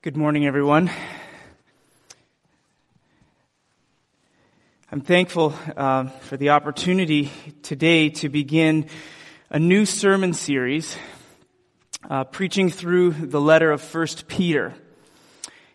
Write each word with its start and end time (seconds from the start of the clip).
Good 0.00 0.16
morning, 0.16 0.46
everyone. 0.46 0.92
I'm 4.92 5.00
thankful 5.00 5.52
uh, 5.76 6.04
for 6.04 6.36
the 6.36 6.50
opportunity 6.50 7.32
today 7.64 8.10
to 8.10 8.28
begin 8.28 8.86
a 9.50 9.58
new 9.58 9.84
sermon 9.84 10.34
series, 10.34 10.96
uh, 12.08 12.22
preaching 12.22 12.70
through 12.70 13.10
the 13.10 13.40
letter 13.40 13.72
of 13.72 13.80
First 13.80 14.28
Peter. 14.28 14.72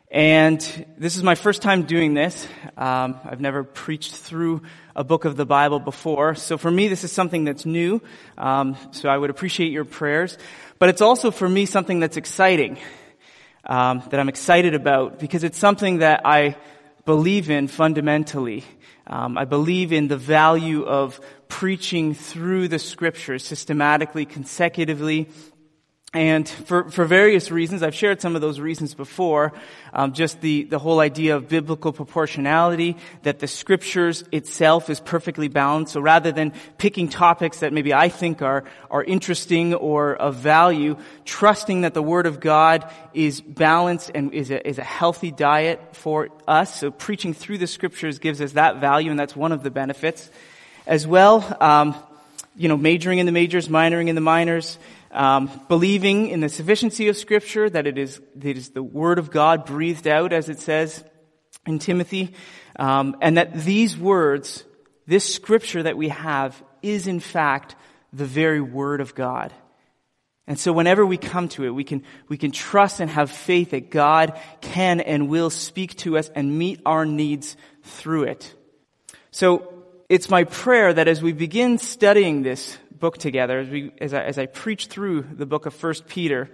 And 0.10 0.62
this 0.98 1.18
is 1.18 1.24
my 1.24 1.36
first 1.36 1.62
time 1.62 1.84
doing 1.84 2.14
this. 2.14 2.48
Um, 2.78 3.20
I've 3.26 3.42
never 3.42 3.66
preached 3.66 4.16
through 4.16 4.62
a 4.96 5.04
book 5.04 5.26
of 5.26 5.36
the 5.36 5.46
Bible 5.46 5.82
before, 5.82 6.34
so 6.36 6.58
for 6.58 6.72
me, 6.72 6.88
this 6.88 7.04
is 7.04 7.12
something 7.12 7.44
that's 7.44 7.66
new. 7.66 8.02
Um, 8.38 8.78
so 8.92 9.10
I 9.10 9.18
would 9.18 9.32
appreciate 9.32 9.74
your 9.74 9.84
prayers, 9.84 10.38
but 10.80 10.88
it's 10.88 11.02
also 11.02 11.30
for 11.30 11.50
me 11.50 11.66
something 11.66 12.00
that's 12.00 12.16
exciting 12.16 12.78
um, 13.66 14.04
that 14.10 14.20
I'm 14.20 14.30
excited 14.30 14.76
about 14.76 15.20
because 15.20 15.44
it's 15.44 15.58
something 15.58 16.00
that 16.00 16.22
I 16.26 16.56
believe 17.06 17.50
in 17.50 17.68
fundamentally. 17.68 18.64
Um, 19.08 19.38
I 19.38 19.46
believe 19.46 19.92
in 19.92 20.08
the 20.08 20.18
value 20.18 20.84
of 20.84 21.20
preaching 21.48 22.14
through 22.14 22.68
the 22.68 22.80
scriptures 22.80 23.46
systematically, 23.46 24.26
consecutively, 24.26 25.30
and 26.16 26.48
for, 26.48 26.92
for 26.92 27.06
various 27.06 27.50
reasons, 27.50 27.82
I've 27.82 27.96
shared 27.96 28.22
some 28.22 28.36
of 28.36 28.42
those 28.42 28.60
reasons 28.60 28.94
before, 28.94 29.52
um, 29.94 30.14
just 30.14 30.42
the, 30.42 30.64
the 30.64 30.78
whole 30.78 31.00
idea 31.00 31.36
of 31.36 31.50
biblical 31.50 31.92
proportionality, 31.92 32.98
that 33.24 33.40
the 33.40 33.48
scriptures 33.48 34.24
itself 34.32 34.92
is 34.92 35.00
perfectly 35.00 35.48
balanced. 35.48 35.94
So 35.94 36.02
rather 36.02 36.32
than 36.32 36.54
picking 36.78 37.10
topics 37.10 37.62
that 37.62 37.74
maybe 37.74 37.96
I 37.96 38.10
think 38.10 38.44
are, 38.44 38.64
are 38.92 39.04
interesting 39.04 39.74
or 39.74 40.16
of 40.16 40.36
value, 40.36 40.98
trusting 41.26 41.82
that 41.82 41.96
the 41.96 42.04
Word 42.04 42.28
of 42.28 42.40
God 42.40 42.88
is 43.16 43.42
balanced 43.42 44.12
and 44.14 44.32
is 44.36 44.52
a, 44.52 44.68
is 44.68 44.78
a 44.78 44.84
healthy 44.84 45.32
diet 45.32 45.96
for 45.96 46.30
us. 46.48 46.80
So 46.80 46.92
preaching 46.92 47.34
through 47.34 47.58
the 47.58 47.68
scriptures 47.68 48.20
gives 48.20 48.40
us 48.40 48.52
that 48.52 48.80
value, 48.80 49.10
and 49.10 49.20
that's 49.20 49.36
one 49.36 49.52
of 49.52 49.64
the 49.64 49.72
benefits. 49.72 50.30
As 50.86 51.08
well, 51.08 51.58
um, 51.60 51.96
you 52.56 52.70
know, 52.70 52.78
majoring 52.78 53.18
in 53.18 53.26
the 53.26 53.32
majors, 53.32 53.68
minoring 53.68 54.10
in 54.10 54.16
the 54.16 54.22
minors, 54.22 54.78
um, 55.14 55.50
believing 55.68 56.28
in 56.28 56.42
the 56.42 56.50
sufficiency 56.50 57.08
of 57.08 57.16
Scripture, 57.16 57.70
that 57.70 57.88
it 57.88 57.98
is, 57.98 58.20
it 58.42 58.58
is 58.58 58.70
the 58.70 58.84
Word 58.84 59.20
of 59.20 59.32
God 59.32 59.66
breathed 59.66 60.08
out, 60.08 60.34
as 60.34 60.50
it 60.50 60.60
says 60.60 61.04
in 61.66 61.80
Timothy, 61.80 62.34
um, 62.78 63.16
and 63.22 63.38
that 63.38 63.54
these 63.54 63.98
words, 63.98 64.64
this 65.06 65.34
Scripture 65.34 65.84
that 65.84 65.96
we 65.96 66.10
have, 66.10 66.62
is 66.82 67.08
in 67.08 67.20
fact 67.20 67.76
the 68.12 68.26
very 68.26 68.60
Word 68.62 69.00
of 69.00 69.16
God. 69.16 69.54
And 70.46 70.60
so 70.60 70.74
whenever 70.74 71.06
we 71.06 71.18
come 71.18 71.48
to 71.50 71.64
it, 71.64 71.70
we 71.70 71.86
can, 71.86 72.04
we 72.28 72.38
can 72.38 72.52
trust 72.52 73.00
and 73.00 73.10
have 73.10 73.32
faith 73.32 73.72
that 73.72 73.90
God 73.90 74.38
can 74.60 75.00
and 75.00 75.30
will 75.30 75.50
speak 75.50 75.96
to 75.98 76.18
us 76.18 76.30
and 76.36 76.58
meet 76.58 76.82
our 76.86 77.06
needs 77.06 77.56
through 77.84 78.24
it. 78.24 78.54
So 79.32 79.86
it's 80.10 80.30
my 80.30 80.44
prayer 80.44 80.94
that 80.94 81.08
as 81.08 81.22
we 81.22 81.32
begin 81.32 81.78
studying 81.78 82.44
this 82.44 82.78
book 83.04 83.18
together, 83.18 83.60
as, 83.60 83.68
we, 83.68 83.92
as, 84.00 84.14
I, 84.14 84.24
as 84.24 84.40
I 84.40 84.46
preach 84.46 84.86
through 84.86 85.24
the 85.24 85.46
book 85.46 85.66
of 85.66 85.74
First 85.74 86.08
Peter, 86.08 86.50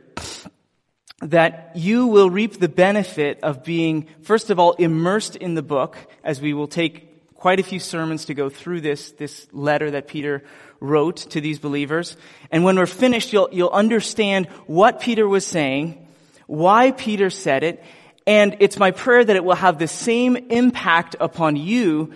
that 1.22 1.74
you 1.76 2.08
will 2.08 2.32
reap 2.32 2.58
the 2.58 2.68
benefit 2.68 3.44
of 3.44 3.64
being, 3.64 4.08
first 4.24 4.50
of 4.50 4.58
all, 4.58 4.72
immersed 4.74 5.36
in 5.36 5.54
the 5.54 5.62
book, 5.62 5.96
as 6.24 6.42
we 6.42 6.56
will 6.56 6.68
take 6.68 7.36
quite 7.36 7.60
a 7.60 7.64
few 7.64 7.80
sermons 7.80 8.26
to 8.26 8.34
go 8.34 8.50
through 8.50 8.82
this, 8.82 9.12
this 9.12 9.48
letter 9.52 9.92
that 9.92 10.08
Peter 10.08 10.42
wrote 10.80 11.18
to 11.18 11.40
these 11.40 11.60
believers. 11.60 12.18
And 12.50 12.64
when 12.64 12.78
we're 12.78 12.88
finished, 12.88 13.32
you'll, 13.32 13.50
you'll 13.52 13.70
understand 13.70 14.48
what 14.66 15.02
Peter 15.02 15.28
was 15.28 15.46
saying, 15.46 16.04
why 16.48 16.90
Peter 16.90 17.30
said 17.30 17.64
it, 17.64 17.84
and 18.26 18.58
it's 18.60 18.80
my 18.80 18.90
prayer 18.90 19.24
that 19.24 19.36
it 19.36 19.44
will 19.44 19.54
have 19.54 19.78
the 19.78 19.88
same 19.88 20.36
impact 20.36 21.16
upon 21.20 21.58
you 21.58 22.12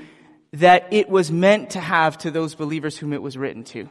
that 0.53 0.87
it 0.89 1.07
was 1.07 1.31
meant 1.31 1.69
to 1.77 1.79
have 1.79 2.17
to 2.17 2.31
those 2.31 2.55
believers 2.55 2.97
whom 2.97 3.13
it 3.13 3.21
was 3.21 3.37
written 3.37 3.63
to. 3.65 3.87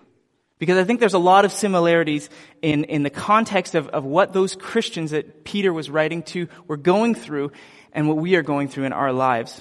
Because 0.63 0.79
I 0.79 0.85
think 0.85 1.01
there's 1.01 1.13
a 1.13 1.19
lot 1.19 1.45
of 1.45 1.51
similarities 1.51 2.31
in, 2.63 2.85
in 2.85 3.03
the 3.03 3.11
context 3.11 3.75
of, 3.75 3.89
of 3.89 4.05
what 4.05 4.33
those 4.33 4.55
Christians 4.55 5.11
that 5.11 5.43
Peter 5.43 5.73
was 5.73 5.91
writing 5.91 6.23
to 6.23 6.47
were 6.69 6.77
going 6.77 7.17
through 7.17 7.51
and 7.93 8.07
what 8.07 8.17
we 8.17 8.37
are 8.37 8.43
going 8.43 8.69
through 8.69 8.85
in 8.85 8.93
our 8.93 9.13
lives. 9.13 9.61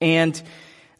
And 0.00 0.42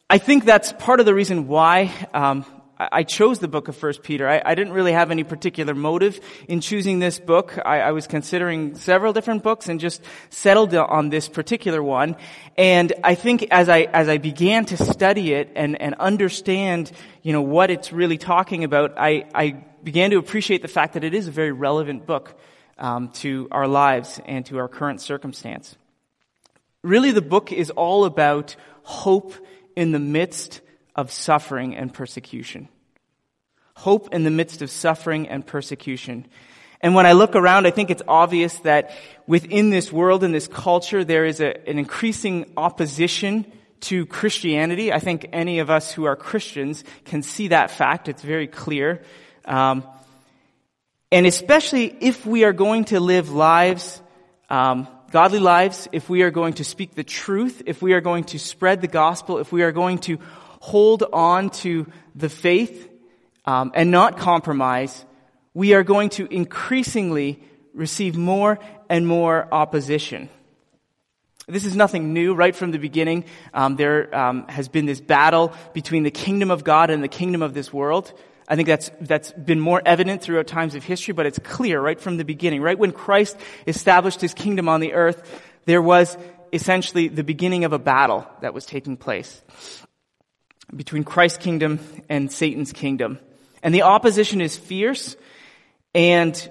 I 0.09 0.19
think 0.19 0.45
that's 0.45 0.73
part 0.75 1.01
of 1.01 1.07
the 1.07 1.13
reason 1.13 1.49
why 1.49 1.93
um, 2.15 2.47
I 2.77 3.05
chose 3.05 3.39
the 3.39 3.47
book 3.47 3.69
of 3.69 3.77
First 3.77 4.03
Peter. 4.03 4.29
I, 4.29 4.43
I, 4.45 4.55
didn't 4.57 4.73
really 4.73 4.93
have 4.93 5.13
any 5.13 5.23
particular 5.23 5.75
motive 5.75 6.19
in 6.49 6.61
choosing 6.61 6.99
this 6.99 7.21
book. 7.21 7.57
I, 7.65 7.81
I, 7.81 7.93
was 7.93 8.09
considering 8.09 8.75
several 8.75 9.13
different 9.13 9.45
books 9.45 9.69
and 9.69 9.79
just 9.79 10.03
settled 10.31 10.75
on 10.75 11.09
this 11.09 11.29
particular 11.29 11.83
one. 11.83 12.17
And 12.57 12.93
I 13.05 13.15
think 13.15 13.47
as 13.53 13.69
I 13.69 13.83
as 13.83 14.09
I 14.09 14.19
began 14.19 14.65
to 14.67 14.77
study 14.77 15.35
it 15.35 15.53
and 15.55 15.81
and 15.81 15.95
understand, 15.97 16.91
you 17.23 17.33
know, 17.33 17.43
what 17.43 17.71
it's 17.71 17.93
really 17.93 18.19
talking 18.19 18.65
about, 18.65 18.95
I 18.99 19.27
I 19.33 19.65
began 19.85 20.11
to 20.11 20.19
appreciate 20.19 20.63
the 20.63 20.69
fact 20.69 20.95
that 20.95 21.05
it 21.05 21.15
is 21.15 21.29
a 21.29 21.33
very 21.33 21.53
relevant 21.53 22.07
book 22.07 22.37
um, 22.79 23.11
to 23.11 23.47
our 23.53 23.69
lives 23.69 24.21
and 24.27 24.45
to 24.47 24.59
our 24.59 24.69
current 24.69 25.01
circumstance. 25.01 25.77
Really, 26.83 27.13
the 27.13 27.23
book 27.23 27.53
is 27.53 27.71
all 27.71 28.05
about 28.05 28.57
hope 28.83 29.33
in 29.77 29.93
the 29.93 30.01
midst 30.01 30.61
of 30.95 31.11
suffering 31.11 31.77
and 31.77 31.93
persecution. 31.93 32.69
Hope 33.77 34.15
in 34.15 34.25
the 34.25 34.31
midst 34.31 34.63
of 34.63 34.71
suffering 34.71 35.29
and 35.29 35.47
persecution. 35.47 36.27
And 36.81 36.95
when 36.95 37.07
I 37.07 37.13
look 37.13 37.35
around, 37.35 37.67
I 37.67 37.71
think 37.71 37.91
it's 37.91 38.03
obvious 38.07 38.59
that 38.61 38.93
within 39.27 39.71
this 39.71 39.93
world 39.93 40.23
and 40.23 40.35
this 40.35 40.47
culture, 40.47 41.03
there 41.03 41.25
is 41.25 41.41
a, 41.41 41.69
an 41.69 41.79
increasing 41.79 42.53
opposition 42.57 43.51
to 43.81 44.07
Christianity. 44.07 44.93
I 44.93 44.99
think 44.99 45.29
any 45.33 45.59
of 45.59 45.71
us 45.71 45.93
who 45.93 46.05
are 46.05 46.17
Christians 46.17 46.85
can 47.05 47.23
see 47.23 47.49
that 47.49 47.71
fact. 47.71 48.09
It's 48.09 48.23
very 48.23 48.47
clear. 48.47 49.03
Um, 49.45 49.85
and 51.11 51.27
especially 51.27 51.97
if 52.01 52.27
we 52.27 52.45
are 52.45 52.53
going 52.53 52.87
to 52.87 53.01
live 53.01 53.31
lives, 53.31 54.01
um, 54.49 54.89
godly 55.11 55.39
lives, 55.39 55.89
if 55.93 56.09
we 56.09 56.23
are 56.23 56.31
going 56.31 56.55
to 56.55 56.65
speak 56.65 56.95
the 56.95 57.05
truth, 57.05 57.63
if 57.67 57.83
we 57.83 57.93
are 57.93 58.01
going 58.01 58.25
to 58.25 58.39
spread 58.39 58.81
the 58.81 58.89
gospel, 58.89 59.39
if 59.39 59.53
we 59.53 59.63
are 59.63 59.73
going 59.73 59.99
to 59.99 60.19
hold 60.65 61.03
on 61.13 61.51
to 61.51 61.87
the 62.15 62.31
faith 62.31 62.89
um, 63.45 63.71
and 63.75 63.91
not 63.91 64.17
compromise, 64.17 65.05
we 65.53 65.75
are 65.75 65.83
going 65.83 66.09
to 66.09 66.27
increasingly 66.33 67.39
receive 67.75 68.17
more 68.17 68.59
and 68.89 69.07
more 69.07 69.47
opposition. 69.53 70.31
This 71.47 71.67
is 71.67 71.77
nothing 71.77 72.15
new. 72.15 72.35
Right 72.35 72.57
from 72.57 72.71
the 72.71 72.79
beginning, 72.79 73.27
um, 73.53 73.77
there 73.77 74.17
um, 74.17 74.49
has 74.49 74.69
been 74.69 74.87
this 74.87 75.03
battle 75.03 75.53
between 75.75 76.03
the 76.03 76.11
kingdom 76.11 76.51
of 76.51 76.65
God 76.65 76.89
and 76.89 77.05
the 77.05 77.09
kingdom 77.09 77.43
of 77.43 77.53
this 77.53 77.71
world. 77.71 78.11
I 78.49 78.57
think 78.57 78.67
that's 78.67 78.91
that's 79.03 79.33
been 79.33 79.61
more 79.61 79.83
evident 79.85 80.23
throughout 80.23 80.47
times 80.47 80.75
of 80.75 80.83
history, 80.83 81.13
but 81.13 81.27
it's 81.27 81.39
clear 81.41 81.79
right 81.79 82.01
from 82.01 82.17
the 82.17 82.25
beginning. 82.25 82.63
Right 82.63 82.79
when 82.79 82.93
Christ 82.93 83.37
established 83.67 84.23
His 84.23 84.33
kingdom 84.33 84.71
on 84.71 84.81
the 84.81 84.95
earth, 84.95 85.21
there 85.67 85.83
was 85.83 86.17
essentially 86.55 87.09
the 87.09 87.25
beginning 87.25 87.65
of 87.65 87.75
a 87.75 87.79
battle 87.79 88.27
that 88.41 88.55
was 88.55 88.65
taking 88.65 88.97
place 88.97 89.43
between 90.77 91.05
Christ's 91.05 91.39
kingdom 91.39 91.81
and 92.09 92.31
Satan's 92.31 92.73
kingdom. 92.73 93.19
And 93.63 93.75
the 93.75 93.83
opposition 93.83 94.41
is 94.41 94.57
fierce, 94.57 95.17
and 95.95 96.51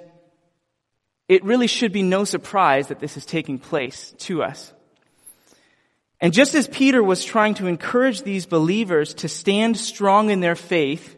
it 1.27 1.43
really 1.43 1.67
should 1.67 1.91
be 1.91 2.03
no 2.03 2.25
surprise 2.25 2.87
that 2.87 2.99
this 2.99 3.17
is 3.17 3.25
taking 3.25 3.59
place 3.59 4.13
to 4.19 4.43
us. 4.43 4.73
And 6.19 6.33
just 6.33 6.55
as 6.55 6.67
Peter 6.67 7.03
was 7.03 7.25
trying 7.25 7.55
to 7.55 7.67
encourage 7.67 8.21
these 8.21 8.45
believers 8.45 9.13
to 9.15 9.27
stand 9.27 9.77
strong 9.77 10.29
in 10.29 10.39
their 10.39 10.55
faith 10.55 11.17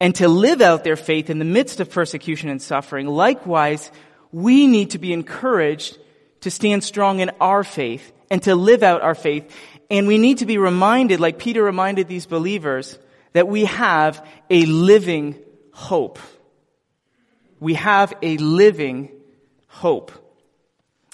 and 0.00 0.14
to 0.14 0.28
live 0.28 0.60
out 0.60 0.84
their 0.84 0.96
faith 0.96 1.28
in 1.28 1.40
the 1.40 1.44
midst 1.44 1.80
of 1.80 1.90
persecution 1.90 2.48
and 2.48 2.62
suffering, 2.62 3.08
likewise, 3.08 3.90
we 4.30 4.66
need 4.66 4.90
to 4.90 4.98
be 4.98 5.12
encouraged 5.12 5.98
to 6.42 6.50
stand 6.50 6.84
strong 6.84 7.18
in 7.20 7.30
our 7.40 7.64
faith 7.64 8.12
and 8.30 8.42
to 8.44 8.54
live 8.54 8.82
out 8.82 9.02
our 9.02 9.16
faith 9.16 9.52
and 9.90 10.06
we 10.06 10.18
need 10.18 10.38
to 10.38 10.46
be 10.46 10.58
reminded, 10.58 11.20
like 11.20 11.38
Peter 11.38 11.62
reminded 11.62 12.08
these 12.08 12.26
believers, 12.26 12.98
that 13.32 13.48
we 13.48 13.64
have 13.64 14.26
a 14.50 14.64
living 14.66 15.36
hope. 15.72 16.18
We 17.60 17.74
have 17.74 18.14
a 18.22 18.36
living 18.36 19.10
hope. 19.66 20.12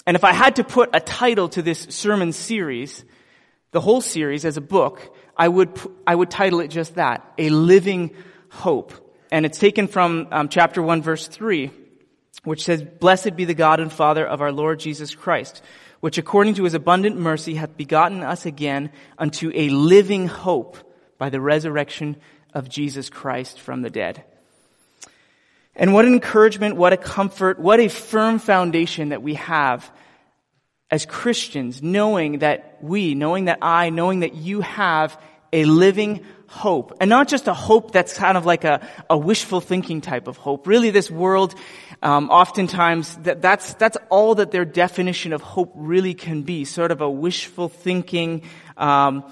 And 0.05 0.15
if 0.15 0.23
I 0.23 0.33
had 0.33 0.57
to 0.57 0.63
put 0.63 0.89
a 0.93 0.99
title 0.99 1.49
to 1.49 1.61
this 1.61 1.87
sermon 1.89 2.31
series, 2.31 3.03
the 3.71 3.81
whole 3.81 4.01
series 4.01 4.45
as 4.45 4.57
a 4.57 4.61
book, 4.61 5.15
I 5.37 5.47
would, 5.47 5.79
I 6.05 6.13
would 6.13 6.29
title 6.29 6.59
it 6.59 6.67
just 6.67 6.95
that, 6.95 7.25
A 7.37 7.49
Living 7.49 8.11
Hope. 8.49 8.93
And 9.31 9.45
it's 9.45 9.57
taken 9.57 9.87
from 9.87 10.27
um, 10.31 10.49
chapter 10.49 10.81
1 10.81 11.01
verse 11.01 11.27
3, 11.27 11.71
which 12.43 12.63
says, 12.63 12.83
Blessed 12.83 13.35
be 13.35 13.45
the 13.45 13.53
God 13.53 13.79
and 13.79 13.91
Father 13.91 14.25
of 14.25 14.41
our 14.41 14.51
Lord 14.51 14.79
Jesus 14.79 15.15
Christ 15.15 15.61
which 16.05 16.19
according 16.19 16.53
to 16.53 16.65
his 16.65 16.75
abundant 16.75 17.17
mercy 17.17 17.55
hath 17.55 17.75
begotten 17.75 18.21
us 18.21 18.45
again 18.45 18.91
unto 19.17 19.51
a 19.55 19.69
living 19.69 20.27
hope 20.27 20.77
by 21.17 21.31
the 21.31 21.41
resurrection 21.41 22.15
of 22.53 22.69
Jesus 22.69 23.09
Christ 23.09 23.59
from 23.59 23.81
the 23.81 23.89
dead. 23.89 24.23
And 25.75 25.95
what 25.95 26.05
an 26.05 26.13
encouragement, 26.13 26.75
what 26.75 26.93
a 26.93 26.97
comfort, 26.97 27.57
what 27.57 27.79
a 27.79 27.87
firm 27.87 28.37
foundation 28.37 29.09
that 29.09 29.23
we 29.23 29.33
have 29.33 29.91
as 30.91 31.07
Christians, 31.07 31.81
knowing 31.81 32.37
that 32.37 32.77
we, 32.83 33.15
knowing 33.15 33.45
that 33.45 33.57
I, 33.63 33.89
knowing 33.89 34.19
that 34.19 34.35
you 34.35 34.61
have 34.61 35.19
a 35.51 35.65
living 35.65 36.23
hope. 36.47 36.95
And 36.99 37.09
not 37.09 37.27
just 37.27 37.47
a 37.47 37.53
hope 37.53 37.91
that's 37.91 38.17
kind 38.17 38.37
of 38.37 38.45
like 38.45 38.63
a, 38.63 38.87
a 39.09 39.17
wishful 39.17 39.61
thinking 39.61 40.01
type 40.01 40.27
of 40.27 40.37
hope. 40.37 40.67
Really 40.67 40.91
this 40.91 41.09
world, 41.09 41.55
um, 42.01 42.29
oftentimes 42.29 43.15
that, 43.17 43.41
that's, 43.41 43.73
that's 43.75 43.97
all 44.09 44.35
that 44.35 44.51
their 44.51 44.65
definition 44.65 45.33
of 45.33 45.41
hope 45.41 45.71
really 45.75 46.13
can 46.13 46.43
be. 46.43 46.65
Sort 46.65 46.91
of 46.91 47.01
a 47.01 47.09
wishful 47.09 47.69
thinking, 47.69 48.43
um, 48.77 49.23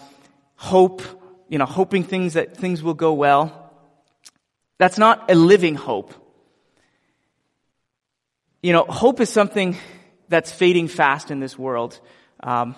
hope, 0.55 1.01
you 1.49 1.57
know, 1.57 1.65
hoping 1.65 2.03
things 2.03 2.33
that 2.33 2.57
things 2.57 2.81
will 2.81 2.93
go 2.93 3.13
well. 3.13 3.71
That's 4.77 4.97
not 4.97 5.29
a 5.29 5.35
living 5.35 5.75
hope. 5.75 6.13
You 8.61 8.73
know, 8.73 8.85
hope 8.85 9.19
is 9.19 9.29
something 9.29 9.77
that's 10.29 10.51
fading 10.51 10.87
fast 10.87 11.31
in 11.31 11.39
this 11.39 11.57
world. 11.59 11.99
Um, 12.41 12.75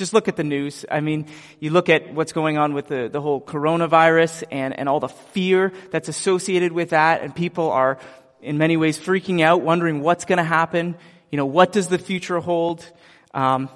just 0.00 0.12
look 0.12 0.26
at 0.26 0.34
the 0.34 0.42
news. 0.42 0.84
I 0.90 1.00
mean, 1.00 1.26
you 1.60 1.70
look 1.70 1.88
at 1.88 2.12
what's 2.12 2.32
going 2.32 2.58
on 2.58 2.72
with 2.72 2.88
the, 2.88 3.08
the 3.08 3.20
whole 3.20 3.40
coronavirus 3.40 4.42
and, 4.50 4.76
and 4.76 4.88
all 4.88 4.98
the 4.98 5.08
fear 5.08 5.72
that's 5.92 6.08
associated 6.08 6.72
with 6.72 6.90
that, 6.90 7.22
and 7.22 7.32
people 7.32 7.70
are 7.70 7.98
in 8.42 8.58
many 8.58 8.76
ways 8.76 8.98
freaking 8.98 9.42
out, 9.42 9.60
wondering 9.60 10.00
what's 10.00 10.24
going 10.24 10.38
to 10.38 10.42
happen. 10.42 10.96
You 11.30 11.36
know, 11.36 11.46
what 11.46 11.70
does 11.70 11.88
the 11.88 11.98
future 11.98 12.40
hold? 12.40 12.84
Um, 13.34 13.68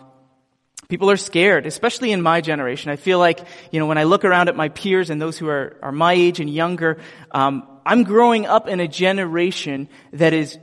people 0.89 1.11
are 1.11 1.17
scared, 1.17 1.67
especially 1.67 2.11
in 2.11 2.23
my 2.23 2.41
generation. 2.41 2.91
I 2.91 2.97
feel 2.97 3.19
like, 3.19 3.41
you 3.71 3.79
know, 3.79 3.87
when 3.87 3.99
I 3.99 4.05
look 4.05 4.25
around 4.25 4.49
at 4.49 4.57
my 4.57 4.71
peers 4.71 5.11
and 5.11 5.21
those 5.21 5.39
who 5.39 5.49
are, 5.49 5.77
are 5.83 5.93
my 5.93 6.15
age 6.15 6.41
and 6.41 6.49
younger, 6.49 6.99
um, 7.31 7.69
I'm 7.85 8.03
growing 8.05 8.47
up 8.47 8.67
in 8.67 8.81
a 8.81 8.89
generation 8.89 9.89
that 10.15 10.33
is 10.33 10.59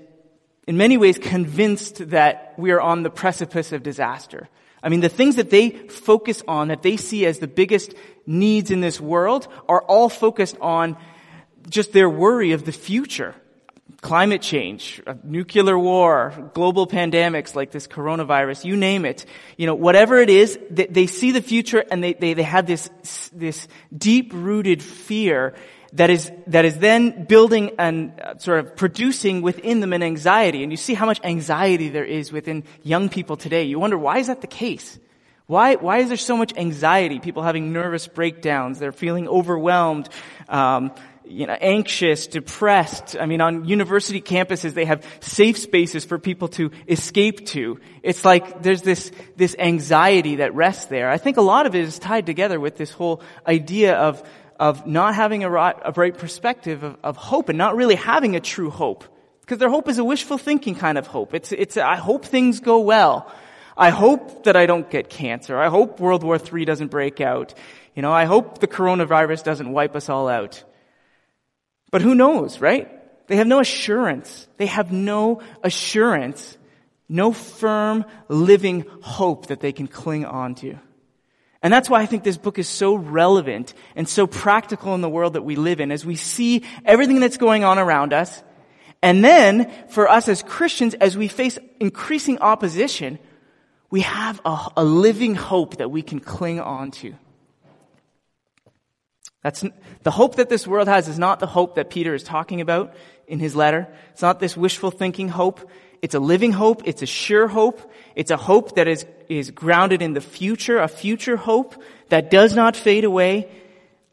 in 0.67 0.77
many 0.77 0.97
ways 0.97 1.19
convinced 1.19 2.09
that 2.09 2.55
we 2.57 2.71
are 2.71 2.81
on 2.81 3.03
the 3.03 3.09
precipice 3.09 3.71
of 3.71 3.83
disaster. 3.83 4.49
I 4.83 4.89
mean, 4.89 5.01
the 5.01 5.09
things 5.09 5.35
that 5.35 5.49
they 5.49 5.69
focus 5.69 6.41
on, 6.47 6.69
that 6.69 6.81
they 6.81 6.97
see 6.97 7.25
as 7.25 7.39
the 7.39 7.47
biggest 7.47 7.93
needs 8.25 8.71
in 8.71 8.81
this 8.81 8.99
world, 8.99 9.47
are 9.69 9.81
all 9.81 10.09
focused 10.09 10.57
on 10.59 10.97
just 11.69 11.93
their 11.93 12.09
worry 12.09 12.53
of 12.53 12.65
the 12.65 12.71
future. 12.71 13.35
Climate 14.01 14.41
change, 14.41 14.99
nuclear 15.23 15.77
war, 15.77 16.49
global 16.55 16.87
pandemics 16.87 17.53
like 17.53 17.69
this 17.69 17.87
coronavirus, 17.87 18.65
you 18.65 18.75
name 18.75 19.05
it. 19.05 19.25
You 19.57 19.67
know, 19.67 19.75
whatever 19.75 20.17
it 20.17 20.29
is, 20.31 20.57
they, 20.71 20.87
they 20.87 21.05
see 21.05 21.31
the 21.31 21.41
future 21.41 21.83
and 21.91 22.03
they, 22.03 22.13
they, 22.13 22.33
they 22.33 22.43
have 22.43 22.65
this, 22.65 22.89
this 23.31 23.67
deep 23.95 24.31
rooted 24.33 24.81
fear 24.81 25.53
that 25.93 26.09
is, 26.09 26.31
that 26.47 26.65
is 26.65 26.77
then 26.77 27.25
building 27.25 27.71
and 27.77 28.19
uh, 28.19 28.37
sort 28.37 28.59
of 28.59 28.75
producing 28.75 29.41
within 29.41 29.81
them 29.81 29.93
an 29.93 30.03
anxiety. 30.03 30.63
And 30.63 30.71
you 30.71 30.77
see 30.77 30.93
how 30.93 31.05
much 31.05 31.19
anxiety 31.23 31.89
there 31.89 32.05
is 32.05 32.31
within 32.31 32.63
young 32.83 33.09
people 33.09 33.37
today. 33.37 33.63
You 33.63 33.79
wonder, 33.79 33.97
why 33.97 34.19
is 34.19 34.27
that 34.27 34.41
the 34.41 34.47
case? 34.47 34.99
Why, 35.47 35.75
why 35.75 35.97
is 35.97 36.07
there 36.07 36.17
so 36.17 36.37
much 36.37 36.55
anxiety? 36.55 37.19
People 37.19 37.43
having 37.43 37.73
nervous 37.73 38.07
breakdowns. 38.07 38.79
They're 38.79 38.93
feeling 38.93 39.27
overwhelmed, 39.27 40.07
um, 40.47 40.93
you 41.25 41.45
know, 41.45 41.57
anxious, 41.59 42.27
depressed. 42.27 43.17
I 43.19 43.25
mean, 43.25 43.41
on 43.41 43.65
university 43.65 44.21
campuses, 44.21 44.73
they 44.73 44.85
have 44.85 45.05
safe 45.19 45.57
spaces 45.57 46.05
for 46.05 46.19
people 46.19 46.47
to 46.49 46.71
escape 46.87 47.47
to. 47.47 47.81
It's 48.01 48.23
like 48.23 48.63
there's 48.63 48.81
this, 48.81 49.11
this 49.35 49.53
anxiety 49.59 50.37
that 50.37 50.55
rests 50.55 50.85
there. 50.85 51.09
I 51.09 51.17
think 51.17 51.35
a 51.35 51.41
lot 51.41 51.65
of 51.65 51.75
it 51.75 51.83
is 51.83 51.99
tied 51.99 52.25
together 52.25 52.57
with 52.57 52.77
this 52.77 52.91
whole 52.91 53.21
idea 53.45 53.95
of 53.95 54.23
of 54.61 54.85
not 54.85 55.15
having 55.15 55.43
a 55.43 55.49
right, 55.49 55.75
a 55.83 55.91
right 55.93 56.15
perspective 56.15 56.83
of, 56.83 56.95
of 57.03 57.17
hope 57.17 57.49
and 57.49 57.57
not 57.57 57.75
really 57.75 57.95
having 57.95 58.35
a 58.35 58.39
true 58.39 58.69
hope. 58.69 59.03
Because 59.41 59.57
their 59.57 59.71
hope 59.71 59.89
is 59.89 59.97
a 59.97 60.03
wishful 60.03 60.37
thinking 60.37 60.75
kind 60.75 60.99
of 60.99 61.07
hope. 61.07 61.33
It's, 61.33 61.51
it's, 61.51 61.77
I 61.77 61.95
hope 61.95 62.25
things 62.25 62.59
go 62.59 62.81
well. 62.81 63.29
I 63.75 63.89
hope 63.89 64.43
that 64.43 64.55
I 64.55 64.67
don't 64.67 64.87
get 64.87 65.09
cancer. 65.09 65.57
I 65.57 65.69
hope 65.69 65.99
World 65.99 66.23
War 66.23 66.37
III 66.37 66.65
doesn't 66.65 66.89
break 66.89 67.19
out. 67.19 67.55
You 67.95 68.03
know, 68.03 68.11
I 68.11 68.25
hope 68.25 68.59
the 68.59 68.67
coronavirus 68.67 69.43
doesn't 69.43 69.71
wipe 69.71 69.95
us 69.95 70.09
all 70.09 70.29
out. 70.29 70.63
But 71.89 72.03
who 72.03 72.13
knows, 72.13 72.61
right? 72.61 72.87
They 73.27 73.37
have 73.37 73.47
no 73.47 73.61
assurance. 73.61 74.47
They 74.57 74.67
have 74.67 74.91
no 74.91 75.41
assurance, 75.63 76.55
no 77.09 77.31
firm 77.31 78.05
living 78.27 78.85
hope 79.01 79.47
that 79.47 79.59
they 79.59 79.71
can 79.71 79.87
cling 79.87 80.25
on 80.25 80.53
to. 80.55 80.77
And 81.61 81.71
that's 81.71 81.89
why 81.89 82.01
I 82.01 82.05
think 82.07 82.23
this 82.23 82.37
book 82.37 82.57
is 82.57 82.67
so 82.67 82.95
relevant 82.95 83.73
and 83.95 84.09
so 84.09 84.25
practical 84.25 84.95
in 84.95 85.01
the 85.01 85.09
world 85.09 85.33
that 85.33 85.43
we 85.43 85.55
live 85.55 85.79
in 85.79 85.91
as 85.91 86.05
we 86.05 86.15
see 86.15 86.63
everything 86.85 87.19
that's 87.19 87.37
going 87.37 87.63
on 87.63 87.77
around 87.77 88.13
us. 88.13 88.43
And 89.03 89.23
then 89.23 89.71
for 89.89 90.09
us 90.09 90.27
as 90.27 90.41
Christians, 90.41 90.93
as 90.95 91.17
we 91.17 91.27
face 91.27 91.59
increasing 91.79 92.39
opposition, 92.39 93.19
we 93.91 94.01
have 94.01 94.41
a, 94.45 94.69
a 94.77 94.83
living 94.83 95.35
hope 95.35 95.77
that 95.77 95.89
we 95.89 96.01
can 96.01 96.19
cling 96.19 96.59
on 96.59 96.91
to. 96.91 97.13
That's, 99.43 99.63
the 100.03 100.11
hope 100.11 100.35
that 100.35 100.49
this 100.49 100.67
world 100.67 100.87
has 100.87 101.07
is 101.07 101.17
not 101.17 101.39
the 101.39 101.47
hope 101.47 101.75
that 101.75 101.89
Peter 101.89 102.13
is 102.13 102.23
talking 102.23 102.61
about 102.61 102.93
in 103.27 103.39
his 103.39 103.55
letter. 103.55 103.87
It's 104.11 104.21
not 104.21 104.39
this 104.39 104.55
wishful 104.55 104.91
thinking 104.91 105.29
hope. 105.29 105.69
It's 106.01 106.15
a 106.15 106.19
living 106.19 106.51
hope. 106.51 106.81
It's 106.85 107.01
a 107.01 107.05
sure 107.05 107.47
hope. 107.47 107.91
It's 108.15 108.31
a 108.31 108.37
hope 108.37 108.75
that 108.75 108.87
is, 108.87 109.05
is 109.29 109.51
grounded 109.51 110.01
in 110.01 110.13
the 110.13 110.21
future, 110.21 110.79
a 110.79 110.87
future 110.87 111.37
hope 111.37 111.81
that 112.09 112.31
does 112.31 112.55
not 112.55 112.75
fade 112.75 113.03
away, 113.03 113.49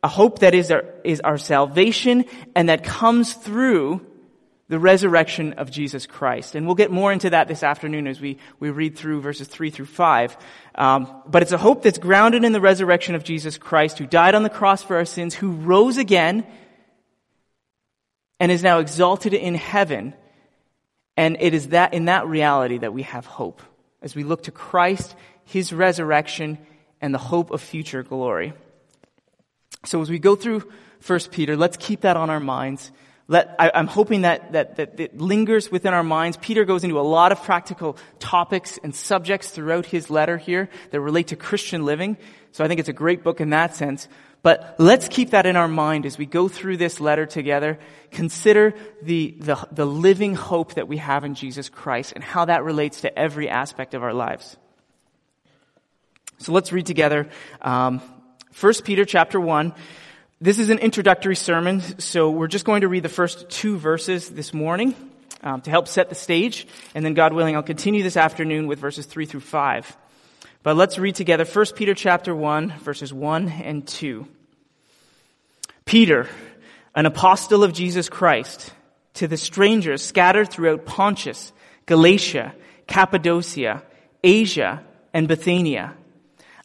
a 0.03 0.09
hope 0.09 0.41
that 0.41 0.55
is 0.55 0.71
our, 0.71 0.85
is 1.03 1.21
our 1.21 1.39
salvation 1.39 2.27
and 2.55 2.69
that 2.69 2.85
comes 2.85 3.33
through 3.33 4.05
the 4.69 4.79
resurrection 4.79 5.55
of 5.55 5.71
Jesus 5.71 6.05
Christ. 6.05 6.55
And 6.55 6.67
we'll 6.67 6.75
get 6.75 6.91
more 6.91 7.11
into 7.11 7.31
that 7.31 7.49
this 7.49 7.63
afternoon 7.63 8.07
as 8.07 8.21
we, 8.21 8.37
we 8.61 8.69
read 8.69 8.97
through 8.97 9.23
verses 9.23 9.49
3 9.49 9.71
through 9.71 9.87
5. 9.87 10.37
Um, 10.75 11.23
but 11.27 11.41
it's 11.41 11.53
a 11.53 11.59
hope 11.59 11.83
that's 11.83 11.99
grounded 11.99 12.45
in 12.45 12.53
the 12.53 12.61
resurrection 12.61 13.15
of 13.15 13.25
Jesus 13.25 13.57
Christ, 13.57 13.97
who 13.97 14.07
died 14.07 14.35
on 14.35 14.43
the 14.43 14.51
cross 14.51 14.83
for 14.83 14.97
our 14.97 15.07
sins, 15.07 15.35
who 15.35 15.53
rose 15.53 15.97
again, 15.97 16.47
and 18.39 18.53
is 18.53 18.63
now 18.63 18.79
exalted 18.79 19.33
in 19.33 19.55
heaven 19.55 20.13
and 21.19 21.37
it 21.41 21.53
is 21.53 21.71
that, 21.71 21.95
in 21.95 22.05
that 22.05 22.29
reality 22.29 22.79
that 22.79 22.95
we 22.95 23.03
have 23.03 23.27
hope 23.27 23.61
as 24.01 24.15
we 24.15 24.23
look 24.23 24.45
to 24.45 24.53
Christ, 24.53 25.17
His 25.45 25.73
resurrection, 25.73 26.59
and 27.01 27.13
the 27.13 27.19
hope 27.19 27.51
of 27.51 27.61
future 27.61 28.05
glory. 28.05 28.53
So 29.85 30.01
as 30.01 30.09
we 30.09 30.21
go 30.21 30.37
through 30.37 30.63
1 31.05 31.21
Peter, 31.33 31.57
let's 31.57 31.77
keep 31.77 32.03
that 32.03 32.17
on 32.17 32.31
our 32.31 32.39
minds. 32.39 32.93
Let, 33.27 33.57
I, 33.59 33.73
am 33.75 33.89
hoping 33.89 34.23
that, 34.23 34.53
that, 34.53 34.77
that 34.77 35.01
it 35.01 35.19
lingers 35.19 35.73
within 35.73 35.93
our 35.93 36.05
minds. 36.05 36.37
Peter 36.37 36.65
goes 36.65 36.85
into 36.85 37.01
a 37.01 37.03
lot 37.03 37.33
of 37.33 37.43
practical 37.43 37.99
topics 38.21 38.79
and 38.85 38.95
subjects 38.95 39.51
throughout 39.51 39.87
his 39.87 40.11
letter 40.11 40.39
here 40.39 40.69
that 40.93 41.01
relate 41.01 41.27
to 41.29 41.37
Christian 41.37 41.85
living. 41.85 42.17
So 42.53 42.65
I 42.65 42.69
think 42.69 42.79
it's 42.79 42.89
a 42.89 42.95
great 42.95 43.25
book 43.25 43.41
in 43.41 43.51
that 43.51 43.75
sense. 43.75 44.07
But 44.43 44.77
let's 44.79 45.09
keep 45.09 45.31
that 45.31 45.47
in 45.47 45.57
our 45.57 45.69
mind 45.69 46.07
as 46.07 46.17
we 46.17 46.27
go 46.27 46.49
through 46.49 46.77
this 46.77 47.01
letter 47.01 47.27
together. 47.27 47.79
Consider 48.13 48.75
the, 49.03 49.35
the, 49.39 49.69
the, 49.73 49.85
living 49.85 50.35
hope 50.35 50.75
that 50.75 50.87
we 50.87 50.99
have 50.99 51.25
in 51.25 51.35
Jesus 51.35 51.69
Christ 51.69 52.13
and 52.15 52.23
how 52.23 52.45
that 52.45 52.63
relates 52.63 53.01
to 53.01 53.19
every 53.19 53.49
aspect 53.49 53.95
of 53.95 54.03
our 54.03 54.15
lives. 54.15 54.57
So 56.39 56.53
let's 56.53 56.73
read 56.73 56.87
together 56.87 57.29
um, 57.61 58.01
1 58.61 58.75
Peter 58.85 59.05
chapter 59.05 59.41
1. 59.41 59.75
This 60.41 60.61
is 60.61 60.71
an 60.71 60.79
introductory 60.79 61.35
sermon, 61.35 61.81
so 61.99 62.31
we're 62.31 62.47
just 62.47 62.65
going 62.65 62.83
to 62.83 62.89
read 62.89 63.03
the 63.03 63.09
first 63.09 63.51
two 63.51 63.77
verses 63.77 64.29
this 64.31 64.55
morning 64.55 64.95
um, 65.43 65.61
to 65.63 65.71
help 65.71 65.89
set 65.89 66.09
the 66.09 66.15
stage. 66.15 66.69
And 66.95 67.05
then, 67.05 67.15
God 67.15 67.33
willing, 67.33 67.57
I'll 67.57 67.63
continue 67.65 68.05
this 68.05 68.17
afternoon 68.17 68.69
with 68.69 68.79
verses 68.79 69.07
3 69.07 69.27
through 69.27 69.41
5. 69.41 69.97
But 70.63 70.77
let's 70.77 70.99
read 70.99 71.15
together 71.15 71.45
1 71.45 71.67
Peter 71.77 71.95
chapter 71.95 72.35
1 72.35 72.79
verses 72.79 73.13
1 73.13 73.49
and 73.49 73.87
2. 73.87 74.27
Peter, 75.85 76.29
an 76.95 77.07
apostle 77.07 77.63
of 77.63 77.73
Jesus 77.73 78.09
Christ, 78.09 78.73
to 79.15 79.29
the 79.29 79.37
strangers 79.37 80.05
scattered 80.05 80.51
throughout 80.51 80.85
Pontus, 80.85 81.53
Galatia, 81.87 82.55
Cappadocia, 82.87 83.83
Asia, 84.23 84.85
and 85.15 85.29
Bithynia, 85.29 85.95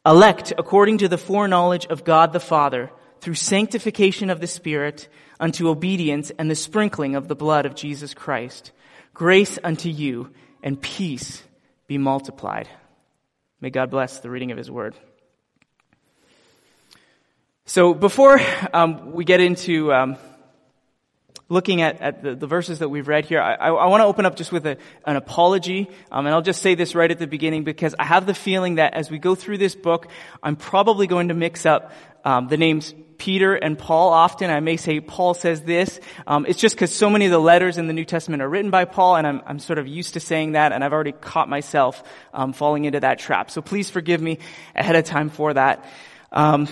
elect 0.06 0.54
according 0.58 0.98
to 0.98 1.08
the 1.08 1.18
foreknowledge 1.18 1.86
of 1.86 2.04
God 2.04 2.34
the 2.34 2.40
Father, 2.40 2.92
through 3.22 3.36
sanctification 3.36 4.30
of 4.30 4.42
the 4.42 4.48
Spirit, 4.48 5.08
unto 5.40 5.70
obedience 5.70 6.32
and 6.38 6.50
the 6.50 6.56
sprinkling 6.56 7.16
of 7.16 7.28
the 7.28 7.36
blood 7.36 7.66
of 7.66 7.76
Jesus 7.76 8.14
Christ. 8.14 8.72
Grace 9.14 9.60
unto 9.64 9.90
you 9.90 10.32
and 10.62 10.82
peace 10.82 11.44
be 11.88 11.98
multiplied. 11.98 12.68
May 13.64 13.70
God 13.70 13.90
bless 13.90 14.20
the 14.20 14.30
reading 14.30 14.52
of 14.52 14.58
His 14.58 14.70
Word. 14.70 14.94
So 17.64 17.94
before 17.94 18.42
um, 18.74 19.14
we 19.14 19.24
get 19.24 19.40
into 19.40 19.94
um, 19.94 20.18
looking 21.48 21.82
at, 21.82 22.02
at 22.02 22.22
the, 22.22 22.36
the, 22.36 22.46
verses 22.46 22.80
that 22.80 22.90
we've 22.90 23.08
read 23.08 23.24
here, 23.24 23.40
I, 23.40 23.54
I, 23.54 23.86
want 23.86 24.02
to 24.02 24.06
open 24.06 24.26
up 24.26 24.36
just 24.36 24.52
with 24.52 24.68
a, 24.68 24.76
an 25.06 25.16
apology, 25.16 25.90
um, 26.12 26.26
and 26.26 26.36
I'll 26.36 26.42
just 26.42 26.62
say 26.62 26.76
this 26.76 26.94
right 26.94 27.10
at 27.10 27.20
the 27.20 27.26
beginning 27.26 27.64
because 27.64 27.96
I 27.98 28.04
have 28.04 28.26
the 28.26 28.34
feeling 28.34 28.76
that 28.76 28.96
as 28.96 29.10
we 29.10 29.18
go 29.18 29.34
through 29.34 29.60
this 29.60 29.76
book, 29.76 30.10
I'm 30.44 30.58
probably 30.58 31.08
going 31.08 31.30
to 31.30 31.34
mix 31.34 31.66
up 31.66 31.94
um, 32.26 32.50
the 32.50 32.58
names 32.58 32.94
Peter 33.24 33.56
and 33.56 33.80
Paul 33.80 34.10
often. 34.10 34.50
I 34.50 34.60
may 34.60 34.76
say 34.76 35.00
Paul 35.00 35.34
says 35.34 35.62
this. 35.62 35.98
Um, 36.28 36.46
it's 36.46 36.60
just 36.60 36.76
because 36.76 36.94
so 36.94 37.10
many 37.10 37.24
of 37.24 37.32
the 37.32 37.40
letters 37.40 37.78
in 37.78 37.88
the 37.88 37.94
New 37.94 38.04
Testament 38.04 38.44
are 38.44 38.50
written 38.50 38.70
by 38.70 38.84
Paul, 38.84 39.16
and 39.16 39.26
I'm, 39.26 39.42
I'm 39.46 39.60
sort 39.60 39.80
of 39.80 39.88
used 39.88 40.16
to 40.16 40.20
saying 40.20 40.52
that, 40.54 40.74
and 40.74 40.84
I've 40.84 40.92
already 40.92 41.14
caught 41.14 41.48
myself 41.48 42.04
um, 42.34 42.52
falling 42.52 42.84
into 42.84 43.00
that 43.00 43.20
trap. 43.20 43.50
So 43.50 43.62
please 43.62 43.90
forgive 43.90 44.22
me 44.22 44.40
ahead 44.76 44.98
of 44.98 45.06
time 45.06 45.30
for 45.30 45.54
that. 45.54 45.86
Um, 46.34 46.68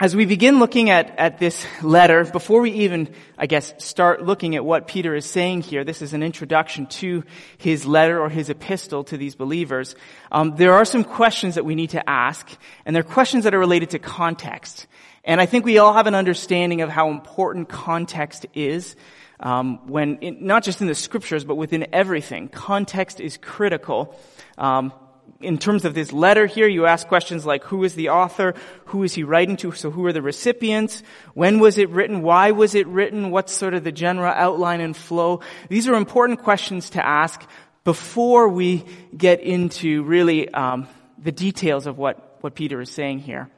as 0.00 0.16
we 0.16 0.24
begin 0.24 0.58
looking 0.58 0.88
at, 0.88 1.18
at 1.18 1.38
this 1.38 1.66
letter, 1.82 2.24
before 2.24 2.62
we 2.62 2.70
even, 2.70 3.14
I 3.36 3.44
guess, 3.44 3.74
start 3.76 4.24
looking 4.24 4.56
at 4.56 4.64
what 4.64 4.88
Peter 4.88 5.14
is 5.14 5.26
saying 5.26 5.60
here, 5.60 5.84
this 5.84 6.00
is 6.00 6.14
an 6.14 6.22
introduction 6.22 6.86
to 6.86 7.24
his 7.58 7.84
letter 7.84 8.18
or 8.18 8.30
his 8.30 8.48
epistle 8.48 9.04
to 9.04 9.18
these 9.18 9.34
believers. 9.34 9.96
Um, 10.32 10.56
there 10.56 10.72
are 10.72 10.86
some 10.86 11.04
questions 11.04 11.56
that 11.56 11.66
we 11.66 11.74
need 11.74 11.90
to 11.90 12.08
ask, 12.08 12.50
and 12.86 12.96
they're 12.96 13.02
questions 13.02 13.44
that 13.44 13.54
are 13.54 13.58
related 13.58 13.90
to 13.90 13.98
context. 13.98 14.86
And 15.24 15.40
I 15.40 15.46
think 15.46 15.64
we 15.64 15.78
all 15.78 15.92
have 15.92 16.06
an 16.06 16.14
understanding 16.14 16.80
of 16.80 16.90
how 16.90 17.10
important 17.10 17.68
context 17.68 18.46
is. 18.54 18.96
Um, 19.38 19.86
when 19.88 20.18
not 20.40 20.62
just 20.62 20.80
in 20.80 20.86
the 20.86 20.94
scriptures, 20.94 21.44
but 21.44 21.56
within 21.56 21.86
everything, 21.92 22.48
context 22.48 23.20
is 23.20 23.36
critical. 23.36 24.16
Um, 24.56 24.92
in 25.40 25.58
terms 25.58 25.84
of 25.84 25.94
this 25.94 26.12
letter 26.12 26.46
here, 26.46 26.68
you 26.68 26.86
ask 26.86 27.06
questions 27.08 27.44
like 27.44 27.64
who 27.64 27.82
is 27.84 27.94
the 27.94 28.10
author? 28.10 28.54
Who 28.86 29.02
is 29.02 29.14
he 29.14 29.24
writing 29.24 29.56
to? 29.58 29.72
So 29.72 29.90
who 29.90 30.06
are 30.06 30.12
the 30.12 30.22
recipients? 30.22 31.02
When 31.34 31.58
was 31.58 31.78
it 31.78 31.90
written? 31.90 32.22
Why 32.22 32.52
was 32.52 32.74
it 32.74 32.86
written? 32.86 33.30
What's 33.30 33.52
sort 33.52 33.74
of 33.74 33.84
the 33.84 33.92
general 33.92 34.32
outline 34.32 34.80
and 34.80 34.96
flow? 34.96 35.40
These 35.68 35.88
are 35.88 35.94
important 35.94 36.42
questions 36.42 36.90
to 36.90 37.04
ask 37.04 37.44
before 37.84 38.48
we 38.48 38.84
get 39.16 39.40
into 39.40 40.04
really 40.04 40.48
um, 40.48 40.86
the 41.18 41.32
details 41.32 41.86
of 41.86 41.98
what, 41.98 42.38
what 42.40 42.54
Peter 42.54 42.80
is 42.80 42.90
saying 42.90 43.18
here. 43.18 43.50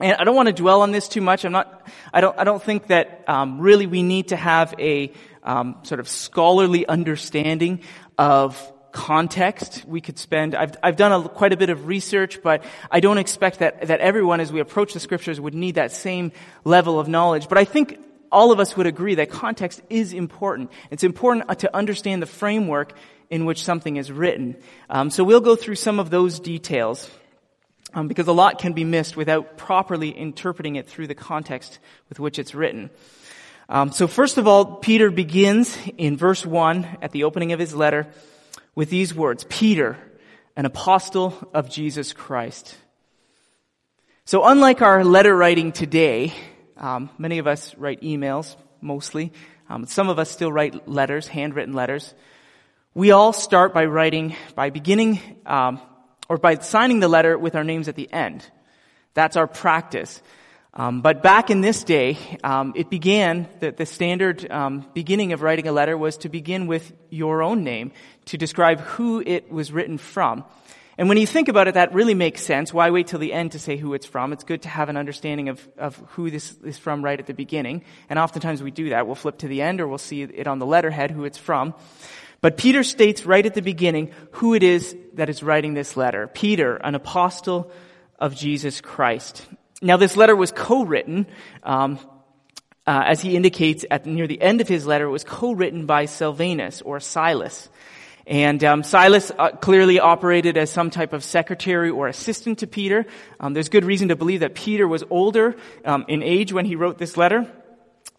And 0.00 0.14
I 0.14 0.24
don't 0.24 0.36
want 0.36 0.46
to 0.46 0.52
dwell 0.52 0.82
on 0.82 0.92
this 0.92 1.08
too 1.08 1.20
much. 1.20 1.44
I'm 1.44 1.52
not, 1.52 1.88
I 2.12 2.20
don't, 2.20 2.38
I 2.38 2.44
don't 2.44 2.62
think 2.62 2.86
that 2.86 3.24
um, 3.26 3.60
really 3.60 3.86
we 3.86 4.04
need 4.04 4.28
to 4.28 4.36
have 4.36 4.72
a 4.78 5.12
um, 5.42 5.76
sort 5.82 5.98
of 5.98 6.08
scholarly 6.08 6.86
understanding 6.86 7.80
of 8.16 8.72
context 8.92 9.84
we 9.86 10.00
could 10.00 10.16
spend. 10.16 10.54
I've, 10.54 10.76
I've 10.84 10.96
done 10.96 11.12
a, 11.12 11.28
quite 11.28 11.52
a 11.52 11.56
bit 11.56 11.70
of 11.70 11.88
research, 11.88 12.42
but 12.42 12.62
I 12.92 13.00
don't 13.00 13.18
expect 13.18 13.58
that, 13.58 13.88
that 13.88 13.98
everyone 14.00 14.38
as 14.40 14.52
we 14.52 14.60
approach 14.60 14.94
the 14.94 15.00
scriptures 15.00 15.40
would 15.40 15.54
need 15.54 15.74
that 15.74 15.90
same 15.90 16.30
level 16.64 17.00
of 17.00 17.08
knowledge. 17.08 17.48
But 17.48 17.58
I 17.58 17.64
think 17.64 17.98
all 18.30 18.52
of 18.52 18.60
us 18.60 18.76
would 18.76 18.86
agree 18.86 19.16
that 19.16 19.30
context 19.30 19.82
is 19.90 20.12
important. 20.12 20.70
It's 20.90 21.02
important 21.02 21.58
to 21.58 21.74
understand 21.76 22.22
the 22.22 22.26
framework 22.26 22.92
in 23.30 23.46
which 23.46 23.64
something 23.64 23.96
is 23.96 24.12
written. 24.12 24.56
Um, 24.88 25.10
so 25.10 25.24
we'll 25.24 25.40
go 25.40 25.56
through 25.56 25.74
some 25.74 25.98
of 25.98 26.10
those 26.10 26.38
details. 26.38 27.10
Um, 27.94 28.06
because 28.06 28.28
a 28.28 28.32
lot 28.32 28.58
can 28.58 28.74
be 28.74 28.84
missed 28.84 29.16
without 29.16 29.56
properly 29.56 30.10
interpreting 30.10 30.76
it 30.76 30.86
through 30.86 31.06
the 31.06 31.14
context 31.14 31.78
with 32.10 32.20
which 32.20 32.38
it's 32.38 32.54
written. 32.54 32.90
Um, 33.70 33.92
so 33.92 34.06
first 34.06 34.38
of 34.38 34.46
all, 34.46 34.76
Peter 34.76 35.10
begins 35.10 35.76
in 35.96 36.16
verse 36.16 36.44
one 36.44 36.84
at 37.00 37.12
the 37.12 37.24
opening 37.24 37.52
of 37.52 37.58
his 37.58 37.74
letter 37.74 38.06
with 38.74 38.90
these 38.90 39.14
words, 39.14 39.44
Peter, 39.48 39.96
an 40.54 40.66
apostle 40.66 41.34
of 41.54 41.70
Jesus 41.70 42.12
Christ. 42.12 42.76
So 44.24 44.44
unlike 44.44 44.82
our 44.82 45.04
letter 45.04 45.34
writing 45.34 45.72
today, 45.72 46.34
um, 46.76 47.08
many 47.16 47.38
of 47.38 47.46
us 47.46 47.74
write 47.76 48.02
emails, 48.02 48.56
mostly. 48.80 49.32
Um, 49.68 49.86
some 49.86 50.08
of 50.08 50.18
us 50.18 50.30
still 50.30 50.52
write 50.52 50.88
letters, 50.88 51.26
handwritten 51.26 51.74
letters. 51.74 52.14
We 52.94 53.10
all 53.10 53.32
start 53.32 53.74
by 53.74 53.86
writing, 53.86 54.36
by 54.54 54.70
beginning, 54.70 55.20
um, 55.46 55.80
or 56.28 56.38
by 56.38 56.56
signing 56.56 57.00
the 57.00 57.08
letter 57.08 57.38
with 57.38 57.54
our 57.54 57.64
names 57.64 57.88
at 57.88 57.96
the 57.96 58.12
end. 58.12 58.44
That's 59.14 59.36
our 59.36 59.46
practice. 59.46 60.22
Um, 60.74 61.00
but 61.00 61.22
back 61.22 61.50
in 61.50 61.60
this 61.60 61.82
day, 61.82 62.18
um, 62.44 62.72
it 62.76 62.90
began, 62.90 63.48
that 63.60 63.78
the 63.78 63.86
standard 63.86 64.48
um, 64.50 64.86
beginning 64.94 65.32
of 65.32 65.42
writing 65.42 65.66
a 65.66 65.72
letter 65.72 65.96
was 65.96 66.18
to 66.18 66.28
begin 66.28 66.66
with 66.66 66.92
your 67.10 67.42
own 67.42 67.64
name 67.64 67.92
to 68.26 68.36
describe 68.36 68.80
who 68.80 69.20
it 69.20 69.50
was 69.50 69.72
written 69.72 69.98
from. 69.98 70.44
And 70.98 71.08
when 71.08 71.16
you 71.16 71.26
think 71.26 71.48
about 71.48 71.68
it, 71.68 71.74
that 71.74 71.94
really 71.94 72.14
makes 72.14 72.42
sense. 72.42 72.74
Why 72.74 72.90
wait 72.90 73.06
till 73.06 73.20
the 73.20 73.32
end 73.32 73.52
to 73.52 73.58
say 73.58 73.76
who 73.76 73.94
it's 73.94 74.04
from? 74.04 74.32
It's 74.32 74.44
good 74.44 74.62
to 74.62 74.68
have 74.68 74.88
an 74.88 74.96
understanding 74.96 75.48
of, 75.48 75.66
of 75.78 75.96
who 76.10 76.28
this 76.28 76.56
is 76.64 76.76
from 76.76 77.04
right 77.04 77.18
at 77.18 77.26
the 77.26 77.34
beginning. 77.34 77.84
And 78.10 78.18
oftentimes 78.18 78.62
we 78.62 78.72
do 78.72 78.90
that. 78.90 79.06
We'll 79.06 79.14
flip 79.14 79.38
to 79.38 79.48
the 79.48 79.62
end 79.62 79.80
or 79.80 79.86
we'll 79.86 79.98
see 79.98 80.22
it 80.22 80.48
on 80.48 80.58
the 80.58 80.66
letterhead 80.66 81.12
who 81.12 81.24
it's 81.24 81.38
from. 81.38 81.74
But 82.40 82.56
Peter 82.56 82.82
states 82.82 83.26
right 83.26 83.44
at 83.44 83.54
the 83.54 83.62
beginning 83.62 84.12
who 84.32 84.54
it 84.54 84.62
is 84.62 84.96
that 85.14 85.28
is 85.28 85.42
writing 85.42 85.74
this 85.74 85.96
letter. 85.96 86.28
Peter, 86.28 86.76
an 86.76 86.94
apostle 86.94 87.72
of 88.18 88.36
Jesus 88.36 88.80
Christ. 88.80 89.44
Now, 89.82 89.96
this 89.96 90.16
letter 90.16 90.36
was 90.36 90.52
co-written, 90.52 91.26
um, 91.62 91.98
uh, 92.86 93.02
as 93.06 93.20
he 93.20 93.36
indicates 93.36 93.84
at 93.90 94.06
near 94.06 94.26
the 94.26 94.40
end 94.40 94.60
of 94.60 94.68
his 94.68 94.86
letter, 94.86 95.06
it 95.06 95.10
was 95.10 95.24
co-written 95.24 95.86
by 95.86 96.06
Silvanus 96.06 96.80
or 96.82 97.00
Silas. 97.00 97.68
And 98.26 98.62
um, 98.62 98.82
Silas 98.82 99.32
uh, 99.38 99.50
clearly 99.50 100.00
operated 100.00 100.56
as 100.56 100.70
some 100.70 100.90
type 100.90 101.12
of 101.12 101.24
secretary 101.24 101.90
or 101.90 102.08
assistant 102.08 102.58
to 102.58 102.66
Peter. 102.66 103.06
Um, 103.40 103.54
there's 103.54 103.68
good 103.68 103.84
reason 103.84 104.08
to 104.08 104.16
believe 104.16 104.40
that 104.40 104.54
Peter 104.54 104.86
was 104.86 105.02
older 105.10 105.56
um, 105.84 106.04
in 106.08 106.22
age 106.22 106.52
when 106.52 106.66
he 106.66 106.76
wrote 106.76 106.98
this 106.98 107.16
letter. 107.16 107.50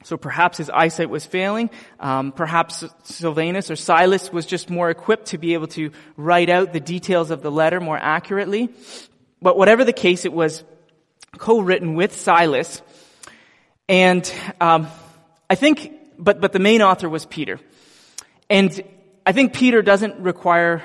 So 0.03 0.15
perhaps 0.15 0.57
his 0.57 0.69
eyesight 0.69 1.09
was 1.09 1.25
failing. 1.25 1.69
Um, 1.99 2.31
perhaps 2.31 2.85
Sylvanus 3.03 3.69
or 3.69 3.75
Silas 3.75 4.31
was 4.31 4.45
just 4.45 4.69
more 4.69 4.89
equipped 4.89 5.27
to 5.27 5.37
be 5.37 5.53
able 5.55 5.67
to 5.67 5.91
write 6.15 6.49
out 6.49 6.71
the 6.71 6.79
details 6.79 7.31
of 7.31 7.41
the 7.41 7.51
letter 7.51 7.79
more 7.81 7.97
accurately. 7.97 8.69
But 9.41 9.57
whatever 9.57 9.83
the 9.83 9.93
case, 9.93 10.23
it 10.23 10.31
was 10.31 10.63
co-written 11.37 11.95
with 11.95 12.15
Silas. 12.15 12.81
And 13.89 14.31
um, 14.61 14.87
I 15.49 15.55
think, 15.55 15.91
but 16.17 16.39
but 16.39 16.53
the 16.53 16.59
main 16.59 16.81
author 16.81 17.09
was 17.09 17.25
Peter. 17.25 17.59
And 18.49 18.81
I 19.25 19.31
think 19.31 19.53
Peter 19.53 19.81
doesn't 19.81 20.19
require 20.19 20.81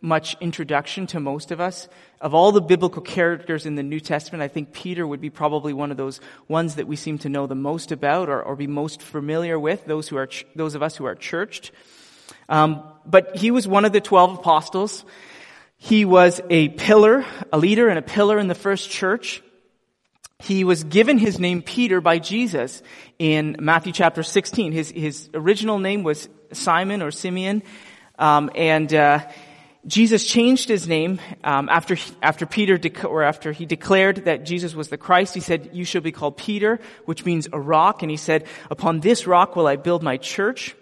much 0.00 0.36
introduction 0.40 1.06
to 1.08 1.20
most 1.20 1.50
of 1.50 1.60
us. 1.60 1.88
Of 2.20 2.34
all 2.34 2.52
the 2.52 2.60
biblical 2.60 3.02
characters 3.02 3.66
in 3.66 3.74
the 3.74 3.82
New 3.82 4.00
Testament, 4.00 4.42
I 4.42 4.48
think 4.48 4.72
Peter 4.72 5.06
would 5.06 5.20
be 5.20 5.30
probably 5.30 5.72
one 5.72 5.90
of 5.90 5.96
those 5.96 6.20
ones 6.48 6.76
that 6.76 6.86
we 6.86 6.96
seem 6.96 7.18
to 7.18 7.28
know 7.28 7.46
the 7.46 7.54
most 7.54 7.92
about 7.92 8.28
or, 8.28 8.42
or 8.42 8.56
be 8.56 8.66
most 8.66 9.02
familiar 9.02 9.58
with, 9.58 9.84
those 9.86 10.08
who 10.08 10.16
are, 10.16 10.26
ch- 10.26 10.46
those 10.54 10.74
of 10.74 10.82
us 10.82 10.96
who 10.96 11.04
are 11.04 11.14
churched. 11.14 11.72
Um, 12.48 12.82
but 13.04 13.36
he 13.36 13.50
was 13.50 13.66
one 13.66 13.84
of 13.84 13.92
the 13.92 14.00
twelve 14.00 14.38
apostles. 14.38 15.04
He 15.78 16.04
was 16.04 16.40
a 16.48 16.68
pillar, 16.70 17.24
a 17.52 17.58
leader 17.58 17.88
and 17.88 17.98
a 17.98 18.02
pillar 18.02 18.38
in 18.38 18.48
the 18.48 18.54
first 18.54 18.90
church. 18.90 19.42
He 20.38 20.64
was 20.64 20.84
given 20.84 21.18
his 21.18 21.38
name 21.38 21.62
Peter 21.62 22.00
by 22.00 22.18
Jesus 22.18 22.82
in 23.18 23.56
Matthew 23.58 23.92
chapter 23.92 24.22
16. 24.22 24.72
His, 24.72 24.90
his 24.90 25.30
original 25.34 25.78
name 25.78 26.02
was 26.02 26.28
Simon 26.52 27.02
or 27.02 27.10
Simeon. 27.10 27.62
Um, 28.18 28.50
and, 28.54 28.92
uh, 28.92 29.20
Jesus 29.86 30.26
changed 30.26 30.68
his 30.68 30.88
name 30.88 31.20
um, 31.44 31.68
after 31.68 31.96
after 32.20 32.44
Peter 32.44 32.76
dec- 32.76 33.08
or 33.08 33.22
after 33.22 33.52
he 33.52 33.66
declared 33.66 34.24
that 34.24 34.44
Jesus 34.44 34.74
was 34.74 34.88
the 34.88 34.98
Christ. 34.98 35.34
He 35.34 35.40
said, 35.40 35.70
"You 35.72 35.84
shall 35.84 36.00
be 36.00 36.12
called 36.12 36.36
Peter," 36.36 36.80
which 37.04 37.24
means 37.24 37.48
a 37.52 37.60
rock, 37.60 38.02
and 38.02 38.10
he 38.10 38.16
said, 38.16 38.46
"Upon 38.70 39.00
this 39.00 39.26
rock 39.26 39.54
will 39.54 39.66
I 39.66 39.76
build 39.76 40.02
my 40.02 40.16
church." 40.16 40.74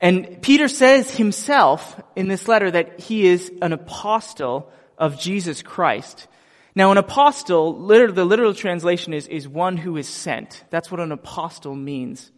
And 0.00 0.40
Peter 0.42 0.66
says 0.66 1.14
himself 1.14 2.00
in 2.16 2.28
this 2.28 2.48
letter 2.48 2.70
that 2.70 3.00
he 3.00 3.26
is 3.26 3.52
an 3.60 3.72
apostle 3.72 4.72
of 4.98 5.20
Jesus 5.20 5.62
Christ. 5.62 6.26
Now, 6.74 6.90
an 6.90 6.98
apostle, 6.98 7.78
literally, 7.78 8.14
the 8.14 8.24
literal 8.24 8.54
translation 8.54 9.12
is, 9.12 9.26
is 9.26 9.46
one 9.46 9.76
who 9.76 9.96
is 9.96 10.08
sent. 10.08 10.64
That's 10.70 10.90
what 10.90 11.00
an 11.00 11.12
apostle 11.12 11.74
means. 11.74 12.30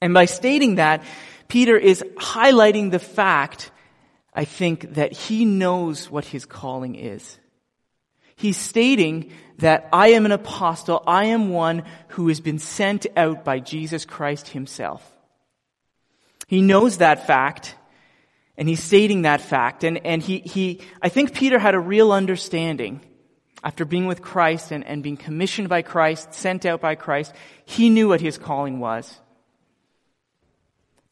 And 0.00 0.14
by 0.14 0.26
stating 0.26 0.76
that, 0.76 1.02
Peter 1.48 1.76
is 1.76 2.04
highlighting 2.16 2.90
the 2.90 2.98
fact, 2.98 3.70
I 4.38 4.44
think, 4.44 4.94
that 4.94 5.10
he 5.10 5.44
knows 5.44 6.08
what 6.08 6.24
his 6.24 6.46
calling 6.46 6.94
is. 6.94 7.40
He's 8.36 8.56
stating 8.56 9.32
that 9.58 9.88
I 9.92 10.10
am 10.10 10.26
an 10.26 10.30
apostle. 10.30 11.02
I 11.08 11.24
am 11.24 11.48
one 11.48 11.82
who 12.10 12.28
has 12.28 12.40
been 12.40 12.60
sent 12.60 13.08
out 13.16 13.44
by 13.44 13.58
Jesus 13.58 14.04
Christ 14.04 14.46
himself. 14.46 15.02
He 16.46 16.62
knows 16.62 16.98
that 16.98 17.26
fact, 17.26 17.74
and 18.56 18.68
he's 18.68 18.80
stating 18.80 19.22
that 19.22 19.40
fact. 19.40 19.82
And, 19.82 20.06
and 20.06 20.22
he, 20.22 20.38
he, 20.38 20.82
I 21.02 21.08
think 21.08 21.34
Peter 21.34 21.58
had 21.58 21.74
a 21.74 21.80
real 21.80 22.12
understanding 22.12 23.00
after 23.64 23.84
being 23.84 24.06
with 24.06 24.22
Christ 24.22 24.70
and, 24.70 24.86
and 24.86 25.02
being 25.02 25.16
commissioned 25.16 25.68
by 25.68 25.82
Christ, 25.82 26.32
sent 26.32 26.64
out 26.64 26.80
by 26.80 26.94
Christ. 26.94 27.34
He 27.64 27.90
knew 27.90 28.06
what 28.06 28.20
his 28.20 28.38
calling 28.38 28.78
was. 28.78 29.18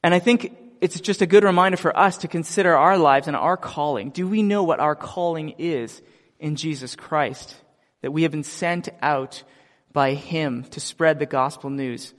And 0.04 0.14
I 0.14 0.20
think 0.20 0.56
it's 0.80 1.00
just 1.00 1.22
a 1.22 1.26
good 1.26 1.44
reminder 1.44 1.76
for 1.76 1.96
us 1.96 2.18
to 2.18 2.28
consider 2.28 2.76
our 2.76 2.98
lives 2.98 3.26
and 3.28 3.36
our 3.36 3.56
calling. 3.56 4.10
Do 4.10 4.26
we 4.28 4.42
know 4.42 4.62
what 4.62 4.80
our 4.80 4.94
calling 4.94 5.54
is 5.58 6.02
in 6.38 6.56
Jesus 6.56 6.96
Christ? 6.96 7.56
That 8.02 8.12
we 8.12 8.22
have 8.22 8.30
been 8.30 8.44
sent 8.44 8.88
out 9.02 9.42
by 9.92 10.14
Him 10.14 10.64
to 10.70 10.80
spread 10.80 11.18
the 11.18 11.26
gospel 11.26 11.70
news. 11.70 12.12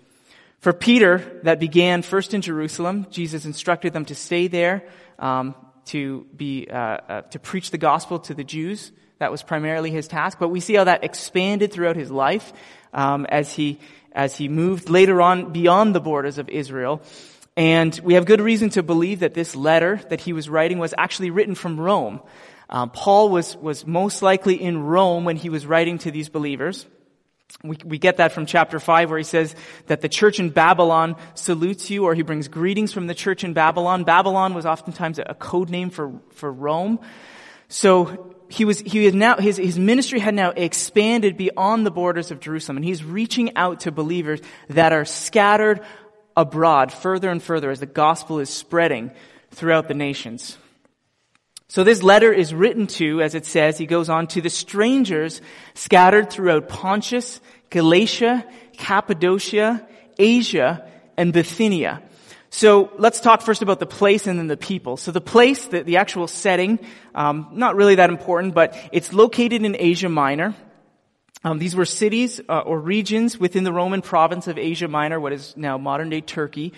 For 0.60 0.74
Peter, 0.74 1.40
that 1.44 1.60
began 1.60 2.02
first 2.02 2.34
in 2.34 2.42
Jerusalem. 2.42 3.06
Jesus 3.12 3.46
instructed 3.46 3.94
them 3.94 4.06
to 4.06 4.16
stay 4.16 4.48
there 4.48 4.84
um, 5.20 5.56
to 5.86 6.26
be 6.36 6.68
uh, 6.70 6.76
uh, 6.76 7.22
to 7.22 7.40
preach 7.40 7.72
the 7.72 7.78
gospel 7.78 8.20
to 8.20 8.34
the 8.34 8.44
Jews. 8.44 8.92
That 9.20 9.32
was 9.32 9.44
primarily 9.44 9.92
his 9.92 10.08
task. 10.08 10.40
But 10.40 10.50
we 10.50 10.60
see 10.60 10.76
how 10.76 10.86
that 10.86 11.04
expanded 11.04 11.72
throughout 11.72 11.96
his 11.96 12.12
life. 12.12 12.54
um, 12.94 13.26
as 13.30 13.54
he 13.54 13.80
as 14.12 14.36
he 14.36 14.48
moved 14.48 14.90
later 14.90 15.22
on 15.22 15.54
beyond 15.54 15.94
the 15.94 16.00
borders 16.00 16.38
of 16.38 16.50
Israel. 16.50 17.02
And 17.58 18.00
we 18.04 18.14
have 18.14 18.26
good 18.26 18.40
reason 18.40 18.70
to 18.72 18.84
believe 18.84 19.22
that 19.22 19.34
this 19.34 19.56
letter 19.56 20.00
that 20.10 20.22
he 20.22 20.32
was 20.32 20.48
writing 20.48 20.78
was 20.78 20.94
actually 20.96 21.32
written 21.32 21.56
from 21.56 21.80
Rome. 21.80 22.22
Um, 22.70 22.92
Paul 22.92 23.30
was 23.30 23.58
was 23.58 23.88
most 23.88 24.22
likely 24.22 24.62
in 24.62 24.84
Rome 24.84 25.26
when 25.26 25.38
he 25.38 25.50
was 25.50 25.66
writing 25.66 25.98
to 26.00 26.12
these 26.12 26.30
believers. 26.30 26.86
We, 27.64 27.78
we 27.84 27.98
get 27.98 28.18
that 28.18 28.34
from 28.34 28.46
chapter 28.46 28.80
5 28.80 29.10
where 29.10 29.18
he 29.18 29.24
says 29.24 29.56
that 29.88 30.02
the 30.02 30.10
church 30.10 30.40
in 30.40 30.50
Babylon 30.50 31.16
salutes 31.34 31.90
you 31.90 32.04
or 32.04 32.14
he 32.14 32.22
brings 32.22 32.48
greetings 32.48 32.94
from 32.94 33.08
the 33.08 33.16
church 33.16 33.44
in 33.44 33.54
Babylon. 33.54 34.04
Babylon 34.04 34.54
was 34.54 34.66
oftentimes 34.66 35.18
a 35.18 35.34
code 35.34 35.70
name 35.70 35.90
for, 35.90 36.20
for 36.34 36.52
Rome. 36.52 37.00
So 37.70 38.36
he 38.50 38.66
was, 38.66 38.80
he 38.80 39.06
had 39.06 39.16
now, 39.16 39.38
his, 39.38 39.58
his 39.58 39.80
ministry 39.80 40.20
had 40.20 40.36
now 40.36 40.50
expanded 40.52 41.38
beyond 41.38 41.86
the 41.86 41.92
borders 41.92 42.32
of 42.32 42.42
Jerusalem 42.42 42.78
and 42.78 42.86
he's 42.86 43.04
reaching 43.04 43.56
out 43.56 43.80
to 43.82 43.92
believers 43.92 44.42
that 44.68 44.92
are 44.92 45.06
scattered 45.06 45.82
abroad 46.38 46.94
further 46.94 47.29
and 47.29 47.44
further 47.44 47.70
as 47.72 47.82
the 47.82 47.86
gospel 47.86 48.39
is 48.39 48.50
spreading 48.50 49.12
throughout 49.51 49.89
the 49.89 49.94
nations. 49.94 50.58
So 51.67 51.84
this 51.84 52.01
letter 52.01 52.32
is 52.32 52.53
written 52.53 52.88
to, 52.88 53.22
as 53.22 53.36
it 53.36 53.46
says, 53.46 53.77
he 53.77 53.86
goes 53.86 54.08
on, 54.08 54.27
to 54.27 54.41
the 54.41 54.50
strangers 54.50 55.41
scattered 55.74 56.29
throughout 56.29 56.70
Pontus, 56.70 57.41
Galatia, 57.70 58.46
Cappadocia, 58.77 59.86
Asia, 60.17 60.89
and 61.17 61.34
Bithynia. 61.34 62.01
So 62.50 62.91
let's 62.98 63.20
talk 63.20 63.41
first 63.41 63.62
about 63.62 63.79
the 63.79 63.86
place 63.86 64.27
and 64.27 64.39
then 64.39 64.48
the 64.48 64.56
people. 64.56 64.96
So 64.96 65.12
the 65.12 65.20
place, 65.20 65.67
the, 65.67 65.84
the 65.84 65.98
actual 65.98 66.27
setting, 66.27 66.79
um, 67.13 67.50
not 67.51 67.75
really 67.75 67.96
that 67.96 68.10
important, 68.10 68.53
but 68.53 68.77
it's 68.94 69.12
located 69.12 69.65
in 69.65 69.75
Asia 69.77 70.08
Minor. 70.08 70.56
Um, 71.48 71.60
these 71.60 71.77
were 71.77 71.86
cities 71.86 72.42
uh, 72.50 72.60
or 72.60 72.77
regions 72.77 73.39
within 73.39 73.63
the 73.63 73.72
Roman 73.72 74.01
province 74.01 74.48
of 74.48 74.58
Asia 74.58 74.89
Minor, 74.89 75.18
what 75.18 75.32
is 75.32 75.56
now 75.56 75.77
modern 75.77 76.10
day 76.10 76.20
Turkey. 76.20 76.74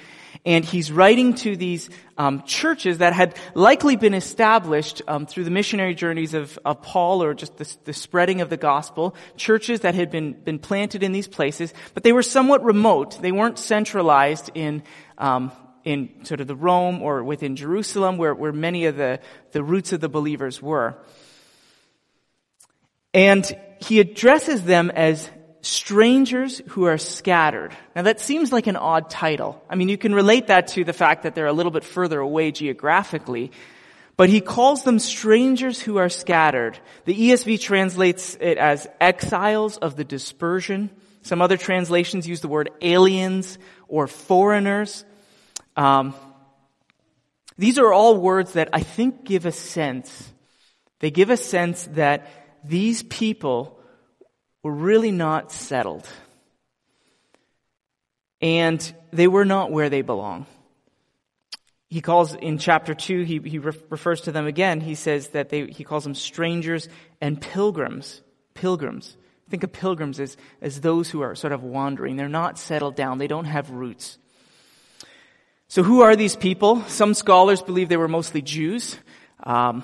And 0.46 0.64
he's 0.64 0.92
writing 0.92 1.34
to 1.36 1.56
these 1.56 1.90
um, 2.20 2.44
churches 2.44 3.00
that 3.00 3.14
had 3.14 3.36
likely 3.56 3.96
been 3.96 4.14
established 4.14 5.02
um, 5.08 5.26
through 5.26 5.46
the 5.46 5.50
missionary 5.50 5.96
journeys 5.96 6.36
of, 6.36 6.60
of 6.64 6.84
Paul 6.84 7.24
or 7.24 7.34
just 7.34 7.58
the, 7.58 7.78
the, 7.86 7.94
spreading 7.94 8.42
of 8.42 8.52
the 8.52 8.58
gospel. 8.58 9.16
Churches 9.38 9.80
that 9.80 9.96
had 9.96 10.12
been 10.12 10.34
been 10.34 10.60
planted 10.60 11.02
in 11.02 11.14
these 11.14 11.28
places, 11.28 11.74
but 11.96 12.04
they 12.04 12.14
were 12.14 12.22
somewhat 12.22 12.64
remote. 12.64 13.20
They 13.24 13.32
weren't 13.32 13.58
centralized 13.58 14.52
in 14.54 14.84
um, 15.18 15.52
in 15.84 16.24
sort 16.26 16.42
of 16.42 16.48
the 16.48 16.56
Rome 16.56 17.02
or 17.02 17.24
within 17.24 17.56
Jerusalem, 17.56 18.20
where 18.20 18.36
where 18.36 18.54
many 18.54 18.86
of 18.86 18.98
the 18.98 19.20
the 19.52 19.64
roots 19.64 19.94
of 19.94 20.00
the 20.00 20.10
believers 20.10 20.62
were. 20.62 20.96
And 23.16 23.44
he 23.80 24.00
addresses 24.00 24.64
them 24.64 24.92
as 24.92 25.30
strangers 25.62 26.62
who 26.70 26.86
are 26.86 26.98
scattered. 26.98 27.76
Now 27.96 28.04
that 28.04 28.20
seems 28.20 28.52
like 28.52 28.68
an 28.68 28.76
odd 28.76 29.10
title. 29.10 29.62
I 29.70 29.76
mean, 29.76 29.90
you 29.90 29.98
can 29.98 30.14
relate 30.14 30.48
that 30.48 30.70
to 30.70 30.84
the 30.84 30.94
fact 30.94 31.24
that 31.24 31.36
they're 31.36 31.48
a 31.48 31.54
little 31.54 31.72
bit 31.72 31.84
further 31.84 32.20
away 32.20 32.52
geographically, 32.52 33.52
but 34.16 34.30
he 34.30 34.42
calls 34.42 34.84
them 34.84 35.00
strangers 35.00 35.82
who 35.82 35.98
are 35.98 36.10
scattered. 36.10 36.78
The 37.06 37.16
ESV 37.16 37.60
translates 37.60 38.38
it 38.40 38.58
as 38.58 38.88
exiles 39.00 39.78
of 39.78 39.96
the 39.96 40.04
dispersion. 40.04 40.90
Some 41.22 41.42
other 41.42 41.58
translations 41.58 42.28
use 42.28 42.42
the 42.42 42.48
word 42.48 42.70
aliens 42.82 43.58
or 43.88 44.08
foreigners. 44.08 45.04
Um, 45.76 46.14
these 47.58 47.78
are 47.78 47.92
all 47.92 48.18
words 48.18 48.54
that 48.54 48.70
I 48.72 48.82
think 48.82 49.26
give 49.26 49.46
a 49.46 49.52
sense. 49.52 50.32
They 51.00 51.12
give 51.12 51.30
a 51.30 51.38
sense 51.38 51.84
that 51.94 52.28
these 52.64 53.04
people 53.04 53.80
were 54.64 54.74
really 54.74 55.12
not 55.12 55.52
settled. 55.52 56.08
And 58.42 58.94
they 59.12 59.28
were 59.28 59.46
not 59.46 59.72
where 59.72 59.90
they 59.90 60.02
belong. 60.02 60.46
He 61.90 62.02
calls 62.02 62.36
in 62.36 62.60
chapter 62.60 62.94
2, 62.94 63.24
he, 63.24 63.40
he 63.40 63.58
re- 63.58 63.74
refers 63.90 64.22
to 64.22 64.32
them 64.32 64.46
again. 64.46 64.80
He 64.80 64.96
says 64.96 65.30
that 65.30 65.50
they, 65.50 65.66
he 65.68 65.84
calls 65.84 66.04
them 66.04 66.14
strangers 66.14 66.88
and 67.20 67.42
pilgrims. 67.42 68.22
Pilgrims. 68.54 69.18
Think 69.50 69.64
of 69.64 69.74
pilgrims 69.74 70.20
as, 70.20 70.38
as 70.62 70.82
those 70.82 71.10
who 71.10 71.22
are 71.22 71.34
sort 71.34 71.52
of 71.52 71.64
wandering. 71.64 72.16
They're 72.16 72.30
not 72.30 72.60
settled 72.60 72.96
down. 72.96 73.18
They 73.18 73.28
don't 73.28 73.46
have 73.46 73.72
roots. 73.72 74.20
So 75.68 75.82
who 75.82 76.02
are 76.02 76.16
these 76.16 76.36
people? 76.36 76.84
Some 76.84 77.16
scholars 77.16 77.62
believe 77.62 77.90
they 77.90 77.98
were 77.98 78.08
mostly 78.08 78.44
Jews. 78.44 78.98
Um, 79.44 79.84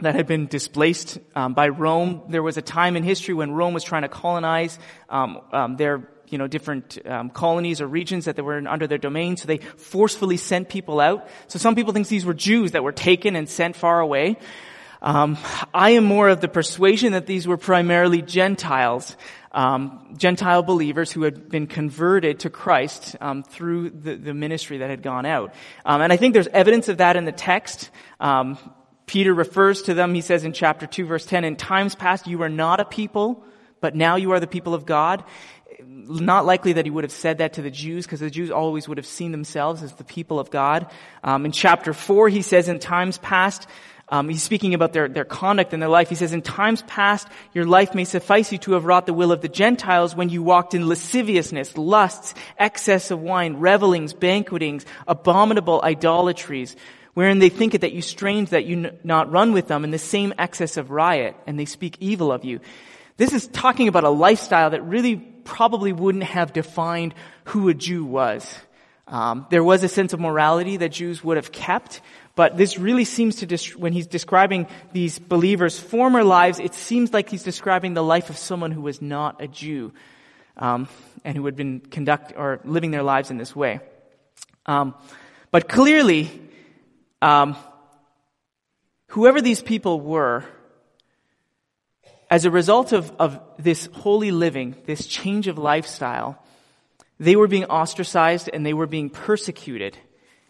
that 0.00 0.14
had 0.14 0.26
been 0.26 0.46
displaced 0.46 1.18
um, 1.34 1.54
by 1.54 1.68
Rome. 1.68 2.22
There 2.28 2.42
was 2.42 2.56
a 2.56 2.62
time 2.62 2.96
in 2.96 3.02
history 3.02 3.34
when 3.34 3.52
Rome 3.52 3.74
was 3.74 3.84
trying 3.84 4.02
to 4.02 4.08
colonize 4.08 4.78
um, 5.08 5.40
um, 5.52 5.76
their 5.76 6.08
you 6.28 6.38
know 6.38 6.46
different 6.46 6.98
um, 7.06 7.30
colonies 7.30 7.80
or 7.80 7.86
regions 7.86 8.24
that 8.24 8.36
they 8.36 8.42
were 8.42 8.56
under 8.66 8.86
their 8.86 8.98
domain, 8.98 9.36
so 9.36 9.46
they 9.46 9.58
forcefully 9.58 10.36
sent 10.36 10.68
people 10.68 11.00
out. 11.00 11.28
So 11.48 11.58
some 11.58 11.74
people 11.74 11.92
think 11.92 12.08
these 12.08 12.24
were 12.24 12.34
Jews 12.34 12.72
that 12.72 12.82
were 12.82 12.92
taken 12.92 13.36
and 13.36 13.48
sent 13.48 13.76
far 13.76 14.00
away. 14.00 14.38
Um, 15.02 15.36
I 15.74 15.90
am 15.90 16.04
more 16.04 16.28
of 16.28 16.40
the 16.40 16.48
persuasion 16.48 17.12
that 17.12 17.26
these 17.26 17.46
were 17.46 17.56
primarily 17.56 18.22
Gentiles. 18.22 19.16
Um, 19.50 20.14
Gentile 20.16 20.62
believers 20.62 21.12
who 21.12 21.22
had 21.22 21.50
been 21.50 21.66
converted 21.66 22.40
to 22.40 22.50
Christ 22.50 23.16
um, 23.20 23.42
through 23.42 23.90
the, 23.90 24.14
the, 24.14 24.32
ministry 24.32 24.78
that 24.78 24.88
had 24.88 25.02
gone 25.02 25.26
out. 25.26 25.52
Um, 25.84 26.00
and 26.00 26.10
I 26.10 26.16
think 26.16 26.32
there's 26.32 26.48
evidence 26.48 26.88
of 26.88 26.98
that 26.98 27.16
in 27.16 27.26
the 27.26 27.32
text. 27.32 27.90
Peter 29.06 29.34
refers 29.34 29.82
to 29.82 29.94
them, 29.94 30.14
he 30.14 30.20
says 30.20 30.44
in 30.44 30.52
chapter 30.52 30.86
2 30.86 31.04
verse 31.06 31.26
10, 31.26 31.44
in 31.44 31.56
times 31.56 31.94
past 31.94 32.26
you 32.26 32.38
were 32.38 32.48
not 32.48 32.80
a 32.80 32.84
people, 32.84 33.44
but 33.80 33.94
now 33.94 34.16
you 34.16 34.32
are 34.32 34.40
the 34.40 34.46
people 34.46 34.74
of 34.74 34.86
God. 34.86 35.24
Not 35.84 36.46
likely 36.46 36.74
that 36.74 36.86
he 36.86 36.90
would 36.90 37.04
have 37.04 37.12
said 37.12 37.38
that 37.38 37.54
to 37.54 37.62
the 37.62 37.70
Jews, 37.70 38.06
because 38.06 38.20
the 38.20 38.30
Jews 38.30 38.50
always 38.50 38.88
would 38.88 38.98
have 38.98 39.06
seen 39.06 39.32
themselves 39.32 39.82
as 39.82 39.92
the 39.94 40.04
people 40.04 40.38
of 40.38 40.50
God. 40.50 40.86
Um, 41.24 41.44
in 41.44 41.52
chapter 41.52 41.92
4, 41.92 42.28
he 42.28 42.42
says 42.42 42.68
in 42.68 42.78
times 42.78 43.18
past, 43.18 43.66
um, 44.12 44.28
he's 44.28 44.42
speaking 44.42 44.74
about 44.74 44.92
their, 44.92 45.08
their 45.08 45.24
conduct 45.24 45.72
and 45.72 45.80
their 45.82 45.88
life. 45.88 46.10
He 46.10 46.14
says, 46.14 46.34
in 46.34 46.42
times 46.42 46.82
past, 46.82 47.26
your 47.54 47.64
life 47.64 47.94
may 47.94 48.04
suffice 48.04 48.52
you 48.52 48.58
to 48.58 48.72
have 48.72 48.84
wrought 48.84 49.06
the 49.06 49.14
will 49.14 49.32
of 49.32 49.40
the 49.40 49.48
Gentiles 49.48 50.14
when 50.14 50.28
you 50.28 50.42
walked 50.42 50.74
in 50.74 50.86
lasciviousness, 50.86 51.78
lusts, 51.78 52.34
excess 52.58 53.10
of 53.10 53.20
wine, 53.20 53.56
revelings, 53.56 54.12
banquetings, 54.12 54.84
abominable 55.08 55.80
idolatries, 55.82 56.76
wherein 57.14 57.38
they 57.38 57.48
think 57.48 57.74
it 57.74 57.82
that 57.82 57.92
you 57.92 58.02
strange 58.02 58.50
that 58.50 58.64
you 58.64 58.86
n- 58.86 58.98
not 59.04 59.30
run 59.30 59.52
with 59.52 59.68
them 59.68 59.84
in 59.84 59.90
the 59.90 59.98
same 59.98 60.32
excess 60.38 60.76
of 60.76 60.90
riot, 60.90 61.36
and 61.46 61.58
they 61.58 61.64
speak 61.64 61.96
evil 62.00 62.32
of 62.32 62.44
you. 62.44 62.60
This 63.16 63.32
is 63.32 63.46
talking 63.48 63.88
about 63.88 64.04
a 64.04 64.10
lifestyle 64.10 64.70
that 64.70 64.82
really 64.82 65.16
probably 65.16 65.92
wouldn't 65.92 66.24
have 66.24 66.52
defined 66.52 67.14
who 67.44 67.68
a 67.68 67.74
Jew 67.74 68.04
was. 68.04 68.54
Um, 69.06 69.46
there 69.50 69.62
was 69.62 69.82
a 69.82 69.88
sense 69.88 70.12
of 70.12 70.20
morality 70.20 70.78
that 70.78 70.90
Jews 70.90 71.22
would 71.22 71.36
have 71.36 71.52
kept, 71.52 72.00
but 72.34 72.56
this 72.56 72.78
really 72.78 73.04
seems 73.04 73.36
to, 73.36 73.46
dis- 73.46 73.76
when 73.76 73.92
he's 73.92 74.06
describing 74.06 74.66
these 74.92 75.18
believers' 75.18 75.78
former 75.78 76.24
lives, 76.24 76.58
it 76.58 76.72
seems 76.72 77.12
like 77.12 77.28
he's 77.28 77.42
describing 77.42 77.92
the 77.92 78.02
life 78.02 78.30
of 78.30 78.38
someone 78.38 78.70
who 78.70 78.80
was 78.80 79.02
not 79.02 79.42
a 79.42 79.48
Jew, 79.48 79.92
um, 80.56 80.88
and 81.24 81.36
who 81.36 81.44
had 81.44 81.56
been 81.56 81.80
conduct 81.80 82.32
or 82.36 82.60
living 82.64 82.90
their 82.90 83.02
lives 83.02 83.30
in 83.30 83.36
this 83.36 83.54
way. 83.54 83.80
Um, 84.64 84.94
but 85.50 85.68
clearly, 85.68 86.30
um, 87.22 87.56
whoever 89.06 89.40
these 89.40 89.62
people 89.62 90.00
were, 90.00 90.44
as 92.28 92.44
a 92.44 92.50
result 92.50 92.92
of, 92.92 93.12
of 93.18 93.40
this 93.58 93.88
holy 93.92 94.32
living, 94.32 94.74
this 94.86 95.06
change 95.06 95.46
of 95.46 95.56
lifestyle, 95.56 96.42
they 97.20 97.36
were 97.36 97.46
being 97.46 97.66
ostracized 97.66 98.50
and 98.52 98.66
they 98.66 98.74
were 98.74 98.88
being 98.88 99.08
persecuted. 99.08 99.96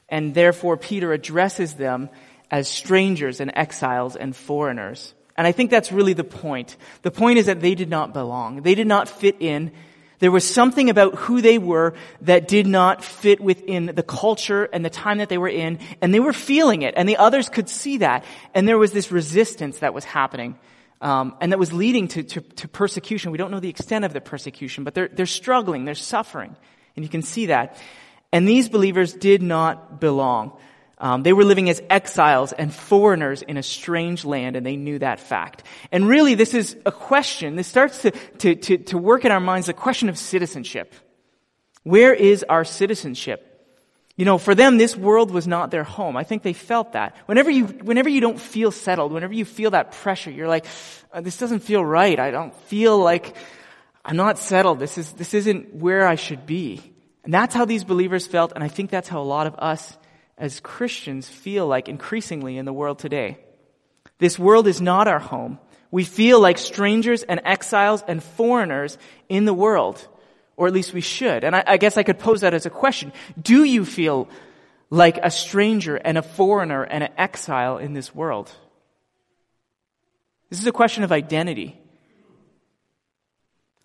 And 0.09 0.35
therefore, 0.35 0.77
Peter 0.77 1.13
addresses 1.13 1.75
them 1.75 2.09
as 2.51 2.69
strangers 2.69 3.41
and 3.41 3.53
exiles 3.55 4.17
and 4.17 4.35
foreigners. 4.35 5.13
And 5.37 5.47
I 5.47 5.53
think 5.53 5.71
that's 5.71 5.93
really 5.93 6.15
the 6.15 6.25
point. 6.25 6.77
The 7.03 7.11
point 7.11 7.39
is 7.39 7.47
that 7.47 7.61
they 7.61 7.75
did 7.75 7.91
not 7.91 8.15
belong. 8.15 8.63
They 8.63 8.75
did 8.75 8.87
not 8.87 9.09
fit 9.09 9.37
in 9.41 9.73
there 10.23 10.31
was 10.31 10.49
something 10.49 10.89
about 10.89 11.17
who 11.17 11.41
they 11.41 11.59
were 11.59 11.95
that 12.21 12.47
did 12.47 12.65
not 12.65 13.03
fit 13.03 13.41
within 13.41 13.87
the 13.87 14.05
culture 14.05 14.69
and 14.73 14.85
the 14.85 14.91
time 14.91 15.19
that 15.19 15.29
they 15.29 15.37
were 15.37 15.49
in, 15.49 15.81
and 16.01 16.15
they 16.15 16.21
were 16.21 16.33
feeling 16.33 16.83
it, 16.83 16.95
and 16.97 17.09
the 17.09 17.17
others 17.17 17.49
could 17.49 17.69
see 17.69 17.99
that. 17.99 18.25
And 18.55 18.69
there 18.69 18.79
was 18.79 18.93
this 18.93 19.11
resistance 19.11 19.81
that 19.81 19.93
was 19.93 20.05
happening, 20.05 20.57
um, 21.01 21.35
and 21.41 21.51
that 21.51 21.59
was 21.59 21.73
leading 21.73 22.07
to, 22.07 22.23
to, 22.23 22.41
to, 22.41 22.69
persecution. 22.69 23.33
We 23.33 23.39
don't 23.39 23.51
know 23.51 23.59
the 23.59 23.69
extent 23.69 24.05
of 24.05 24.13
the 24.13 24.21
persecution, 24.21 24.85
but 24.85 24.95
they're, 24.95 25.09
they're 25.09 25.27
struggling, 25.27 25.85
they're 25.85 25.97
suffering, 25.97 26.55
and 26.95 27.05
you 27.05 27.09
can 27.09 27.23
see 27.23 27.47
that. 27.47 27.77
And 28.31 28.47
these 28.47 28.69
believers 28.69 29.13
did 29.13 29.43
not 29.43 29.99
belong. 29.99 30.57
Um, 31.03 31.25
they 31.25 31.33
were 31.33 31.45
living 31.45 31.69
as 31.69 31.83
exiles 31.91 32.53
and 32.53 32.73
foreigners 32.73 33.43
in 33.43 33.57
a 33.57 33.63
strange 33.63 34.25
land, 34.25 34.55
and 34.55 34.65
they 34.65 34.77
knew 34.77 35.01
that 35.01 35.19
fact. 35.19 35.65
And 35.91 36.09
really, 36.09 36.37
this 36.37 36.55
is 36.55 36.77
a 36.87 36.93
question. 36.93 37.57
This 37.57 37.67
starts 37.67 38.03
to, 38.03 38.13
to, 38.13 38.55
to, 38.55 38.79
to 38.79 38.99
work 38.99 39.25
in 39.25 39.33
our 39.33 39.41
minds 39.41 39.67
the 39.67 39.73
question 39.73 40.09
of 40.09 40.17
citizenship. 40.17 40.95
Where 41.83 42.15
is 42.15 42.45
our 42.49 42.65
citizenship? 42.65 43.49
You 44.15 44.25
know, 44.25 44.39
for 44.39 44.55
them, 44.55 44.79
this 44.79 44.97
world 44.97 45.33
was 45.33 45.49
not 45.49 45.73
their 45.73 45.83
home. 45.83 46.17
I 46.17 46.23
think 46.23 46.45
they 46.45 46.53
felt 46.53 46.93
that. 46.93 47.17
Whenever 47.27 47.51
you, 47.51 47.65
whenever 47.65 48.09
you 48.09 48.21
don't 48.21 48.39
feel 48.39 48.71
settled, 48.71 49.11
whenever 49.11 49.35
you 49.35 49.45
feel 49.45 49.73
that 49.73 49.91
pressure, 49.91 50.31
you're 50.31 50.47
like, 50.47 50.67
uh, 51.13 51.21
this 51.21 51.37
doesn't 51.37 51.61
feel 51.61 51.85
right. 51.85 52.21
I 52.21 52.31
don't 52.31 52.55
feel 52.67 52.97
like 52.97 53.35
I'm 54.05 54.17
not 54.17 54.39
settled. 54.39 54.79
This 54.79 54.99
is, 54.99 55.13
this 55.15 55.35
isn't 55.35 55.75
where 55.75 56.07
I 56.07 56.15
should 56.15 56.47
be. 56.47 56.81
And 57.25 57.35
that's 57.35 57.57
how 57.57 57.65
these 57.65 57.83
believers 57.83 58.29
felt, 58.29 58.53
and 58.55 58.63
I 58.63 58.69
think 58.69 58.91
that's 58.91 59.09
how 59.09 59.21
a 59.21 59.25
lot 59.27 59.49
of 59.49 59.57
us 59.59 59.97
as 60.39 60.61
Christians 60.61 61.29
feel 61.29 61.67
like 61.67 61.89
increasingly 61.89 62.57
in 62.59 62.65
the 62.65 62.73
world 62.73 62.99
today. 62.99 63.39
This 64.19 64.39
world 64.39 64.67
is 64.67 64.81
not 64.81 65.09
our 65.09 65.19
home. 65.19 65.59
We 65.91 66.05
feel 66.05 66.41
like 66.41 66.59
strangers 66.59 67.23
and 67.23 67.41
exiles 67.45 68.03
and 68.07 68.23
foreigners 68.23 68.97
in 69.29 69.45
the 69.45 69.55
world. 69.55 70.07
Or 70.57 70.67
at 70.67 70.73
least 70.73 70.93
we 70.93 71.01
should. 71.01 71.45
And 71.45 71.57
I, 71.57 71.65
I 71.67 71.77
guess 71.77 71.97
I 71.97 72.03
could 72.03 72.19
pose 72.19 72.43
that 72.43 72.55
as 72.55 72.67
a 72.67 72.71
question. 72.71 73.13
Do 73.41 73.65
you 73.65 73.85
feel 73.85 74.29
like 74.91 75.19
a 75.23 75.31
stranger 75.31 75.97
and 75.97 76.17
a 76.17 76.23
foreigner 76.23 76.83
and 76.83 77.05
an 77.05 77.13
exile 77.19 77.79
in 77.79 77.95
this 77.95 78.15
world? 78.15 78.51
This 80.51 80.61
is 80.61 80.67
a 80.67 80.73
question 80.73 81.03
of 81.03 81.13
identity. 81.13 81.79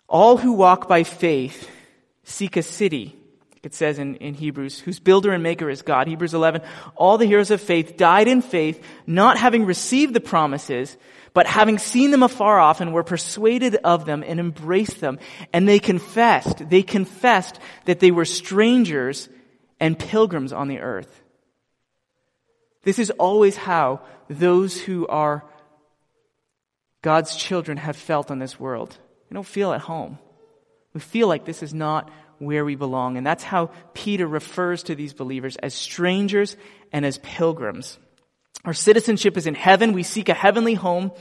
All 0.08 0.36
who 0.36 0.52
walk 0.52 0.88
by 0.88 1.02
faith 1.02 1.70
seek 2.24 2.56
a 2.56 2.62
city 2.62 3.17
it 3.68 3.74
says 3.74 3.98
in, 3.98 4.14
in 4.14 4.32
Hebrews, 4.32 4.80
whose 4.80 4.98
builder 4.98 5.30
and 5.30 5.42
maker 5.42 5.68
is 5.68 5.82
God. 5.82 6.08
Hebrews 6.08 6.32
11, 6.32 6.62
all 6.96 7.18
the 7.18 7.26
heroes 7.26 7.50
of 7.50 7.60
faith 7.60 7.98
died 7.98 8.26
in 8.26 8.40
faith, 8.40 8.82
not 9.06 9.36
having 9.36 9.66
received 9.66 10.14
the 10.14 10.22
promises, 10.22 10.96
but 11.34 11.46
having 11.46 11.76
seen 11.76 12.10
them 12.10 12.22
afar 12.22 12.58
off 12.58 12.80
and 12.80 12.94
were 12.94 13.02
persuaded 13.02 13.74
of 13.84 14.06
them 14.06 14.24
and 14.26 14.40
embraced 14.40 15.02
them. 15.02 15.18
And 15.52 15.68
they 15.68 15.78
confessed, 15.78 16.70
they 16.70 16.82
confessed 16.82 17.58
that 17.84 18.00
they 18.00 18.10
were 18.10 18.24
strangers 18.24 19.28
and 19.78 19.98
pilgrims 19.98 20.54
on 20.54 20.68
the 20.68 20.78
earth. 20.78 21.22
This 22.84 22.98
is 22.98 23.10
always 23.10 23.54
how 23.54 24.00
those 24.30 24.80
who 24.80 25.06
are 25.08 25.44
God's 27.02 27.36
children 27.36 27.76
have 27.76 27.96
felt 27.96 28.30
on 28.30 28.38
this 28.38 28.58
world. 28.58 28.96
We 29.28 29.34
don't 29.34 29.44
feel 29.46 29.74
at 29.74 29.82
home. 29.82 30.18
We 30.94 31.00
feel 31.00 31.28
like 31.28 31.44
this 31.44 31.62
is 31.62 31.74
not 31.74 32.10
where 32.38 32.64
we 32.64 32.74
belong. 32.74 33.16
And 33.16 33.26
that's 33.26 33.44
how 33.44 33.70
Peter 33.94 34.26
refers 34.26 34.82
to 34.84 34.94
these 34.94 35.12
believers 35.12 35.56
as 35.56 35.74
strangers 35.74 36.56
and 36.92 37.04
as 37.04 37.18
pilgrims. 37.18 37.98
Our 38.64 38.74
citizenship 38.74 39.36
is 39.36 39.46
in 39.46 39.54
heaven. 39.54 39.92
We 39.92 40.02
seek 40.02 40.28
a 40.28 40.34
heavenly 40.34 40.74
home 40.74 41.12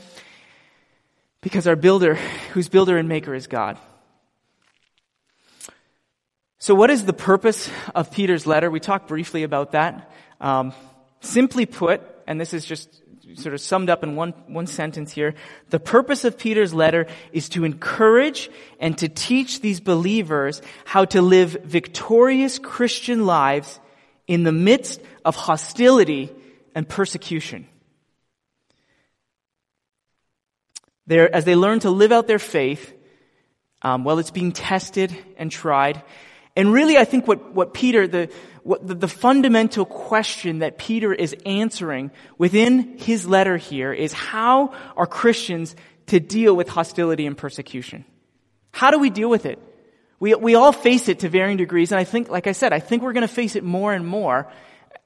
because 1.41 1.67
our 1.67 1.75
builder, 1.75 2.15
whose 2.53 2.69
builder 2.69 2.97
and 2.97 3.07
maker 3.07 3.33
is 3.33 3.47
God. 3.47 3.77
So 6.59 6.73
what 6.73 6.89
is 6.89 7.05
the 7.05 7.13
purpose 7.13 7.69
of 7.93 8.11
Peter's 8.11 8.47
letter? 8.47 8.69
We 8.69 8.79
talked 8.79 9.07
briefly 9.07 9.43
about 9.43 9.73
that. 9.73 10.11
Um, 10.41 10.73
simply 11.21 11.65
put, 11.65 12.01
and 12.25 12.41
this 12.41 12.53
is 12.53 12.65
just 12.65 12.89
sort 13.37 13.53
of 13.53 13.61
summed 13.61 13.89
up 13.89 14.03
in 14.03 14.15
one, 14.15 14.31
one 14.47 14.67
sentence 14.67 15.11
here. 15.11 15.35
The 15.69 15.79
purpose 15.79 16.23
of 16.25 16.37
Peter's 16.37 16.73
letter 16.73 17.07
is 17.31 17.49
to 17.49 17.63
encourage 17.63 18.49
and 18.79 18.97
to 18.97 19.07
teach 19.07 19.61
these 19.61 19.79
believers 19.79 20.61
how 20.85 21.05
to 21.05 21.21
live 21.21 21.51
victorious 21.63 22.59
Christian 22.59 23.25
lives 23.25 23.79
in 24.25 24.43
the 24.43 24.51
midst 24.51 25.01
of 25.23 25.35
hostility 25.35 26.31
and 26.75 26.87
persecution. 26.87 27.67
They're, 31.05 31.33
as 31.33 31.45
they 31.45 31.55
learn 31.55 31.79
to 31.81 31.89
live 31.89 32.11
out 32.11 32.27
their 32.27 32.39
faith, 32.39 32.93
um, 33.81 34.03
well, 34.03 34.19
it's 34.19 34.31
being 34.31 34.51
tested 34.51 35.15
and 35.37 35.51
tried. 35.51 36.03
And 36.55 36.73
really, 36.73 36.97
I 36.97 37.05
think 37.05 37.27
what, 37.27 37.53
what 37.53 37.73
Peter, 37.73 38.07
the, 38.07 38.29
what 38.67 38.85
the, 38.85 38.95
the 38.95 39.07
fundamental 39.07 39.85
question 39.85 40.59
that 40.59 40.77
Peter 40.77 41.13
is 41.13 41.33
answering 41.45 42.11
within 42.37 42.97
his 42.97 43.25
letter 43.25 43.55
here 43.55 43.93
is 43.93 44.11
how 44.11 44.73
are 44.97 45.07
Christians 45.07 45.73
to 46.07 46.19
deal 46.19 46.53
with 46.53 46.67
hostility 46.67 47.25
and 47.25 47.37
persecution? 47.37 48.03
How 48.71 48.91
do 48.91 48.99
we 48.99 49.09
deal 49.09 49.29
with 49.29 49.45
it? 49.45 49.57
We, 50.19 50.35
we 50.35 50.55
all 50.55 50.73
face 50.73 51.07
it 51.07 51.19
to 51.19 51.29
varying 51.29 51.55
degrees, 51.55 51.93
and 51.93 51.99
I 51.99 52.03
think, 52.03 52.27
like 52.29 52.45
I 52.45 52.51
said, 52.51 52.73
I 52.73 52.79
think 52.81 53.03
we're 53.03 53.13
going 53.13 53.25
to 53.25 53.33
face 53.33 53.55
it 53.55 53.63
more 53.63 53.93
and 53.93 54.05
more 54.05 54.51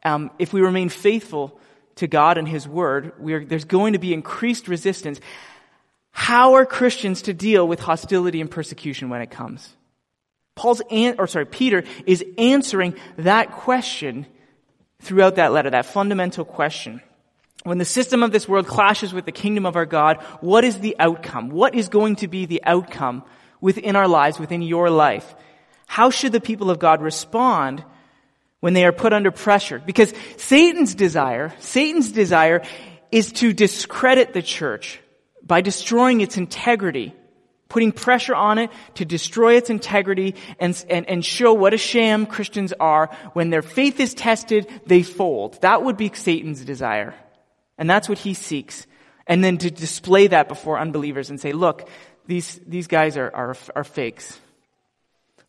um, 0.03 0.31
if 0.39 0.53
we 0.53 0.61
remain 0.61 0.89
faithful 0.89 1.59
to 1.97 2.07
God 2.07 2.39
and 2.39 2.47
His 2.47 2.67
Word. 2.67 3.13
there's 3.47 3.65
going 3.65 3.93
to 3.93 3.99
be 3.99 4.11
increased 4.11 4.69
resistance. 4.69 5.19
How 6.09 6.55
are 6.55 6.65
Christians 6.65 7.21
to 7.23 7.33
deal 7.33 7.67
with 7.67 7.79
hostility 7.79 8.41
and 8.41 8.49
persecution 8.49 9.09
when 9.09 9.21
it 9.21 9.29
comes? 9.29 9.75
Paul's, 10.61 10.83
an, 10.91 11.15
or 11.17 11.25
sorry, 11.25 11.47
Peter 11.47 11.83
is 12.05 12.23
answering 12.37 12.93
that 13.17 13.51
question 13.51 14.27
throughout 15.01 15.37
that 15.37 15.51
letter, 15.51 15.71
that 15.71 15.87
fundamental 15.87 16.45
question. 16.45 17.01
When 17.63 17.79
the 17.79 17.83
system 17.83 18.21
of 18.21 18.31
this 18.31 18.47
world 18.47 18.67
clashes 18.67 19.11
with 19.11 19.25
the 19.25 19.31
kingdom 19.31 19.65
of 19.65 19.75
our 19.75 19.87
God, 19.87 20.21
what 20.39 20.63
is 20.63 20.77
the 20.77 20.95
outcome? 20.99 21.49
What 21.49 21.73
is 21.73 21.89
going 21.89 22.17
to 22.17 22.27
be 22.27 22.45
the 22.45 22.61
outcome 22.63 23.23
within 23.59 23.95
our 23.95 24.07
lives, 24.07 24.37
within 24.37 24.61
your 24.61 24.91
life? 24.91 25.33
How 25.87 26.11
should 26.11 26.31
the 26.31 26.39
people 26.39 26.69
of 26.69 26.77
God 26.77 27.01
respond 27.01 27.83
when 28.59 28.73
they 28.73 28.85
are 28.85 28.91
put 28.91 29.13
under 29.13 29.31
pressure? 29.31 29.81
Because 29.83 30.13
Satan's 30.37 30.93
desire, 30.93 31.55
Satan's 31.57 32.11
desire 32.11 32.61
is 33.11 33.31
to 33.31 33.51
discredit 33.51 34.33
the 34.33 34.43
church 34.43 34.99
by 35.41 35.61
destroying 35.61 36.21
its 36.21 36.37
integrity 36.37 37.15
putting 37.71 37.93
pressure 37.93 38.35
on 38.35 38.57
it 38.57 38.69
to 38.95 39.05
destroy 39.05 39.55
its 39.55 39.69
integrity 39.69 40.35
and, 40.59 40.85
and, 40.89 41.07
and 41.07 41.23
show 41.23 41.53
what 41.53 41.73
a 41.73 41.77
sham 41.77 42.25
Christians 42.25 42.73
are. 42.81 43.09
When 43.31 43.49
their 43.49 43.61
faith 43.61 44.01
is 44.01 44.13
tested, 44.13 44.67
they 44.85 45.03
fold. 45.03 45.61
That 45.61 45.81
would 45.81 45.95
be 45.95 46.11
Satan's 46.13 46.65
desire. 46.65 47.15
And 47.77 47.89
that's 47.89 48.09
what 48.09 48.17
he 48.17 48.33
seeks. 48.33 48.85
And 49.25 49.41
then 49.41 49.57
to 49.59 49.71
display 49.71 50.27
that 50.27 50.49
before 50.49 50.77
unbelievers 50.77 51.29
and 51.29 51.39
say, 51.39 51.53
look, 51.53 51.87
these, 52.27 52.59
these 52.67 52.87
guys 52.87 53.15
are, 53.15 53.31
are, 53.33 53.55
are 53.73 53.85
fakes. 53.85 54.37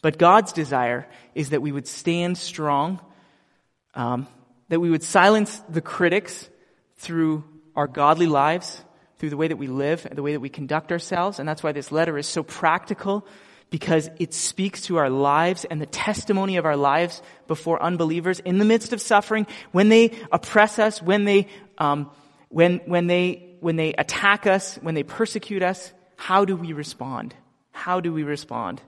But 0.00 0.16
God's 0.16 0.52
desire 0.52 1.08
is 1.34 1.50
that 1.50 1.60
we 1.60 1.72
would 1.72 1.88
stand 1.88 2.38
strong, 2.38 3.00
um, 3.96 4.28
that 4.68 4.78
we 4.78 4.90
would 4.90 5.02
silence 5.02 5.60
the 5.68 5.80
critics 5.80 6.48
through 6.98 7.42
our 7.74 7.88
godly 7.88 8.26
lives, 8.26 8.80
through 9.22 9.30
the 9.30 9.36
way 9.36 9.46
that 9.46 9.56
we 9.56 9.68
live, 9.68 10.04
the 10.10 10.20
way 10.20 10.32
that 10.32 10.40
we 10.40 10.48
conduct 10.48 10.90
ourselves. 10.90 11.38
And 11.38 11.48
that's 11.48 11.62
why 11.62 11.70
this 11.70 11.92
letter 11.92 12.18
is 12.18 12.26
so 12.26 12.42
practical 12.42 13.24
because 13.70 14.10
it 14.18 14.34
speaks 14.34 14.82
to 14.86 14.96
our 14.96 15.08
lives 15.08 15.64
and 15.64 15.80
the 15.80 15.86
testimony 15.86 16.56
of 16.56 16.64
our 16.66 16.76
lives 16.76 17.22
before 17.46 17.80
unbelievers 17.80 18.40
in 18.40 18.58
the 18.58 18.64
midst 18.64 18.92
of 18.92 19.00
suffering, 19.00 19.46
when 19.70 19.90
they 19.90 20.10
oppress 20.32 20.80
us, 20.80 21.00
when 21.00 21.22
they, 21.22 21.46
um, 21.78 22.10
when, 22.48 22.78
when 22.86 23.06
they, 23.06 23.54
when 23.60 23.76
they 23.76 23.92
attack 23.92 24.48
us, 24.48 24.74
when 24.82 24.96
they 24.96 25.04
persecute 25.04 25.62
us, 25.62 25.92
how 26.16 26.44
do 26.44 26.56
we 26.56 26.72
respond? 26.72 27.32
How 27.70 28.00
do 28.00 28.12
we 28.12 28.24
respond? 28.24 28.82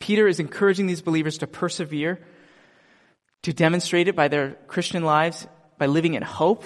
Peter 0.00 0.28
is 0.28 0.38
encouraging 0.38 0.86
these 0.86 1.00
believers 1.00 1.38
to 1.38 1.46
persevere, 1.46 2.20
to 3.44 3.54
demonstrate 3.54 4.08
it 4.08 4.14
by 4.14 4.28
their 4.28 4.50
Christian 4.66 5.02
lives, 5.02 5.46
by 5.78 5.86
living 5.86 6.12
in 6.12 6.22
hope, 6.22 6.62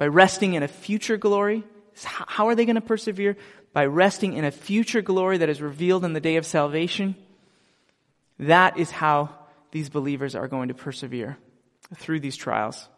by 0.00 0.06
resting 0.06 0.54
in 0.54 0.62
a 0.62 0.68
future 0.68 1.18
glory. 1.18 1.62
How 2.02 2.48
are 2.48 2.54
they 2.54 2.64
going 2.64 2.76
to 2.76 2.80
persevere? 2.80 3.36
By 3.74 3.84
resting 3.84 4.32
in 4.32 4.46
a 4.46 4.50
future 4.50 5.02
glory 5.02 5.36
that 5.36 5.50
is 5.50 5.60
revealed 5.60 6.06
in 6.06 6.14
the 6.14 6.20
day 6.20 6.36
of 6.36 6.46
salvation. 6.46 7.16
That 8.38 8.78
is 8.78 8.90
how 8.90 9.28
these 9.72 9.90
believers 9.90 10.34
are 10.34 10.48
going 10.48 10.68
to 10.68 10.74
persevere 10.74 11.36
through 11.96 12.20
these 12.20 12.34
trials. 12.34 12.88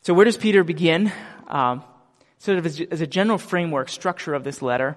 So 0.00 0.12
where 0.12 0.24
does 0.24 0.36
Peter 0.36 0.64
begin? 0.64 1.12
Um, 1.46 1.84
sort 2.38 2.58
of 2.58 2.66
as, 2.66 2.80
as, 2.80 3.00
a 3.00 3.06
general 3.06 3.38
framework, 3.38 3.90
structure 3.90 4.34
of 4.34 4.42
this 4.42 4.60
letter, 4.60 4.96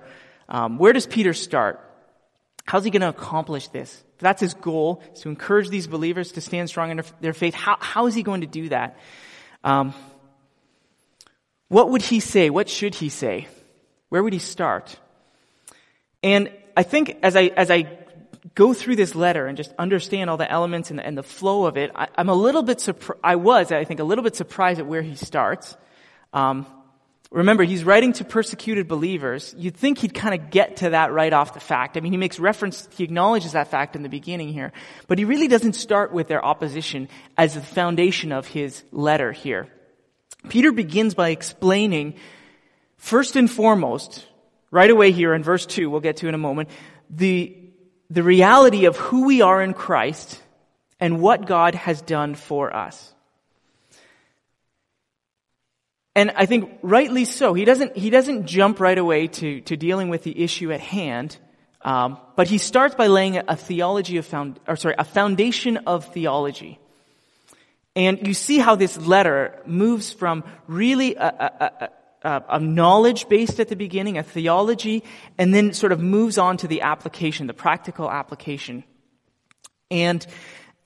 um, 0.50 0.80
where 0.80 0.92
does 0.92 1.06
Peter 1.06 1.34
start? 1.34 1.80
How's 2.66 2.84
he 2.84 2.90
going 2.90 3.02
to 3.04 3.10
accomplish 3.10 3.68
this? 3.68 4.04
That's 4.20 4.42
his 4.42 4.54
goal, 4.54 5.02
is 5.14 5.22
to 5.22 5.30
encourage 5.30 5.70
these 5.70 5.88
believers 5.88 6.34
to 6.34 6.42
stand 6.42 6.70
strong 6.70 6.92
in 6.92 7.02
their 7.22 7.34
faith. 7.34 7.54
How, 7.54 7.78
how 7.80 8.08
is 8.08 8.16
he 8.16 8.24
going 8.24 8.42
to 8.42 8.48
do 8.48 8.70
that? 8.70 8.98
Um, 9.64 9.94
what 11.68 11.90
would 11.90 12.02
he 12.02 12.20
say? 12.20 12.50
What 12.50 12.70
should 12.70 12.96
he 12.96 13.10
say? 13.10 13.48
Where 14.10 14.24
would 14.24 14.34
he 14.34 14.40
start? 14.40 14.98
And 16.24 16.52
I 16.78 16.84
think 16.84 17.18
as 17.24 17.36
I, 17.36 17.48
as 17.48 17.70
I 17.70 17.88
go 18.54 18.74
through 18.74 18.96
this 18.96 19.16
letter 19.16 19.48
and 19.48 19.58
just 19.58 19.74
understand 19.78 20.30
all 20.30 20.38
the 20.38 20.50
elements 20.50 20.90
and 20.90 21.00
the, 21.00 21.06
and 21.06 21.18
the 21.18 21.24
flow 21.24 21.66
of 21.66 21.78
it, 21.78 21.92
I, 21.96 22.08
am 22.18 22.30
a 22.30 22.34
little 22.34 22.64
bit 22.64 22.80
surprised, 22.80 23.22
I 23.24 23.36
was, 23.36 23.72
I 23.72 23.84
think, 23.84 24.00
a 24.00 24.04
little 24.04 24.24
bit 24.24 24.36
surprised 24.36 24.80
at 24.80 24.86
where 24.86 25.02
he 25.02 25.16
starts. 25.16 25.76
Um, 26.34 26.66
Remember, 27.32 27.64
he's 27.64 27.84
writing 27.84 28.14
to 28.14 28.24
persecuted 28.24 28.88
believers. 28.88 29.54
You'd 29.58 29.76
think 29.76 29.98
he'd 29.98 30.14
kind 30.14 30.40
of 30.40 30.52
get 30.52 30.78
to 30.78 30.92
that 30.92 31.12
right 31.12 31.34
off 31.34 31.54
the 31.54 31.60
fact. 31.60 31.98
I 31.98 32.00
mean, 32.00 32.12
he 32.12 32.18
makes 32.18 32.40
reference, 32.40 32.88
he 32.96 33.04
acknowledges 33.04 33.54
that 33.54 33.70
fact 33.70 33.96
in 33.96 34.04
the 34.04 34.10
beginning 34.10 34.50
here. 34.50 34.72
But 35.08 35.18
he 35.18 35.26
really 35.26 35.48
doesn't 35.48 35.74
start 35.74 36.14
with 36.14 36.28
their 36.28 36.44
opposition 36.44 37.10
as 37.38 37.56
the 37.56 37.62
foundation 37.62 38.32
of 38.32 38.48
his 38.48 38.84
letter 38.92 39.32
here. 39.32 39.68
Peter 40.50 40.72
begins 40.72 41.16
by 41.16 41.30
explaining, 41.30 42.16
first 42.98 43.36
and 43.36 43.50
foremost, 43.50 44.28
right 44.70 44.92
away 44.92 45.12
here 45.12 45.34
in 45.34 45.42
verse 45.42 45.66
2, 45.66 45.90
we'll 45.90 46.02
get 46.02 46.18
to 46.18 46.28
in 46.28 46.36
a 46.36 46.40
moment, 46.40 46.70
the, 47.10 47.58
the 48.10 48.24
reality 48.24 48.86
of 48.86 48.98
who 48.98 49.26
we 49.26 49.42
are 49.42 49.62
in 49.62 49.74
Christ 49.74 50.42
and 51.00 51.22
what 51.22 51.48
God 51.48 51.74
has 51.74 52.02
done 52.02 52.36
for 52.36 52.76
us. 52.76 53.15
And 56.16 56.32
I 56.36 56.46
think 56.46 56.80
rightly 56.82 57.26
so. 57.26 57.54
He 57.54 57.66
doesn't, 57.66 57.98
he 57.98 58.10
doesn't 58.10 58.46
jump 58.46 58.80
right 58.80 58.98
away 58.98 59.28
to, 59.28 59.60
to 59.62 59.76
dealing 59.76 60.10
with 60.10 60.24
the 60.24 60.42
issue 60.44 60.72
at 60.72 60.80
hand. 60.80 61.38
Um, 61.82 62.18
but 62.36 62.48
he 62.48 62.58
starts 62.58 62.96
by 62.96 63.08
laying 63.08 63.38
a 63.38 63.56
theology 63.56 64.18
of 64.18 64.26
found, 64.26 64.60
or 64.66 64.78
sorry, 64.78 64.96
a 64.98 65.04
foundation 65.04 65.78
of 65.86 66.06
theology. 66.14 66.80
And 67.96 68.26
you 68.26 68.34
see 68.34 68.58
how 68.58 68.76
this 68.76 68.98
letter 68.98 69.62
moves 69.66 70.12
from 70.12 70.44
really 70.68 71.16
a, 71.16 71.28
a, 71.28 71.90
a, 72.24 72.44
a 72.50 72.60
knowledge 72.60 73.30
based 73.30 73.60
at 73.60 73.68
the 73.68 73.76
beginning, 73.76 74.18
a 74.18 74.24
theology, 74.24 75.04
and 75.38 75.54
then 75.54 75.74
sort 75.74 75.92
of 75.92 76.00
moves 76.00 76.38
on 76.38 76.58
to 76.58 76.68
the 76.68 76.82
application, 76.82 77.48
the 77.48 77.54
practical 77.54 78.10
application. 78.10 78.84
And 79.92 80.26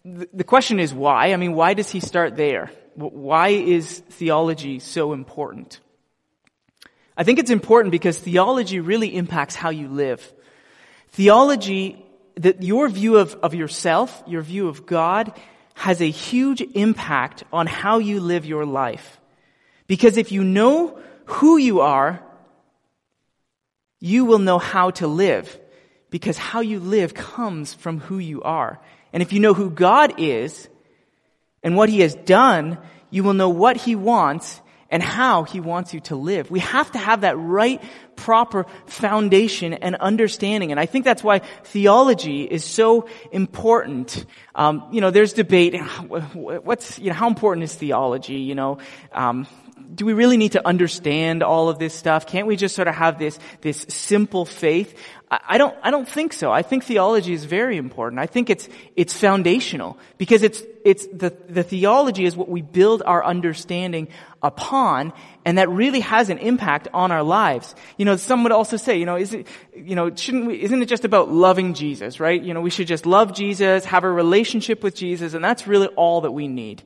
the 0.04 0.44
question 0.44 0.80
is 0.80 0.94
why? 0.94 1.34
I 1.34 1.38
mean, 1.38 1.54
why 1.54 1.74
does 1.74 1.90
he 1.90 2.00
start 2.00 2.36
there? 2.36 2.72
Why 3.00 3.50
is 3.50 4.00
theology 4.10 4.80
so 4.80 5.14
important? 5.14 5.80
I 7.16 7.24
think 7.24 7.40
it's 7.40 7.50
important 7.50 7.94
because 7.94 8.18
theology 8.18 8.82
really 8.82 9.16
impacts 9.16 9.56
how 9.56 9.70
you 9.70 9.88
live. 9.88 10.34
Theology, 11.10 12.06
that 12.36 12.62
your 12.62 12.90
view 12.90 13.18
of, 13.18 13.36
of 13.36 13.56
yourself, 13.56 14.22
your 14.28 14.42
view 14.42 14.68
of 14.68 14.86
God, 14.86 15.32
has 15.76 16.02
a 16.02 16.10
huge 16.10 16.62
impact 16.62 17.46
on 17.54 17.68
how 17.68 18.00
you 18.00 18.20
live 18.20 18.46
your 18.46 18.66
life. 18.66 19.22
Because 19.88 20.18
if 20.18 20.34
you 20.34 20.44
know 20.44 21.00
who 21.26 21.56
you 21.56 21.80
are, 21.80 22.22
you 24.02 24.26
will 24.26 24.40
know 24.40 24.60
how 24.60 24.92
to 24.92 25.08
live. 25.08 25.58
Because 26.10 26.38
how 26.38 26.60
you 26.60 26.82
live 26.82 27.14
comes 27.14 27.74
from 27.74 28.00
who 28.00 28.18
you 28.18 28.42
are. 28.42 28.82
And 29.14 29.24
if 29.24 29.32
you 29.32 29.40
know 29.40 29.54
who 29.54 29.70
God 29.70 30.16
is 30.18 30.68
and 31.64 31.76
what 31.76 31.90
He 31.90 32.02
has 32.02 32.16
done, 32.16 32.78
you 33.10 33.24
will 33.24 33.34
know 33.34 33.50
what 33.50 33.78
He 33.78 33.96
wants 33.96 34.62
and 34.90 35.04
how 35.04 35.44
He 35.44 35.60
wants 35.60 35.94
you 35.94 36.00
to 36.02 36.16
live. 36.16 36.50
We 36.50 36.60
have 36.60 36.92
to 36.92 36.98
have 36.98 37.22
that 37.22 37.38
right, 37.38 37.82
proper 38.16 38.66
foundation 38.86 39.74
and 39.74 39.96
understanding. 39.96 40.72
And 40.72 40.80
I 40.80 40.86
think 40.86 41.06
that's 41.06 41.24
why 41.24 41.40
theology 41.64 42.44
is 42.44 42.66
so 42.66 43.08
important. 43.32 44.26
Um, 44.56 44.88
you 44.92 45.02
know, 45.02 45.12
there's 45.12 45.34
debate. 45.34 45.80
What's, 46.34 47.00
you 47.00 47.10
know, 47.10 47.16
how 47.16 47.28
important 47.28 47.64
is 47.64 47.76
theology? 47.76 48.40
You 48.40 48.56
know, 48.56 48.80
um, 49.12 49.48
do 49.94 50.06
we 50.06 50.14
really 50.14 50.38
need 50.38 50.54
to 50.54 50.68
understand 50.68 51.44
all 51.44 51.70
of 51.70 51.80
this 51.80 51.94
stuff? 51.94 52.26
Can't 52.26 52.48
we 52.48 52.56
just 52.56 52.76
sort 52.76 52.88
of 52.88 52.96
have 52.96 53.18
this, 53.18 53.40
this 53.62 53.86
simple 53.90 54.46
faith? 54.46 54.98
I 55.32 55.60
don't, 55.60 55.78
I 55.84 55.92
don't 55.92 56.10
think 56.10 56.34
so. 56.34 56.52
I 56.52 56.64
think 56.64 56.84
theology 56.84 57.34
is 57.34 57.46
very 57.46 57.78
important. 57.78 58.20
I 58.20 58.26
think 58.26 58.50
it's, 58.50 58.68
it's 58.96 59.14
foundational 59.14 60.00
because 60.18 60.42
it's, 60.42 60.64
it's 60.84 61.06
the, 61.06 61.30
the 61.48 61.62
theology 61.62 62.26
is 62.26 62.36
what 62.36 62.50
we 62.50 62.64
build 62.64 63.04
our 63.06 63.24
understanding 63.24 64.08
upon 64.42 65.14
and 65.46 65.60
that 65.60 65.70
really 65.70 66.00
has 66.00 66.30
an 66.30 66.40
impact 66.40 66.88
on 66.96 67.12
our 67.12 67.22
lives. 67.22 67.76
You 67.98 68.06
know, 68.06 68.16
some 68.16 68.42
would 68.42 68.52
also 68.52 68.76
say, 68.76 68.98
you 68.98 69.06
know, 69.06 69.18
is 69.18 69.36
it, 69.36 69.46
you 69.76 69.94
know, 69.94 70.14
shouldn't 70.16 70.48
we, 70.48 70.64
isn't 70.64 70.82
it 70.82 70.88
just 70.88 71.06
about 71.06 71.30
loving 71.32 71.76
Jesus, 71.76 72.20
right? 72.20 72.42
You 72.42 72.56
know, 72.56 72.62
we 72.62 72.72
should 72.72 72.88
just 72.88 73.06
love 73.06 73.36
Jesus, 73.36 73.86
have 73.86 74.04
a 74.04 74.12
relationship 74.12 74.82
with 74.82 74.96
Jesus, 74.96 75.36
and 75.36 75.46
that's 75.46 75.68
really 75.68 75.88
all 75.90 76.22
that 76.22 76.32
we 76.32 76.48
need. 76.48 76.82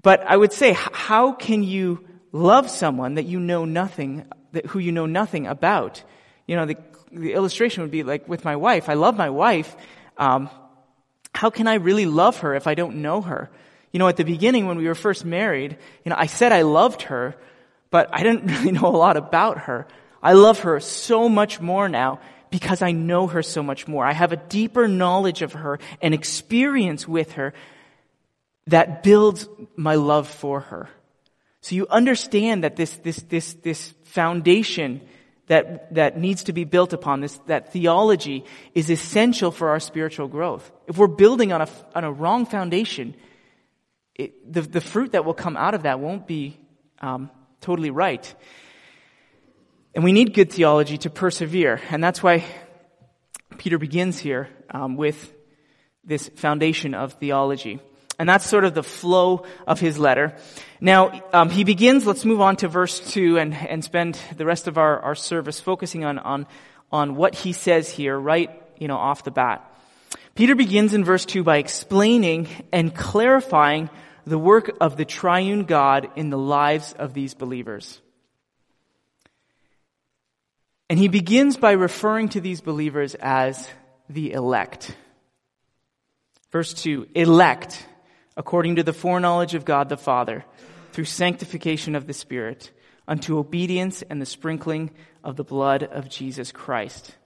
But 0.00 0.22
I 0.22 0.36
would 0.36 0.52
say, 0.52 0.72
how 0.72 1.32
can 1.32 1.64
you 1.64 2.06
love 2.30 2.70
someone 2.70 3.14
that 3.14 3.24
you 3.24 3.40
know 3.40 3.64
nothing, 3.64 4.24
that, 4.52 4.66
who 4.66 4.78
you 4.78 4.92
know 4.92 5.06
nothing 5.06 5.48
about? 5.48 6.04
You 6.46 6.56
know, 6.56 6.66
the, 6.66 6.76
the 7.12 7.32
illustration 7.32 7.82
would 7.82 7.90
be 7.90 8.02
like 8.02 8.28
with 8.28 8.44
my 8.44 8.56
wife. 8.56 8.88
I 8.88 8.94
love 8.94 9.16
my 9.16 9.30
wife. 9.30 9.76
Um, 10.16 10.50
how 11.34 11.50
can 11.50 11.66
I 11.66 11.74
really 11.74 12.06
love 12.06 12.38
her 12.38 12.54
if 12.54 12.66
I 12.66 12.74
don't 12.74 12.96
know 12.96 13.20
her? 13.20 13.50
You 13.92 13.98
know, 13.98 14.08
at 14.08 14.16
the 14.16 14.24
beginning 14.24 14.66
when 14.66 14.76
we 14.76 14.86
were 14.86 14.94
first 14.94 15.24
married, 15.24 15.76
you 16.04 16.10
know, 16.10 16.16
I 16.18 16.26
said 16.26 16.52
I 16.52 16.62
loved 16.62 17.02
her, 17.02 17.34
but 17.90 18.08
I 18.12 18.22
didn't 18.22 18.46
really 18.58 18.72
know 18.72 18.86
a 18.86 18.96
lot 18.96 19.16
about 19.16 19.58
her. 19.60 19.86
I 20.22 20.32
love 20.32 20.60
her 20.60 20.80
so 20.80 21.28
much 21.28 21.60
more 21.60 21.88
now 21.88 22.20
because 22.50 22.82
I 22.82 22.92
know 22.92 23.26
her 23.26 23.42
so 23.42 23.62
much 23.62 23.86
more. 23.86 24.04
I 24.04 24.12
have 24.12 24.32
a 24.32 24.36
deeper 24.36 24.88
knowledge 24.88 25.42
of 25.42 25.52
her 25.52 25.78
and 26.00 26.14
experience 26.14 27.06
with 27.06 27.32
her 27.32 27.52
that 28.66 29.02
builds 29.02 29.48
my 29.76 29.94
love 29.94 30.28
for 30.28 30.60
her. 30.60 30.88
So 31.60 31.74
you 31.74 31.86
understand 31.88 32.64
that 32.64 32.76
this, 32.76 32.94
this, 32.96 33.16
this, 33.22 33.54
this 33.54 33.94
foundation 34.04 35.00
that, 35.48 35.94
that 35.94 36.18
needs 36.18 36.44
to 36.44 36.52
be 36.52 36.64
built 36.64 36.92
upon, 36.92 37.20
this, 37.20 37.38
that 37.46 37.72
theology 37.72 38.44
is 38.74 38.90
essential 38.90 39.50
for 39.50 39.70
our 39.70 39.80
spiritual 39.80 40.28
growth. 40.28 40.70
If 40.86 40.96
we're 40.96 41.06
building 41.06 41.52
on 41.52 41.62
a, 41.62 41.68
on 41.94 42.04
a 42.04 42.12
wrong 42.12 42.46
foundation, 42.46 43.14
it, 44.14 44.52
the, 44.52 44.62
the 44.62 44.80
fruit 44.80 45.12
that 45.12 45.24
will 45.24 45.34
come 45.34 45.56
out 45.56 45.74
of 45.74 45.82
that 45.82 46.00
won't 46.00 46.26
be 46.26 46.58
um, 47.00 47.30
totally 47.60 47.90
right. 47.90 48.34
And 49.94 50.04
we 50.04 50.12
need 50.12 50.34
good 50.34 50.52
theology 50.52 50.98
to 50.98 51.10
persevere. 51.10 51.80
And 51.90 52.04
that's 52.04 52.22
why 52.22 52.44
Peter 53.56 53.78
begins 53.78 54.18
here 54.18 54.48
um, 54.70 54.96
with 54.96 55.34
this 56.04 56.28
foundation 56.36 56.94
of 56.94 57.14
theology. 57.14 57.80
And 58.18 58.28
that's 58.28 58.46
sort 58.46 58.64
of 58.64 58.74
the 58.74 58.82
flow 58.82 59.44
of 59.66 59.78
his 59.78 59.98
letter. 59.98 60.34
Now, 60.80 61.22
um, 61.32 61.50
he 61.50 61.64
begins, 61.64 62.04
let's 62.04 62.24
move 62.24 62.40
on 62.40 62.56
to 62.56 62.68
verse 62.68 62.98
2 63.12 63.38
and, 63.38 63.54
and 63.54 63.84
spend 63.84 64.18
the 64.36 64.44
rest 64.44 64.66
of 64.66 64.76
our, 64.76 64.98
our 65.00 65.14
service 65.14 65.60
focusing 65.60 66.04
on, 66.04 66.18
on, 66.18 66.46
on 66.90 67.14
what 67.14 67.34
he 67.34 67.52
says 67.52 67.90
here 67.90 68.18
right, 68.18 68.50
you 68.78 68.88
know, 68.88 68.96
off 68.96 69.22
the 69.22 69.30
bat. 69.30 69.64
Peter 70.34 70.54
begins 70.54 70.94
in 70.94 71.04
verse 71.04 71.24
2 71.24 71.42
by 71.42 71.58
explaining 71.58 72.48
and 72.72 72.94
clarifying 72.94 73.90
the 74.26 74.38
work 74.38 74.76
of 74.80 74.96
the 74.96 75.04
triune 75.04 75.64
God 75.64 76.08
in 76.16 76.30
the 76.30 76.38
lives 76.38 76.92
of 76.92 77.14
these 77.14 77.34
believers. 77.34 78.00
And 80.90 80.98
he 80.98 81.08
begins 81.08 81.56
by 81.56 81.72
referring 81.72 82.30
to 82.30 82.40
these 82.40 82.60
believers 82.60 83.14
as 83.16 83.68
the 84.08 84.32
elect. 84.32 84.94
Verse 86.50 86.72
2, 86.72 87.08
elect 87.14 87.86
according 88.38 88.76
to 88.76 88.84
the 88.84 88.92
foreknowledge 88.92 89.54
of 89.54 89.64
God 89.64 89.88
the 89.88 89.96
Father, 89.96 90.44
through 90.92 91.04
sanctification 91.04 91.96
of 91.96 92.06
the 92.06 92.14
Spirit, 92.14 92.70
unto 93.08 93.36
obedience 93.36 94.02
and 94.02 94.22
the 94.22 94.26
sprinkling 94.26 94.90
of 95.24 95.34
the 95.36 95.44
blood 95.44 95.82
of 95.82 96.08
Jesus 96.08 96.52
Christ. 96.52 97.16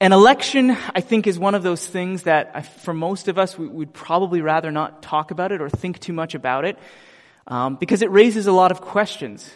An 0.00 0.12
election, 0.12 0.76
I 0.94 1.00
think, 1.00 1.26
is 1.26 1.38
one 1.38 1.54
of 1.54 1.62
those 1.62 1.84
things 1.84 2.24
that 2.24 2.66
for 2.84 2.92
most 2.92 3.26
of 3.26 3.38
us, 3.38 3.58
we 3.58 3.66
would 3.66 3.92
probably 3.94 4.42
rather 4.42 4.70
not 4.70 5.02
talk 5.02 5.30
about 5.30 5.50
it 5.50 5.62
or 5.62 5.70
think 5.70 5.98
too 5.98 6.12
much 6.12 6.34
about 6.34 6.64
it, 6.64 6.78
um, 7.46 7.76
because 7.76 8.02
it 8.02 8.10
raises 8.10 8.46
a 8.46 8.52
lot 8.52 8.70
of 8.70 8.82
questions 8.82 9.50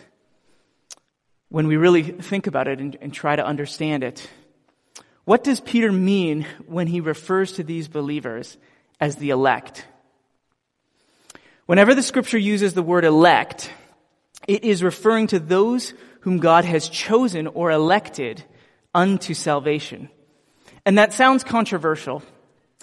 when 1.50 1.66
we 1.66 1.76
really 1.76 2.02
think 2.02 2.46
about 2.46 2.66
it 2.66 2.80
and, 2.80 2.96
and 3.02 3.12
try 3.12 3.36
to 3.36 3.44
understand 3.44 4.02
it. 4.02 4.26
What 5.24 5.44
does 5.44 5.60
Peter 5.60 5.92
mean 5.92 6.46
when 6.66 6.86
he 6.86 7.00
refers 7.00 7.52
to 7.52 7.62
these 7.62 7.88
believers 7.88 8.56
as 8.98 9.16
the 9.16 9.30
elect? 9.30 9.86
Whenever 11.72 11.94
the 11.94 12.02
scripture 12.02 12.36
uses 12.36 12.74
the 12.74 12.82
word 12.82 13.02
elect, 13.02 13.70
it 14.46 14.62
is 14.62 14.82
referring 14.82 15.28
to 15.28 15.38
those 15.38 15.94
whom 16.20 16.36
God 16.36 16.66
has 16.66 16.86
chosen 16.86 17.46
or 17.46 17.70
elected 17.70 18.44
unto 18.94 19.32
salvation. 19.32 20.10
And 20.84 20.98
that 20.98 21.14
sounds 21.14 21.42
controversial. 21.44 22.22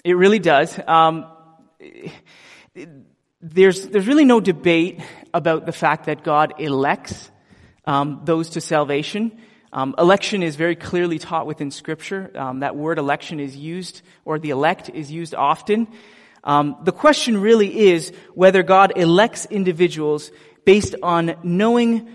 It 0.02 0.14
really 0.14 0.40
does. 0.40 0.76
Um, 0.88 1.24
there's, 3.40 3.86
there's 3.86 4.08
really 4.08 4.24
no 4.24 4.40
debate 4.40 5.00
about 5.32 5.66
the 5.66 5.72
fact 5.72 6.06
that 6.06 6.24
God 6.24 6.54
elects 6.58 7.30
um, 7.84 8.22
those 8.24 8.50
to 8.50 8.60
salvation. 8.60 9.38
Um, 9.72 9.94
election 9.98 10.42
is 10.42 10.56
very 10.56 10.74
clearly 10.74 11.20
taught 11.20 11.46
within 11.46 11.70
Scripture. 11.70 12.32
Um, 12.34 12.58
that 12.58 12.74
word 12.74 12.98
election 12.98 13.38
is 13.38 13.54
used, 13.54 14.02
or 14.24 14.40
the 14.40 14.50
elect 14.50 14.90
is 14.92 15.12
used 15.12 15.32
often. 15.32 15.86
Um, 16.44 16.76
the 16.84 16.92
question 16.92 17.40
really 17.40 17.90
is 17.90 18.12
whether 18.34 18.62
God 18.62 18.92
elects 18.96 19.46
individuals 19.46 20.30
based 20.64 20.94
on 21.02 21.36
knowing, 21.42 22.08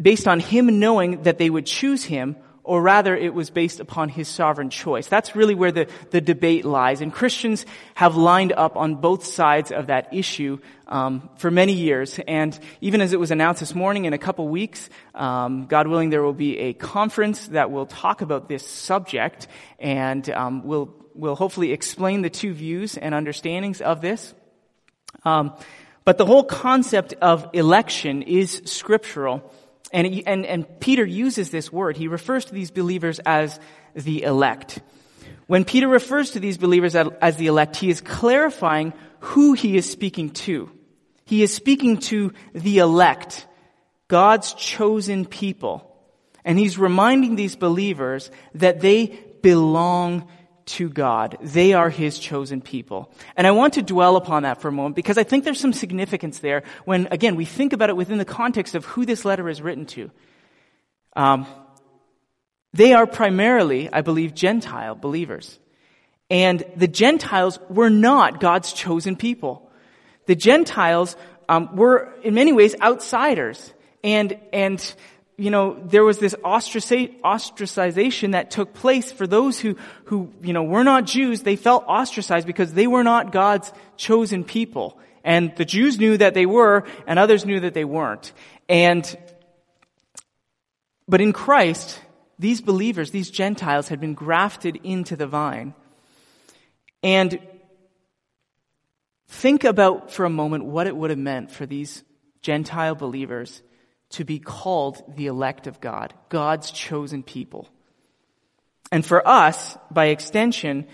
based 0.00 0.26
on 0.26 0.40
Him 0.40 0.78
knowing 0.78 1.22
that 1.22 1.38
they 1.38 1.50
would 1.50 1.66
choose 1.66 2.04
Him, 2.04 2.36
or 2.64 2.82
rather 2.82 3.16
it 3.16 3.32
was 3.32 3.48
based 3.48 3.80
upon 3.80 4.10
His 4.10 4.28
sovereign 4.28 4.68
choice. 4.68 5.06
That's 5.06 5.34
really 5.34 5.54
where 5.54 5.72
the, 5.72 5.88
the 6.10 6.20
debate 6.20 6.66
lies. 6.66 7.00
And 7.00 7.12
Christians 7.12 7.64
have 7.94 8.16
lined 8.16 8.52
up 8.52 8.76
on 8.76 8.96
both 8.96 9.24
sides 9.24 9.72
of 9.72 9.86
that 9.86 10.12
issue 10.12 10.58
um, 10.86 11.30
for 11.38 11.50
many 11.50 11.72
years. 11.72 12.20
And 12.28 12.58
even 12.82 13.00
as 13.00 13.14
it 13.14 13.20
was 13.20 13.30
announced 13.30 13.60
this 13.60 13.74
morning, 13.74 14.04
in 14.04 14.12
a 14.12 14.18
couple 14.18 14.46
weeks, 14.48 14.90
um, 15.14 15.66
God 15.66 15.86
willing, 15.86 16.10
there 16.10 16.22
will 16.22 16.34
be 16.34 16.58
a 16.58 16.72
conference 16.74 17.48
that 17.48 17.70
will 17.70 17.86
talk 17.86 18.20
about 18.20 18.48
this 18.48 18.66
subject, 18.66 19.48
and 19.78 20.28
um, 20.28 20.62
will 20.66 20.94
will 21.18 21.34
hopefully 21.34 21.72
explain 21.72 22.22
the 22.22 22.30
two 22.30 22.54
views 22.54 22.96
and 22.96 23.14
understandings 23.14 23.80
of 23.80 24.00
this. 24.00 24.32
Um, 25.24 25.52
but 26.04 26.16
the 26.16 26.24
whole 26.24 26.44
concept 26.44 27.14
of 27.20 27.50
election 27.52 28.22
is 28.22 28.62
scriptural. 28.64 29.52
And, 29.92 30.22
and, 30.26 30.46
and 30.46 30.80
Peter 30.80 31.04
uses 31.04 31.50
this 31.50 31.72
word. 31.72 31.96
He 31.96 32.08
refers 32.08 32.46
to 32.46 32.54
these 32.54 32.70
believers 32.70 33.18
as 33.26 33.58
the 33.94 34.22
elect. 34.22 34.80
When 35.46 35.64
Peter 35.64 35.88
refers 35.88 36.30
to 36.30 36.40
these 36.40 36.56
believers 36.56 36.94
as 36.94 37.36
the 37.36 37.46
elect, 37.48 37.76
he 37.76 37.90
is 37.90 38.00
clarifying 38.00 38.92
who 39.20 39.54
he 39.54 39.76
is 39.76 39.90
speaking 39.90 40.30
to. 40.30 40.70
He 41.24 41.42
is 41.42 41.52
speaking 41.52 41.98
to 41.98 42.32
the 42.54 42.78
elect, 42.78 43.46
God's 44.06 44.54
chosen 44.54 45.26
people. 45.26 45.84
And 46.44 46.58
he's 46.58 46.78
reminding 46.78 47.36
these 47.36 47.56
believers 47.56 48.30
that 48.54 48.80
they 48.80 49.18
belong 49.42 50.28
to 50.68 50.88
God. 50.88 51.36
They 51.40 51.72
are 51.72 51.90
His 51.90 52.18
chosen 52.18 52.60
people. 52.60 53.12
And 53.36 53.46
I 53.46 53.50
want 53.50 53.74
to 53.74 53.82
dwell 53.82 54.16
upon 54.16 54.44
that 54.44 54.60
for 54.60 54.68
a 54.68 54.72
moment 54.72 54.96
because 54.96 55.18
I 55.18 55.24
think 55.24 55.44
there's 55.44 55.60
some 55.60 55.72
significance 55.72 56.38
there 56.38 56.62
when, 56.84 57.08
again, 57.10 57.36
we 57.36 57.44
think 57.44 57.72
about 57.72 57.90
it 57.90 57.96
within 57.96 58.18
the 58.18 58.24
context 58.24 58.74
of 58.74 58.84
who 58.84 59.04
this 59.04 59.24
letter 59.24 59.48
is 59.48 59.60
written 59.60 59.86
to. 59.86 60.10
Um, 61.16 61.46
they 62.72 62.92
are 62.92 63.06
primarily, 63.06 63.92
I 63.92 64.02
believe, 64.02 64.34
Gentile 64.34 64.94
believers. 64.94 65.58
And 66.30 66.64
the 66.76 66.88
Gentiles 66.88 67.58
were 67.68 67.90
not 67.90 68.40
God's 68.40 68.72
chosen 68.72 69.16
people. 69.16 69.70
The 70.26 70.36
Gentiles 70.36 71.16
um, 71.48 71.74
were, 71.74 72.14
in 72.22 72.34
many 72.34 72.52
ways, 72.52 72.74
outsiders. 72.80 73.72
And, 74.04 74.38
and 74.52 74.94
you 75.38 75.50
know, 75.50 75.80
there 75.84 76.02
was 76.04 76.18
this 76.18 76.34
ostracization 76.44 78.32
that 78.32 78.50
took 78.50 78.74
place 78.74 79.12
for 79.12 79.24
those 79.24 79.60
who, 79.60 79.76
who, 80.06 80.32
you 80.42 80.52
know, 80.52 80.64
were 80.64 80.82
not 80.82 81.04
Jews. 81.04 81.42
They 81.42 81.54
felt 81.54 81.84
ostracized 81.86 82.44
because 82.44 82.74
they 82.74 82.88
were 82.88 83.04
not 83.04 83.30
God's 83.30 83.72
chosen 83.96 84.42
people. 84.42 84.98
And 85.22 85.54
the 85.54 85.64
Jews 85.64 85.96
knew 85.96 86.16
that 86.16 86.34
they 86.34 86.44
were, 86.44 86.84
and 87.06 87.20
others 87.20 87.46
knew 87.46 87.60
that 87.60 87.72
they 87.72 87.84
weren't. 87.84 88.32
And, 88.68 89.16
but 91.06 91.20
in 91.20 91.32
Christ, 91.32 92.00
these 92.40 92.60
believers, 92.60 93.12
these 93.12 93.30
Gentiles 93.30 93.86
had 93.86 94.00
been 94.00 94.14
grafted 94.14 94.80
into 94.82 95.14
the 95.14 95.28
vine. 95.28 95.72
And 97.04 97.38
think 99.28 99.62
about 99.62 100.10
for 100.10 100.24
a 100.24 100.30
moment 100.30 100.64
what 100.64 100.88
it 100.88 100.96
would 100.96 101.10
have 101.10 101.18
meant 101.18 101.52
for 101.52 101.64
these 101.64 102.02
Gentile 102.42 102.96
believers 102.96 103.62
to 104.10 104.24
be 104.24 104.38
called 104.38 105.02
the 105.16 105.26
elect 105.26 105.66
of 105.66 105.80
God, 105.80 106.14
God's 106.28 106.70
chosen 106.70 107.22
people. 107.22 107.68
And 108.90 109.04
for 109.04 109.26
us, 109.26 109.76
by 109.90 110.06
extension, 110.06 110.86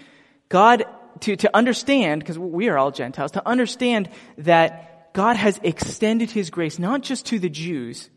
God, 0.48 0.84
to, 1.20 1.36
to 1.36 1.56
understand, 1.56 2.20
because 2.20 2.38
we 2.38 2.68
are 2.68 2.76
all 2.76 2.90
Gentiles, 2.90 3.32
to 3.32 3.46
understand 3.46 4.08
that 4.38 5.12
God 5.14 5.36
has 5.36 5.60
extended 5.62 6.30
His 6.30 6.50
grace 6.50 6.78
not 6.78 7.02
just 7.02 7.26
to 7.26 7.38
the 7.38 7.48
Jews, 7.48 8.10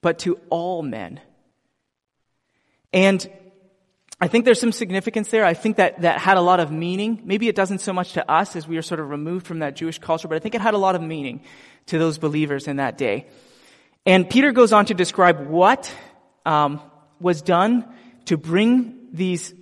but 0.00 0.20
to 0.20 0.38
all 0.50 0.82
men. 0.82 1.20
And 2.92 3.28
I 4.20 4.28
think 4.28 4.44
there's 4.44 4.60
some 4.60 4.70
significance 4.70 5.30
there. 5.30 5.44
I 5.44 5.54
think 5.54 5.76
that 5.76 6.02
that 6.02 6.20
had 6.20 6.36
a 6.36 6.40
lot 6.40 6.60
of 6.60 6.70
meaning. 6.70 7.20
Maybe 7.24 7.48
it 7.48 7.56
doesn't 7.56 7.80
so 7.80 7.92
much 7.92 8.12
to 8.12 8.30
us 8.30 8.54
as 8.54 8.68
we 8.68 8.76
are 8.76 8.82
sort 8.82 9.00
of 9.00 9.10
removed 9.10 9.46
from 9.46 9.58
that 9.58 9.74
Jewish 9.74 9.98
culture, 9.98 10.28
but 10.28 10.36
I 10.36 10.38
think 10.38 10.54
it 10.54 10.60
had 10.60 10.74
a 10.74 10.78
lot 10.78 10.94
of 10.94 11.02
meaning 11.02 11.42
to 11.86 11.98
those 11.98 12.18
believers 12.18 12.68
in 12.68 12.76
that 12.76 12.96
day. 12.96 13.26
And 14.06 14.28
Peter 14.28 14.52
goes 14.52 14.72
on 14.72 14.86
to 14.86 14.94
describe 14.94 15.46
what 15.46 15.90
um, 16.44 16.80
was 17.20 17.40
done 17.40 17.86
to 18.26 18.36
bring 18.36 19.08
these 19.12 19.54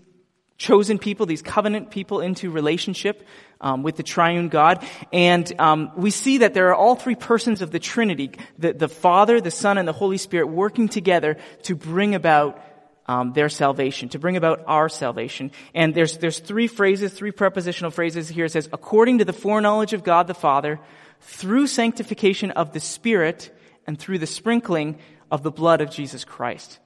chosen 0.59 0.99
people, 0.99 1.27
these 1.27 1.43
covenant 1.43 1.91
people, 1.91 2.21
into 2.21 2.51
relationship 2.51 3.27
um, 3.61 3.83
with 3.83 3.97
the 3.97 4.03
triune 4.03 4.49
God. 4.49 4.85
And 5.13 5.53
um, 5.61 5.93
we 5.97 6.11
see 6.11 6.39
that 6.39 6.55
there 6.55 6.69
are 6.71 6.75
all 6.75 6.97
three 6.97 7.15
persons 7.15 7.63
of 7.63 7.71
the 7.71 7.79
Trinity, 7.79 8.33
the, 8.59 8.73
the 8.73 8.89
Father, 8.89 9.41
the 9.41 9.51
Son, 9.51 9.79
and 9.79 9.87
the 9.87 9.93
Holy 9.93 10.19
Spirit 10.19 10.47
working 10.47 10.89
together 10.89 11.37
to 11.63 11.77
bring 11.77 12.15
about 12.15 12.61
um, 13.07 13.33
their 13.33 13.49
salvation, 13.49 14.09
to 14.11 14.19
bring 14.19 14.37
about 14.37 14.63
our 14.67 14.89
salvation. 14.89 15.51
And 15.75 15.95
there's 15.95 16.19
there's 16.19 16.39
three 16.39 16.69
phrases, 16.69 17.13
three 17.13 17.33
prepositional 17.33 17.91
phrases 17.91 18.29
here. 18.29 18.45
It 18.45 18.53
says, 18.53 18.69
according 18.73 19.19
to 19.19 19.25
the 19.25 19.33
foreknowledge 19.33 19.93
of 19.93 20.05
God 20.05 20.27
the 20.27 20.35
Father, 20.35 20.81
through 21.21 21.67
sanctification 21.67 22.53
of 22.53 22.73
the 22.73 22.81
Spirit, 22.81 23.51
and 23.87 23.99
through 23.99 24.19
the 24.19 24.27
sprinkling 24.27 24.99
of 25.31 25.43
the 25.43 25.51
blood 25.51 25.81
of 25.81 25.91
Jesus 25.91 26.25
Christ. 26.25 26.79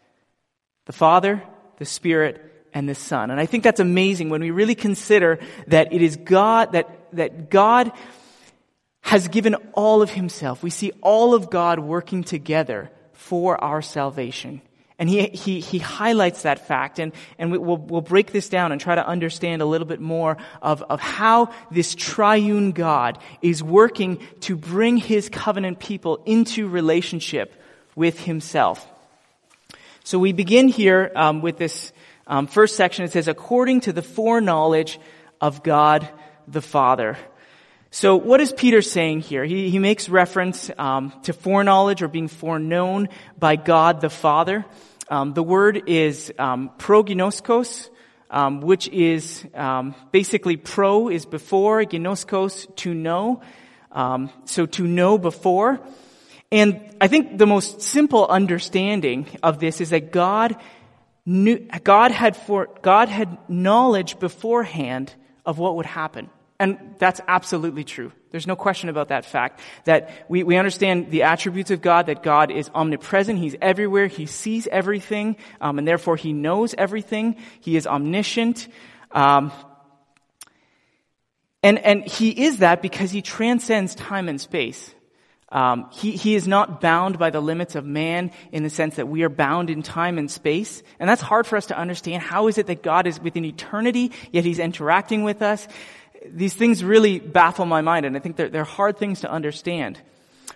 The 0.86 0.92
Father, 0.92 1.42
the 1.78 1.84
Spirit, 1.84 2.68
and 2.72 2.88
the 2.88 2.94
Son. 2.94 3.30
And 3.30 3.40
I 3.40 3.46
think 3.46 3.64
that's 3.64 3.80
amazing 3.80 4.28
when 4.28 4.40
we 4.40 4.50
really 4.50 4.74
consider 4.74 5.38
that 5.66 5.92
it 5.92 6.02
is 6.02 6.16
God, 6.16 6.72
that, 6.72 7.08
that 7.12 7.50
God 7.50 7.92
has 9.00 9.28
given 9.28 9.54
all 9.72 10.02
of 10.02 10.10
Himself. 10.10 10.62
We 10.62 10.70
see 10.70 10.92
all 11.00 11.34
of 11.34 11.50
God 11.50 11.78
working 11.78 12.22
together 12.22 12.90
for 13.12 13.62
our 13.62 13.80
salvation. 13.82 14.60
And 14.98 15.10
he, 15.10 15.26
he, 15.26 15.60
he 15.60 15.78
highlights 15.78 16.42
that 16.42 16.66
fact, 16.66 16.98
and, 16.98 17.12
and 17.38 17.52
we'll, 17.52 17.76
we'll 17.76 18.00
break 18.00 18.32
this 18.32 18.48
down 18.48 18.72
and 18.72 18.80
try 18.80 18.94
to 18.94 19.06
understand 19.06 19.60
a 19.60 19.66
little 19.66 19.86
bit 19.86 20.00
more 20.00 20.38
of, 20.62 20.82
of 20.82 21.00
how 21.00 21.50
this 21.70 21.94
triune 21.94 22.72
God 22.72 23.18
is 23.42 23.62
working 23.62 24.18
to 24.40 24.56
bring 24.56 24.96
his 24.96 25.28
covenant 25.28 25.80
people 25.80 26.22
into 26.24 26.66
relationship 26.66 27.54
with 27.94 28.20
himself. 28.20 28.88
So 30.02 30.18
we 30.18 30.32
begin 30.32 30.68
here 30.68 31.12
um, 31.14 31.42
with 31.42 31.58
this 31.58 31.92
um, 32.26 32.46
first 32.46 32.76
section. 32.76 33.04
It 33.04 33.12
says, 33.12 33.28
according 33.28 33.82
to 33.82 33.92
the 33.92 34.02
foreknowledge 34.02 34.98
of 35.42 35.62
God 35.62 36.08
the 36.48 36.62
Father. 36.62 37.18
So 37.90 38.16
what 38.16 38.40
is 38.40 38.52
Peter 38.52 38.82
saying 38.82 39.20
here? 39.20 39.44
He, 39.44 39.70
he 39.70 39.78
makes 39.78 40.08
reference 40.08 40.70
um, 40.78 41.12
to 41.24 41.32
foreknowledge 41.32 42.02
or 42.02 42.08
being 42.08 42.28
foreknown 42.28 43.08
by 43.38 43.56
God 43.56 44.00
the 44.00 44.10
Father. 44.10 44.64
Um, 45.08 45.34
the 45.34 45.42
word 45.42 45.88
is 45.88 46.32
um, 46.38 46.70
proginoskos, 46.78 47.88
um, 48.30 48.60
which 48.60 48.88
is 48.88 49.46
um, 49.54 49.94
basically 50.10 50.56
pro 50.56 51.08
is 51.08 51.26
before, 51.26 51.84
gnoskos 51.84 52.74
to 52.76 52.92
know. 52.92 53.40
Um, 53.92 54.30
so 54.44 54.66
to 54.66 54.86
know 54.86 55.16
before. 55.16 55.80
And 56.52 56.94
I 57.00 57.08
think 57.08 57.38
the 57.38 57.46
most 57.46 57.80
simple 57.80 58.26
understanding 58.26 59.26
of 59.42 59.58
this 59.58 59.80
is 59.80 59.90
that 59.90 60.12
God 60.12 60.56
knew, 61.24 61.66
God 61.82 62.10
had 62.10 62.36
for, 62.36 62.68
God 62.82 63.08
had 63.08 63.38
knowledge 63.48 64.18
beforehand 64.18 65.12
of 65.44 65.58
what 65.58 65.76
would 65.76 65.86
happen. 65.86 66.30
And 66.58 66.94
that's 66.98 67.20
absolutely 67.28 67.84
true. 67.84 68.12
There's 68.30 68.46
no 68.46 68.56
question 68.56 68.88
about 68.88 69.08
that 69.08 69.24
fact. 69.24 69.60
That 69.84 70.10
we, 70.28 70.42
we 70.42 70.56
understand 70.56 71.10
the 71.10 71.24
attributes 71.24 71.70
of 71.70 71.82
God, 71.82 72.06
that 72.06 72.22
God 72.22 72.50
is 72.50 72.70
omnipresent, 72.74 73.38
He's 73.38 73.56
everywhere, 73.60 74.06
He 74.06 74.26
sees 74.26 74.66
everything, 74.66 75.36
um, 75.60 75.78
and 75.78 75.86
therefore 75.86 76.16
He 76.16 76.32
knows 76.32 76.74
everything. 76.76 77.36
He 77.60 77.76
is 77.76 77.86
omniscient. 77.86 78.68
Um, 79.12 79.52
and, 81.62 81.78
and 81.78 82.06
He 82.06 82.30
is 82.46 82.58
that 82.58 82.80
because 82.80 83.10
He 83.10 83.20
transcends 83.20 83.94
time 83.94 84.28
and 84.28 84.40
space. 84.40 84.94
Um, 85.48 85.88
he, 85.92 86.12
he 86.12 86.34
is 86.34 86.48
not 86.48 86.80
bound 86.80 87.20
by 87.20 87.30
the 87.30 87.40
limits 87.40 87.76
of 87.76 87.86
man 87.86 88.32
in 88.50 88.64
the 88.64 88.70
sense 88.70 88.96
that 88.96 89.06
we 89.06 89.22
are 89.22 89.28
bound 89.28 89.70
in 89.70 89.82
time 89.82 90.18
and 90.18 90.28
space. 90.28 90.82
And 90.98 91.08
that's 91.08 91.22
hard 91.22 91.46
for 91.46 91.56
us 91.56 91.66
to 91.66 91.78
understand. 91.78 92.22
How 92.22 92.48
is 92.48 92.58
it 92.58 92.66
that 92.66 92.82
God 92.82 93.06
is 93.06 93.20
within 93.20 93.44
eternity, 93.44 94.10
yet 94.32 94.44
He's 94.44 94.58
interacting 94.58 95.22
with 95.22 95.42
us? 95.42 95.68
These 96.32 96.54
things 96.54 96.84
really 96.84 97.18
baffle 97.18 97.66
my 97.66 97.80
mind, 97.80 98.06
and 98.06 98.16
I 98.16 98.20
think 98.20 98.36
they're, 98.36 98.48
they're 98.48 98.64
hard 98.64 98.98
things 98.98 99.20
to 99.20 99.30
understand. 99.30 100.00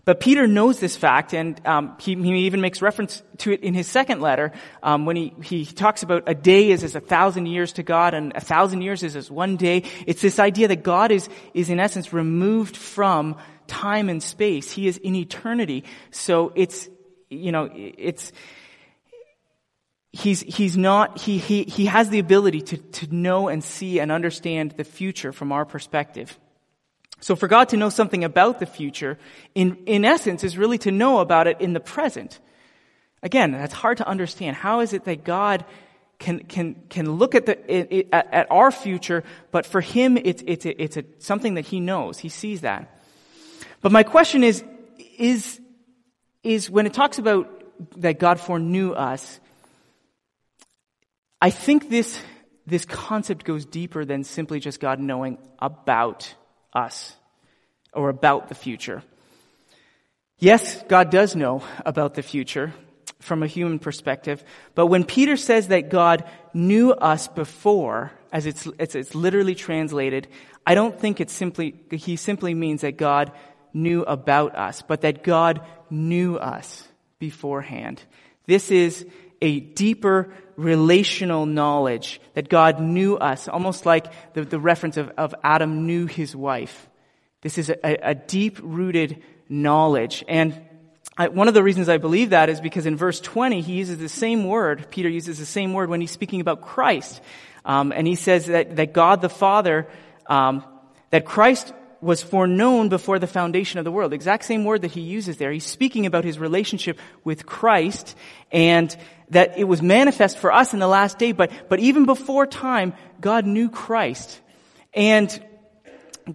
But 0.04 0.20
Peter 0.20 0.46
knows 0.46 0.80
this 0.80 0.96
fact, 0.96 1.34
and 1.34 1.60
um, 1.66 1.96
he, 2.00 2.14
he, 2.14 2.46
even 2.46 2.60
makes 2.60 2.80
reference 2.80 3.22
to 3.38 3.52
it 3.52 3.60
in 3.60 3.74
his 3.74 3.86
second 3.86 4.20
letter 4.20 4.52
um, 4.82 5.04
when 5.04 5.16
he, 5.16 5.34
he 5.42 5.66
talks 5.66 6.02
about 6.02 6.24
a 6.26 6.34
day 6.34 6.70
is 6.70 6.82
as 6.82 6.96
a 6.96 7.00
thousand 7.00 7.46
years 7.46 7.74
to 7.74 7.82
God, 7.82 8.14
and 8.14 8.32
a 8.34 8.40
thousand 8.40 8.82
years 8.82 9.02
is 9.02 9.14
as 9.14 9.30
one 9.30 9.56
day. 9.56 9.84
It's 10.06 10.22
this 10.22 10.38
idea 10.38 10.68
that 10.68 10.82
God 10.82 11.12
is 11.12 11.28
is 11.54 11.68
in 11.68 11.78
essence 11.78 12.12
removed 12.12 12.76
from 12.76 13.36
time 13.66 14.08
and 14.08 14.22
space. 14.22 14.70
He 14.70 14.88
is 14.88 14.96
in 14.96 15.14
eternity. 15.14 15.84
So 16.10 16.52
it's 16.54 16.88
you 17.28 17.52
know 17.52 17.68
it's 17.72 18.32
he's, 20.12 20.40
he's 20.40 20.76
not, 20.76 21.18
he, 21.18 21.38
he, 21.38 21.64
he 21.64 21.86
has 21.86 22.08
the 22.08 22.18
ability 22.18 22.60
to, 22.62 22.76
to 22.76 23.14
know 23.14 23.48
and 23.48 23.62
see 23.62 24.00
and 24.00 24.10
understand 24.10 24.72
the 24.72 24.84
future 24.84 25.32
from 25.32 25.52
our 25.52 25.64
perspective. 25.64 26.38
So 27.20 27.36
for 27.36 27.48
God 27.48 27.68
to 27.70 27.76
know 27.76 27.90
something 27.90 28.24
about 28.24 28.60
the 28.60 28.66
future, 28.66 29.18
in, 29.54 29.76
in 29.86 30.04
essence, 30.04 30.42
is 30.42 30.56
really 30.56 30.78
to 30.78 30.90
know 30.90 31.18
about 31.18 31.46
it 31.46 31.60
in 31.60 31.74
the 31.74 31.80
present. 31.80 32.38
Again, 33.22 33.52
that's 33.52 33.74
hard 33.74 33.98
to 33.98 34.08
understand. 34.08 34.56
How 34.56 34.80
is 34.80 34.94
it 34.94 35.04
that 35.04 35.24
God 35.24 35.64
can, 36.18 36.40
can, 36.40 36.76
can 36.88 37.12
look 37.12 37.34
at, 37.34 37.46
the, 37.46 38.14
at, 38.14 38.32
at 38.32 38.50
our 38.50 38.70
future, 38.70 39.22
but 39.50 39.66
for 39.66 39.80
him, 39.80 40.16
it's, 40.16 40.42
it's, 40.46 40.66
a, 40.66 40.82
it's 40.82 40.96
a, 40.96 41.04
something 41.18 41.54
that 41.54 41.66
he 41.66 41.80
knows. 41.80 42.18
He 42.18 42.28
sees 42.28 42.62
that. 42.62 43.00
But 43.80 43.92
my 43.92 44.02
question 44.02 44.44
is, 44.44 44.64
is, 45.18 45.60
is 46.42 46.70
when 46.70 46.86
it 46.86 46.94
talks 46.94 47.18
about 47.18 47.48
that 48.00 48.18
God 48.18 48.40
foreknew 48.40 48.92
us, 48.92 49.40
I 51.40 51.50
think 51.50 51.88
this, 51.88 52.20
this 52.66 52.84
concept 52.84 53.44
goes 53.44 53.64
deeper 53.64 54.04
than 54.04 54.24
simply 54.24 54.60
just 54.60 54.80
God 54.80 55.00
knowing 55.00 55.38
about 55.58 56.34
us 56.72 57.14
or 57.92 58.10
about 58.10 58.48
the 58.48 58.54
future. 58.54 59.02
Yes, 60.38 60.82
God 60.88 61.10
does 61.10 61.34
know 61.34 61.62
about 61.84 62.14
the 62.14 62.22
future 62.22 62.72
from 63.20 63.42
a 63.42 63.46
human 63.46 63.78
perspective, 63.78 64.42
but 64.74 64.86
when 64.86 65.04
Peter 65.04 65.36
says 65.36 65.68
that 65.68 65.90
God 65.90 66.24
knew 66.54 66.92
us 66.92 67.28
before, 67.28 68.12
as 68.32 68.46
it's, 68.46 68.66
it's, 68.78 68.94
it's 68.94 69.14
literally 69.14 69.54
translated, 69.54 70.28
I 70.66 70.74
don't 70.74 70.98
think 70.98 71.20
it's 71.20 71.32
simply, 71.32 71.74
he 71.90 72.16
simply 72.16 72.54
means 72.54 72.80
that 72.80 72.96
God 72.96 73.32
knew 73.74 74.02
about 74.02 74.56
us, 74.56 74.82
but 74.82 75.02
that 75.02 75.22
God 75.22 75.60
knew 75.90 76.36
us 76.36 76.86
beforehand. 77.18 78.02
This 78.46 78.70
is 78.70 79.06
a 79.40 79.60
deeper 79.60 80.32
relational 80.56 81.46
knowledge 81.46 82.20
that 82.34 82.48
God 82.48 82.80
knew 82.80 83.16
us, 83.16 83.48
almost 83.48 83.86
like 83.86 84.12
the, 84.34 84.44
the 84.44 84.60
reference 84.60 84.96
of, 84.96 85.10
of 85.16 85.34
Adam 85.42 85.86
knew 85.86 86.06
his 86.06 86.36
wife. 86.36 86.88
This 87.40 87.56
is 87.56 87.70
a, 87.70 88.10
a 88.10 88.14
deep 88.14 88.58
rooted 88.62 89.22
knowledge. 89.48 90.24
And 90.28 90.60
I, 91.16 91.28
one 91.28 91.48
of 91.48 91.54
the 91.54 91.62
reasons 91.62 91.88
I 91.88 91.98
believe 91.98 92.30
that 92.30 92.50
is 92.50 92.60
because 92.60 92.86
in 92.86 92.96
verse 92.96 93.20
20, 93.20 93.62
he 93.62 93.74
uses 93.74 93.98
the 93.98 94.08
same 94.08 94.44
word, 94.44 94.86
Peter 94.90 95.08
uses 95.08 95.38
the 95.38 95.46
same 95.46 95.72
word 95.72 95.88
when 95.88 96.00
he's 96.00 96.10
speaking 96.10 96.40
about 96.40 96.60
Christ. 96.60 97.20
Um, 97.64 97.92
and 97.92 98.06
he 98.06 98.14
says 98.14 98.46
that, 98.46 98.76
that 98.76 98.92
God 98.92 99.20
the 99.20 99.28
Father, 99.28 99.86
um, 100.26 100.64
that 101.10 101.24
Christ 101.24 101.72
was 102.00 102.22
foreknown 102.22 102.88
before 102.88 103.18
the 103.18 103.26
foundation 103.26 103.78
of 103.78 103.84
the 103.84 103.92
world. 103.92 104.12
Exact 104.12 104.44
same 104.44 104.64
word 104.64 104.82
that 104.82 104.92
he 104.92 105.02
uses 105.02 105.36
there. 105.36 105.52
He's 105.52 105.66
speaking 105.66 106.06
about 106.06 106.24
his 106.24 106.38
relationship 106.38 106.98
with 107.24 107.44
Christ 107.44 108.16
and 108.50 108.94
that 109.30 109.58
it 109.58 109.64
was 109.64 109.80
manifest 109.82 110.38
for 110.38 110.52
us 110.52 110.72
in 110.74 110.80
the 110.80 110.88
last 110.88 111.18
day, 111.18 111.32
but, 111.32 111.50
but 111.68 111.80
even 111.80 112.04
before 112.04 112.46
time, 112.46 112.92
God 113.20 113.46
knew 113.46 113.68
Christ. 113.68 114.40
And 114.92 115.44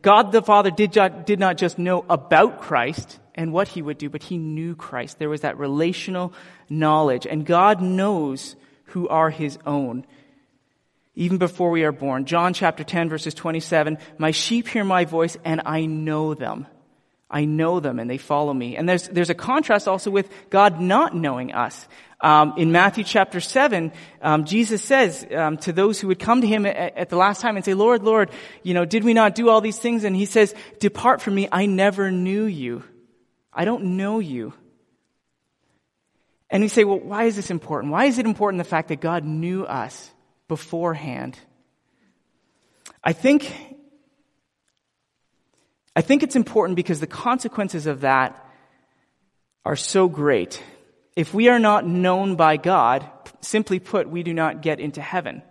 God 0.02 0.32
the 0.32 0.41
Father 0.41 0.72
did, 0.72 0.91
did 1.26 1.39
not 1.39 1.58
just 1.58 1.78
know 1.78 2.06
about 2.10 2.62
Christ 2.62 3.20
and 3.36 3.52
what 3.52 3.68
he 3.68 3.82
would 3.82 3.98
do, 3.98 4.10
but 4.10 4.24
he 4.24 4.38
knew 4.38 4.76
Christ. 4.76 5.20
There 5.20 5.30
was 5.30 5.41
that 5.41 5.58
relational 5.60 6.34
knowledge. 6.70 7.28
And 7.28 7.46
God 7.46 7.82
knows 7.82 8.56
who 8.86 9.08
are 9.08 9.30
his 9.30 9.58
own 9.66 10.06
even 11.16 11.38
before 11.38 11.70
we 11.70 11.84
are 11.84 11.91
born. 11.91 12.26
John 12.26 12.54
chapter 12.54 12.84
10 12.84 13.10
verses 13.10 13.34
27, 13.34 13.98
my 14.18 14.32
sheep 14.32 14.68
hear 14.68 14.84
my 14.84 15.06
voice 15.06 15.38
and 15.46 15.62
I 15.66 15.86
know 15.86 16.34
them. 16.34 16.68
I 17.30 17.46
know 17.46 17.80
them 17.80 18.00
and 18.00 18.10
they 18.10 18.18
follow 18.18 18.54
me. 18.54 18.78
And 18.78 18.88
there's, 18.88 19.08
there's 19.08 19.30
a 19.30 19.36
contrast 19.36 19.88
also 19.88 20.12
with 20.12 20.30
God 20.50 20.80
not 20.80 21.16
knowing 21.16 21.54
us. 21.54 21.88
Um, 22.26 22.53
in 22.57 22.71
Matthew 22.71 23.03
chapter 23.03 23.39
7, 23.39 23.91
um, 24.21 24.45
Jesus 24.45 24.84
says 24.84 25.26
um, 25.32 25.57
to 25.57 25.71
those 25.71 25.99
who 25.99 26.07
would 26.07 26.19
come 26.19 26.41
to 26.41 26.47
him 26.47 26.65
at, 26.65 26.97
at, 26.97 27.09
the 27.09 27.17
last 27.17 27.39
time 27.39 27.55
and 27.55 27.63
say, 27.63 27.76
Lord, 27.76 28.03
Lord, 28.03 28.32
you 28.63 28.73
know, 28.73 28.84
did 28.84 29.03
we 29.03 29.13
not 29.13 29.36
do 29.36 29.49
all 29.49 29.61
these 29.61 29.78
things? 29.78 30.03
And 30.03 30.15
he 30.15 30.26
says, 30.26 30.55
depart 30.80 31.21
from 31.21 31.36
me, 31.36 31.47
I 31.51 31.67
never 31.67 32.09
knew 32.09 32.45
you. 32.45 32.84
I 33.53 33.65
don't 33.65 33.97
know 33.97 34.19
you. 34.19 34.53
And 36.49 36.63
we 36.63 36.67
say, 36.67 36.84
well, 36.84 36.99
why 36.99 37.26
is 37.26 37.36
this 37.36 37.51
important? 37.51 37.91
Why 37.91 38.05
is 38.05 38.17
it 38.17 38.26
important 38.26 38.57
the 38.57 38.69
fact 38.69 38.88
that 38.88 39.01
God 39.01 39.23
knew 39.23 39.63
us? 39.63 40.11
beforehand. 40.47 41.38
I 43.03 43.13
think, 43.13 43.51
I 45.95 46.01
think 46.01 46.23
it's 46.23 46.36
important 46.36 46.76
because 46.76 46.99
the 46.99 47.07
consequences 47.07 47.88
of 47.88 48.01
that 48.01 48.41
are 49.63 49.76
so 49.76 50.07
great. 50.07 50.61
If 51.16 51.34
we 51.34 51.47
are 51.47 51.59
not 51.59 51.88
known 51.88 52.36
by 52.36 52.57
God, 52.57 53.09
simply 53.41 53.80
put, 53.80 54.09
we 54.09 54.24
do 54.24 54.34
not 54.34 54.61
get 54.61 54.80
into 54.80 55.01
heaven. 55.01 55.41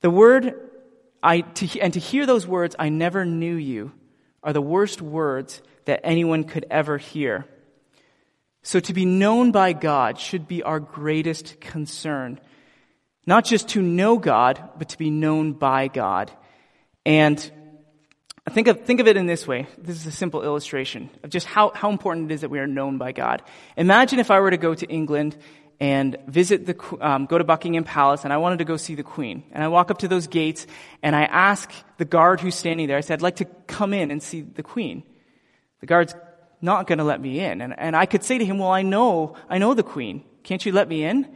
The 0.00 0.10
word, 0.10 0.54
I, 1.22 1.40
to, 1.40 1.80
and 1.80 1.92
to 1.94 2.00
hear 2.00 2.26
those 2.26 2.46
words, 2.46 2.76
I 2.78 2.90
never 2.90 3.24
knew 3.24 3.54
you, 3.54 3.92
are 4.42 4.52
the 4.52 4.60
worst 4.60 5.00
words 5.00 5.62
that 5.86 6.00
anyone 6.04 6.44
could 6.44 6.66
ever 6.70 6.98
hear. 6.98 7.46
So 8.62 8.80
to 8.80 8.92
be 8.92 9.06
known 9.06 9.50
by 9.50 9.72
God 9.72 10.18
should 10.18 10.46
be 10.46 10.62
our 10.62 10.78
greatest 10.78 11.60
concern. 11.60 12.38
Not 13.26 13.44
just 13.44 13.68
to 13.70 13.82
know 13.82 14.18
God, 14.18 14.62
but 14.78 14.90
to 14.90 14.98
be 14.98 15.10
known 15.10 15.52
by 15.52 15.88
God. 15.88 16.30
And 17.06 17.50
think 18.48 18.68
of, 18.68 18.84
think 18.84 19.00
of 19.00 19.06
it 19.06 19.16
in 19.16 19.26
this 19.26 19.46
way. 19.46 19.66
This 19.78 19.96
is 19.96 20.06
a 20.06 20.12
simple 20.12 20.42
illustration 20.42 21.10
of 21.22 21.30
just 21.30 21.46
how, 21.46 21.72
how 21.74 21.90
important 21.90 22.30
it 22.30 22.34
is 22.34 22.40
that 22.42 22.50
we 22.50 22.58
are 22.58 22.66
known 22.66 22.98
by 22.98 23.12
God. 23.12 23.42
Imagine 23.76 24.18
if 24.18 24.30
I 24.30 24.40
were 24.40 24.50
to 24.50 24.56
go 24.56 24.74
to 24.74 24.86
England 24.86 25.36
and 25.80 26.16
visit 26.26 26.66
the, 26.66 26.98
um, 27.00 27.26
go 27.26 27.38
to 27.38 27.44
Buckingham 27.44 27.84
Palace 27.84 28.24
and 28.24 28.32
I 28.32 28.36
wanted 28.36 28.58
to 28.58 28.64
go 28.64 28.76
see 28.76 28.94
the 28.94 29.02
Queen. 29.02 29.44
And 29.52 29.62
I 29.62 29.68
walk 29.68 29.90
up 29.90 29.98
to 29.98 30.08
those 30.08 30.26
gates 30.26 30.66
and 31.02 31.14
I 31.14 31.22
ask 31.22 31.72
the 31.96 32.04
guard 32.04 32.40
who's 32.40 32.54
standing 32.54 32.88
there, 32.88 32.96
I 32.96 33.00
said, 33.00 33.14
I'd 33.14 33.22
like 33.22 33.36
to 33.36 33.44
come 33.66 33.92
in 33.92 34.10
and 34.10 34.22
see 34.22 34.42
the 34.42 34.62
Queen. 34.62 35.02
The 35.80 35.86
guard's 35.86 36.14
not 36.60 36.86
going 36.86 36.98
to 36.98 37.04
let 37.04 37.20
me 37.20 37.40
in. 37.40 37.60
And, 37.60 37.78
and 37.78 37.96
I 37.96 38.06
could 38.06 38.24
say 38.24 38.38
to 38.38 38.44
him, 38.44 38.58
well, 38.58 38.70
I 38.70 38.82
know, 38.82 39.36
I 39.48 39.58
know 39.58 39.74
the 39.74 39.82
Queen. 39.82 40.24
Can't 40.42 40.64
you 40.64 40.72
let 40.72 40.88
me 40.88 41.04
in? 41.04 41.28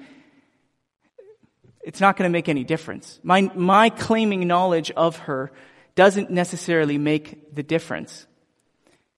it's 1.82 2.00
not 2.00 2.16
going 2.16 2.28
to 2.28 2.32
make 2.32 2.48
any 2.48 2.64
difference. 2.64 3.18
My, 3.22 3.42
my 3.54 3.90
claiming 3.90 4.46
knowledge 4.46 4.90
of 4.92 5.16
her 5.18 5.52
doesn't 5.95 6.30
necessarily 6.30 6.99
make 6.99 7.55
the 7.55 7.62
difference. 7.62 8.26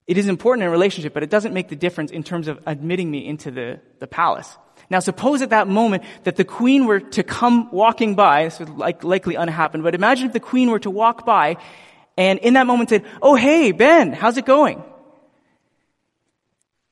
It 0.07 0.19
is 0.19 0.29
important 0.29 0.63
in 0.65 0.69
a 0.69 0.71
relationship, 0.71 1.15
but 1.15 1.23
it 1.23 1.31
doesn't 1.31 1.55
make 1.55 1.69
the 1.69 1.77
difference 1.77 2.11
in 2.11 2.23
terms 2.23 2.49
of 2.49 2.61
admitting 2.67 3.11
me 3.11 3.27
into 3.27 3.51
the, 3.51 3.81
the 4.01 4.07
palace. 4.07 4.57
Now 4.91 5.01
suppose 5.01 5.41
at 5.41 5.51
that 5.51 5.67
moment 5.67 6.05
that 6.25 6.37
the 6.37 6.45
queen 6.45 6.87
were 6.87 7.01
to 7.01 7.23
come 7.23 7.71
walking 7.73 8.15
by, 8.15 8.45
this 8.45 8.59
would 8.59 8.71
like, 8.71 9.03
likely 9.03 9.35
unhappen, 9.35 9.83
but 9.83 9.95
imagine 9.95 10.27
if 10.27 10.33
the 10.33 10.41
queen 10.41 10.71
were 10.71 10.81
to 10.81 10.91
walk 10.91 11.25
by 11.25 11.57
and 12.19 12.39
in 12.41 12.55
that 12.55 12.67
moment 12.67 12.91
said, 12.91 13.05
oh 13.23 13.35
hey, 13.35 13.73
Ben, 13.73 14.13
how's 14.13 14.37
it 14.37 14.45
going? 14.45 14.85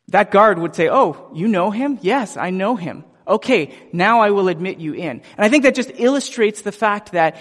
That 0.08 0.30
guard 0.30 0.58
would 0.58 0.74
say, 0.74 0.88
oh, 0.88 1.30
you 1.34 1.48
know 1.48 1.70
him? 1.70 1.98
Yes, 2.02 2.36
I 2.36 2.50
know 2.50 2.76
him. 2.76 3.04
Okay, 3.26 3.74
now 3.92 4.20
I 4.20 4.30
will 4.30 4.48
admit 4.48 4.78
you 4.78 4.94
in. 4.94 5.10
And 5.10 5.22
I 5.38 5.48
think 5.48 5.62
that 5.62 5.74
just 5.74 5.90
illustrates 5.94 6.62
the 6.62 6.72
fact 6.72 7.12
that, 7.12 7.36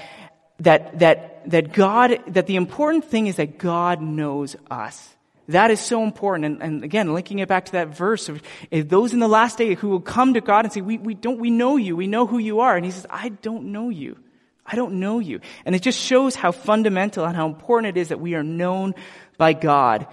that, 0.59 0.99
that, 0.99 1.30
that 1.47 1.73
God, 1.73 2.19
that 2.27 2.47
the 2.47 2.55
important 2.55 3.05
thing 3.05 3.27
is 3.27 3.37
that 3.37 3.57
God 3.57 4.01
knows 4.01 4.55
us. 4.69 5.15
That 5.47 5.71
is 5.71 5.79
so 5.79 6.03
important. 6.03 6.45
And, 6.45 6.61
and, 6.61 6.83
again, 6.83 7.13
linking 7.13 7.39
it 7.39 7.47
back 7.47 7.65
to 7.65 7.71
that 7.73 7.89
verse 7.89 8.29
of 8.29 8.41
those 8.71 9.13
in 9.13 9.19
the 9.19 9.27
last 9.27 9.57
day 9.57 9.73
who 9.73 9.89
will 9.89 9.99
come 9.99 10.33
to 10.35 10.41
God 10.41 10.65
and 10.65 10.73
say, 10.73 10.81
we, 10.81 10.97
we 10.97 11.13
don't, 11.13 11.39
we 11.39 11.49
know 11.49 11.77
you. 11.77 11.95
We 11.95 12.07
know 12.07 12.25
who 12.25 12.37
you 12.37 12.61
are. 12.61 12.75
And 12.75 12.85
he 12.85 12.91
says, 12.91 13.05
I 13.09 13.29
don't 13.29 13.71
know 13.71 13.89
you. 13.89 14.17
I 14.65 14.75
don't 14.75 14.99
know 14.99 15.19
you. 15.19 15.41
And 15.65 15.75
it 15.75 15.81
just 15.81 15.99
shows 15.99 16.35
how 16.35 16.51
fundamental 16.51 17.25
and 17.25 17.35
how 17.35 17.47
important 17.47 17.97
it 17.97 17.99
is 17.99 18.09
that 18.09 18.19
we 18.19 18.35
are 18.35 18.43
known 18.43 18.95
by 19.37 19.53
God. 19.53 20.07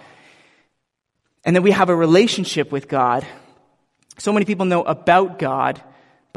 And 1.44 1.54
that 1.54 1.62
we 1.62 1.70
have 1.70 1.88
a 1.88 1.96
relationship 1.96 2.72
with 2.72 2.88
God 2.88 3.24
so 4.18 4.32
many 4.32 4.44
people 4.44 4.66
know 4.66 4.82
about 4.82 5.38
God, 5.38 5.80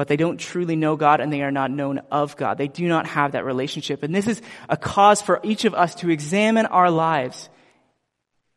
but 0.02 0.08
they 0.08 0.18
don't 0.18 0.40
truly 0.40 0.76
know 0.76 0.96
God 0.96 1.22
and 1.22 1.32
they 1.32 1.44
are 1.44 1.52
not 1.52 1.70
known 1.70 2.00
of 2.10 2.36
God. 2.36 2.58
They 2.58 2.68
do 2.68 2.88
not 2.88 3.06
have 3.06 3.34
that 3.34 3.46
relationship. 3.46 4.02
And 4.02 4.16
this 4.16 4.26
is 4.26 4.42
a 4.68 4.76
cause 4.76 5.22
for 5.22 5.40
each 5.44 5.64
of 5.64 5.76
us 5.76 5.94
to 5.94 6.10
examine 6.10 6.66
our 6.66 6.90
lives 6.90 7.52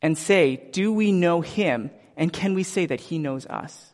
and 0.01 0.17
say, 0.17 0.57
do 0.73 0.91
we 0.91 1.13
know 1.13 1.43
Him? 1.43 1.91
And 2.17 2.33
can 2.33 2.55
we 2.55 2.63
say 2.63 2.87
that 2.87 2.99
He 2.99 3.19
knows 3.19 3.45
us? 3.45 3.93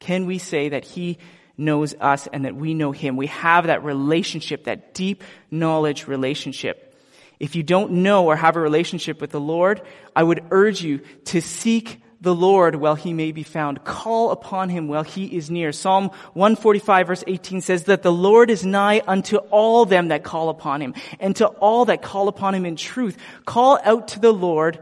Can 0.00 0.26
we 0.26 0.38
say 0.38 0.70
that 0.70 0.84
He 0.84 1.18
knows 1.56 1.94
us 2.00 2.26
and 2.32 2.46
that 2.46 2.56
we 2.56 2.74
know 2.74 2.90
Him? 2.90 3.16
We 3.16 3.28
have 3.28 3.68
that 3.68 3.84
relationship, 3.84 4.64
that 4.64 4.92
deep 4.92 5.22
knowledge 5.52 6.08
relationship. 6.08 6.96
If 7.38 7.54
you 7.54 7.62
don't 7.62 7.92
know 8.02 8.26
or 8.26 8.34
have 8.34 8.56
a 8.56 8.60
relationship 8.60 9.20
with 9.20 9.30
the 9.30 9.38
Lord, 9.38 9.82
I 10.16 10.24
would 10.24 10.42
urge 10.50 10.82
you 10.82 11.02
to 11.26 11.40
seek 11.40 12.01
the 12.22 12.34
Lord 12.34 12.76
while 12.76 12.94
he 12.94 13.12
may 13.12 13.32
be 13.32 13.42
found. 13.42 13.82
Call 13.82 14.30
upon 14.30 14.68
him 14.68 14.86
while 14.86 15.02
he 15.02 15.26
is 15.26 15.50
near. 15.50 15.72
Psalm 15.72 16.10
145 16.34 17.06
verse 17.08 17.24
18 17.26 17.60
says 17.60 17.84
that 17.84 18.02
the 18.02 18.12
Lord 18.12 18.48
is 18.48 18.64
nigh 18.64 19.02
unto 19.06 19.36
all 19.36 19.84
them 19.84 20.08
that 20.08 20.22
call 20.22 20.48
upon 20.48 20.80
him 20.80 20.94
and 21.18 21.34
to 21.36 21.48
all 21.48 21.84
that 21.86 22.00
call 22.00 22.28
upon 22.28 22.54
him 22.54 22.64
in 22.64 22.76
truth. 22.76 23.18
Call 23.44 23.80
out 23.84 24.08
to 24.08 24.20
the 24.20 24.32
Lord 24.32 24.78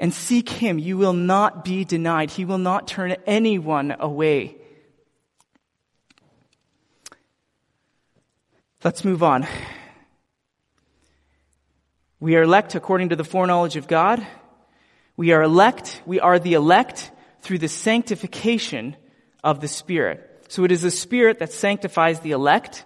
and 0.00 0.12
seek 0.12 0.48
him. 0.48 0.78
You 0.78 0.96
will 0.96 1.12
not 1.12 1.66
be 1.66 1.84
denied. 1.84 2.30
He 2.30 2.46
will 2.46 2.58
not 2.58 2.88
turn 2.88 3.14
anyone 3.26 3.94
away. 4.00 4.56
Let's 8.82 9.04
move 9.04 9.22
on. 9.22 9.46
We 12.20 12.36
are 12.36 12.42
elect 12.42 12.74
according 12.74 13.10
to 13.10 13.16
the 13.16 13.24
foreknowledge 13.24 13.76
of 13.76 13.86
God. 13.86 14.26
We 15.16 15.32
are 15.32 15.42
elect, 15.42 16.02
we 16.06 16.18
are 16.18 16.38
the 16.38 16.54
elect 16.54 17.10
through 17.40 17.58
the 17.58 17.68
sanctification 17.68 18.96
of 19.44 19.60
the 19.60 19.68
Spirit. 19.68 20.46
So 20.48 20.64
it 20.64 20.72
is 20.72 20.82
the 20.82 20.90
Spirit 20.90 21.38
that 21.38 21.52
sanctifies 21.52 22.20
the 22.20 22.32
elect. 22.32 22.84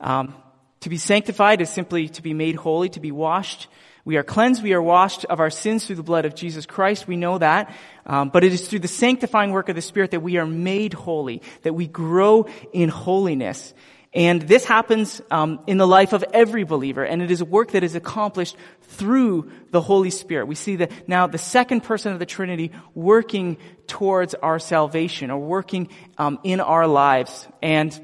Um, 0.00 0.34
to 0.80 0.88
be 0.88 0.98
sanctified 0.98 1.60
is 1.60 1.70
simply 1.70 2.08
to 2.10 2.22
be 2.22 2.34
made 2.34 2.54
holy, 2.54 2.88
to 2.90 3.00
be 3.00 3.10
washed. 3.10 3.66
We 4.04 4.16
are 4.16 4.22
cleansed, 4.22 4.62
we 4.62 4.74
are 4.74 4.82
washed 4.82 5.24
of 5.24 5.40
our 5.40 5.50
sins 5.50 5.84
through 5.84 5.96
the 5.96 6.04
blood 6.04 6.26
of 6.26 6.36
Jesus 6.36 6.66
Christ. 6.66 7.08
We 7.08 7.16
know 7.16 7.38
that. 7.38 7.74
Um, 8.06 8.28
but 8.28 8.44
it 8.44 8.52
is 8.52 8.68
through 8.68 8.78
the 8.78 8.88
sanctifying 8.88 9.50
work 9.50 9.68
of 9.68 9.74
the 9.74 9.82
Spirit 9.82 10.12
that 10.12 10.20
we 10.20 10.36
are 10.36 10.46
made 10.46 10.92
holy, 10.92 11.42
that 11.62 11.72
we 11.72 11.88
grow 11.88 12.46
in 12.72 12.88
holiness. 12.88 13.74
And 14.14 14.40
this 14.42 14.64
happens 14.64 15.20
um, 15.30 15.60
in 15.66 15.76
the 15.76 15.86
life 15.86 16.14
of 16.14 16.24
every 16.32 16.64
believer, 16.64 17.04
and 17.04 17.20
it 17.20 17.30
is 17.30 17.40
a 17.42 17.44
work 17.44 17.72
that 17.72 17.84
is 17.84 17.94
accomplished 17.94 18.56
through 18.82 19.50
the 19.72 19.80
Holy 19.80 20.10
Spirit. 20.10 20.46
We 20.46 20.54
see 20.54 20.76
that 20.76 20.90
now 21.06 21.26
the 21.26 21.38
second 21.38 21.82
person 21.82 22.12
of 22.12 22.18
the 22.18 22.26
Trinity 22.26 22.72
working 22.94 23.58
towards 23.86 24.34
our 24.34 24.58
salvation, 24.58 25.30
or 25.30 25.38
working 25.38 25.88
um, 26.16 26.38
in 26.44 26.60
our 26.60 26.86
lives. 26.86 27.46
And 27.62 27.98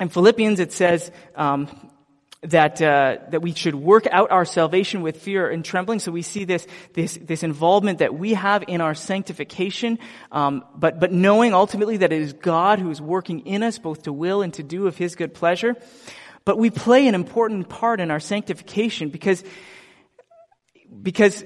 in 0.00 0.08
Philippians, 0.08 0.58
it 0.58 0.72
says, 0.72 1.10
um, 1.36 1.68
that 2.42 2.82
uh, 2.82 3.18
that 3.30 3.40
we 3.40 3.54
should 3.54 3.74
work 3.74 4.06
out 4.10 4.32
our 4.32 4.44
salvation 4.44 5.02
with 5.02 5.22
fear 5.22 5.48
and 5.48 5.64
trembling. 5.64 6.00
So 6.00 6.10
we 6.10 6.22
see 6.22 6.44
this 6.44 6.66
this 6.92 7.16
this 7.22 7.42
involvement 7.42 8.00
that 8.00 8.14
we 8.14 8.34
have 8.34 8.64
in 8.66 8.80
our 8.80 8.94
sanctification, 8.94 9.98
um, 10.32 10.64
but 10.74 10.98
but 10.98 11.12
knowing 11.12 11.54
ultimately 11.54 11.98
that 11.98 12.12
it 12.12 12.20
is 12.20 12.32
God 12.32 12.80
who 12.80 12.90
is 12.90 13.00
working 13.00 13.46
in 13.46 13.62
us 13.62 13.78
both 13.78 14.02
to 14.04 14.12
will 14.12 14.42
and 14.42 14.52
to 14.54 14.62
do 14.62 14.88
of 14.88 14.96
His 14.96 15.14
good 15.14 15.34
pleasure. 15.34 15.76
But 16.44 16.58
we 16.58 16.70
play 16.70 17.06
an 17.06 17.14
important 17.14 17.68
part 17.68 18.00
in 18.00 18.10
our 18.10 18.18
sanctification 18.18 19.10
because 19.10 19.44
because 21.02 21.44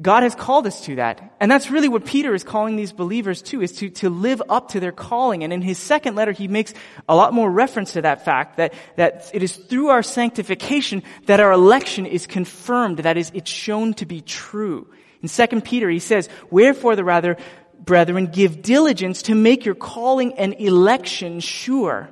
God 0.00 0.24
has 0.24 0.34
called 0.34 0.66
us 0.66 0.80
to 0.86 0.96
that. 0.96 1.36
And 1.38 1.48
that's 1.48 1.70
really 1.70 1.88
what 1.88 2.04
Peter 2.04 2.34
is 2.34 2.42
calling 2.42 2.74
these 2.74 2.92
believers 2.92 3.42
to, 3.42 3.62
is 3.62 3.72
to, 3.78 3.90
to 3.90 4.10
live 4.10 4.42
up 4.48 4.70
to 4.70 4.80
their 4.80 4.90
calling. 4.90 5.44
And 5.44 5.52
in 5.52 5.62
his 5.62 5.78
second 5.78 6.16
letter, 6.16 6.32
he 6.32 6.48
makes 6.48 6.74
a 7.08 7.14
lot 7.14 7.32
more 7.32 7.48
reference 7.48 7.92
to 7.92 8.02
that 8.02 8.24
fact, 8.24 8.56
that, 8.56 8.74
that 8.96 9.30
it 9.32 9.44
is 9.44 9.54
through 9.54 9.88
our 9.88 10.02
sanctification 10.02 11.04
that 11.26 11.38
our 11.38 11.52
election 11.52 12.06
is 12.06 12.26
confirmed, 12.26 12.98
that 12.98 13.16
is, 13.16 13.30
it's 13.34 13.50
shown 13.50 13.94
to 13.94 14.06
be 14.06 14.20
true. 14.20 14.88
In 15.22 15.28
2 15.28 15.60
Peter, 15.60 15.88
he 15.88 16.00
says, 16.00 16.28
Wherefore 16.50 16.96
the 16.96 17.04
rather, 17.04 17.36
brethren, 17.78 18.26
give 18.26 18.62
diligence 18.62 19.22
to 19.22 19.36
make 19.36 19.64
your 19.64 19.76
calling 19.76 20.34
and 20.34 20.54
election 20.58 21.38
sure. 21.38 22.10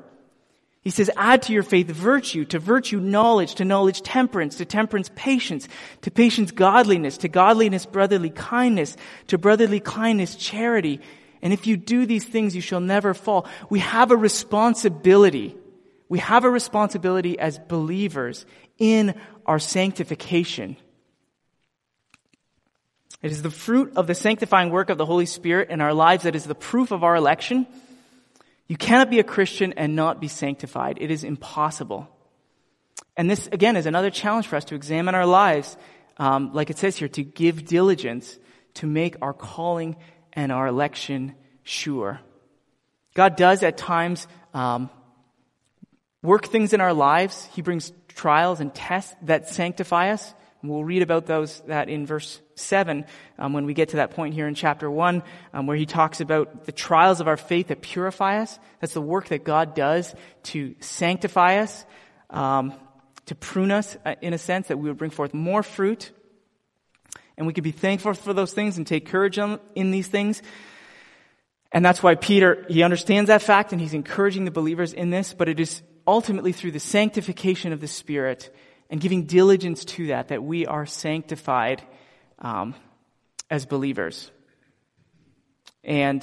He 0.83 0.91
says, 0.91 1.11
add 1.17 1.43
to 1.43 1.53
your 1.53 1.63
faith 1.63 1.87
virtue, 1.87 2.45
to 2.47 2.59
virtue 2.59 2.99
knowledge, 2.99 3.55
to 3.57 3.65
knowledge 3.65 4.03
temperance, 4.03 4.57
to 4.57 4.65
temperance 4.65 5.11
patience, 5.15 5.69
to 6.03 6.11
patience 6.11 6.51
godliness, 6.51 7.19
to 7.19 7.29
godliness 7.29 7.87
brotherly 7.87 8.31
kindness, 8.31 8.97
to 9.29 9.39
brotherly 9.39 9.79
kindness 9.79 10.35
charity. 10.35 11.01
And 11.41 11.53
if 11.53 11.69
you 11.69 11.77
do 11.77 12.05
these 12.05 12.25
things, 12.25 12.57
you 12.57 12.61
shall 12.61 12.81
never 12.81 13.15
fall. 13.15 13.47
We 13.71 13.79
have 13.79 14.11
a 14.11 14.17
responsibility. 14.17 15.57
We 16.09 16.19
have 16.19 16.43
a 16.45 16.51
responsibility 16.51 17.39
as 17.39 17.61
believers 17.61 18.45
in 18.77 19.15
our 19.47 19.61
sanctification. 19.61 20.77
It 23.23 23.31
is 23.31 23.43
the 23.43 23.53
fruit 23.53 23.93
of 23.95 24.09
the 24.09 24.17
sanctifying 24.17 24.71
work 24.71 24.91
of 24.91 24.99
the 24.99 25.07
Holy 25.07 25.27
Spirit 25.27 25.71
in 25.71 25.81
our 25.81 25.95
lives 25.95 26.25
that 26.25 26.35
is 26.35 26.45
the 26.45 26.57
proof 26.57 26.91
of 26.91 27.05
our 27.05 27.15
election 27.15 27.69
you 28.69 28.77
cannot 28.77 29.11
be 29.11 29.19
a 29.19 29.25
Christian 29.25 29.73
and 29.75 29.97
not 29.97 30.21
be 30.21 30.29
sanctified. 30.29 30.99
It 31.01 31.11
is 31.11 31.25
impossible. 31.25 32.09
And 33.17 33.31
this, 33.31 33.47
again, 33.53 33.77
is 33.77 33.87
another 33.87 34.11
challenge 34.11 34.47
for 34.47 34.57
us 34.57 34.65
to 34.67 34.75
examine 34.75 35.15
our 35.15 35.27
lives, 35.27 35.77
um, 36.17 36.53
like 36.53 36.71
it 36.71 36.79
says 36.79 36.97
here, 36.97 37.09
to 37.09 37.23
give 37.23 37.67
diligence 37.67 38.39
to 38.75 38.87
make 38.87 39.17
our 39.21 39.35
calling 39.35 39.97
and 40.33 40.51
our 40.51 40.67
election 40.67 41.35
sure. 41.63 42.21
God 43.15 43.37
does 43.37 43.63
at 43.63 43.77
times 43.77 44.27
um, 44.55 44.89
work 46.23 46.47
things 46.47 46.73
in 46.73 46.81
our 46.81 46.95
lives. 46.95 47.49
He 47.53 47.61
brings 47.61 47.93
trials 48.09 48.61
and 48.61 48.75
tests 48.75 49.15
that 49.23 49.49
sanctify 49.49 50.13
us. 50.13 50.35
And 50.63 50.71
We'll 50.71 50.85
read 50.85 51.03
about 51.03 51.27
those, 51.27 51.61
that 51.67 51.89
in 51.89 52.07
verse 52.07 52.41
7 52.63 53.05
um, 53.39 53.53
when 53.53 53.67
we 53.67 53.75
get 53.75 53.91
to 53.91 53.97
that 53.97 54.13
point 54.13 54.35
here 54.35 54.47
in 54.47 54.55
chapter 54.55 54.91
1 54.91 55.23
um, 55.53 55.67
where 55.67 55.77
he 55.77 55.87
talks 55.87 56.21
about 56.21 56.65
the 56.65 56.73
trials 56.73 57.21
of 57.21 57.29
our 57.29 57.37
faith 57.37 57.69
that 57.69 57.83
purify 57.83 58.39
us. 58.41 58.59
That's 58.81 58.95
the 58.95 59.01
work 59.01 59.29
that 59.29 59.45
God 59.45 59.75
does 59.75 60.15
to 60.45 60.75
sanctify 60.81 61.59
us, 61.59 61.85
um, 62.31 62.75
to 63.27 63.35
prune 63.35 63.71
us 63.71 63.97
uh, 64.05 64.15
in 64.21 64.33
a 64.33 64.39
sense 64.39 64.69
that 64.69 64.79
we 64.79 64.89
would 64.89 64.99
bring 64.99 65.11
forth 65.11 65.35
more 65.35 65.63
fruit. 65.63 66.11
And 67.37 67.47
we 67.47 67.53
could 67.53 67.65
be 67.65 67.73
thankful 67.73 68.15
for 68.15 68.33
those 68.33 68.53
things 68.53 68.77
and 68.77 68.87
take 68.87 69.07
courage 69.07 69.39
in 69.39 69.91
these 69.91 70.09
things. 70.09 70.43
And 71.73 71.85
that's 71.85 72.03
why 72.03 72.15
Peter, 72.15 72.67
he 72.69 72.83
understands 72.83 73.29
that 73.29 73.43
fact 73.43 73.73
and 73.73 73.81
he's 73.81 73.95
encouraging 73.95 74.45
the 74.45 74.51
believers 74.51 74.93
in 74.93 75.11
this, 75.11 75.33
but 75.33 75.49
it 75.49 75.59
is 75.59 75.83
ultimately 76.07 76.53
through 76.53 76.73
the 76.73 76.81
sanctification 76.81 77.73
of 77.73 77.81
the 77.81 77.89
Spirit 77.89 78.55
and 78.91 79.01
giving 79.01 79.25
diligence 79.25 79.85
to 79.87 80.09
that, 80.09 80.29
that 80.29 80.43
we 80.43 80.67
are 80.67 80.85
sanctified 80.85 81.83
um, 82.43 82.75
as 83.49 83.65
believers. 83.65 84.31
And 85.83 86.23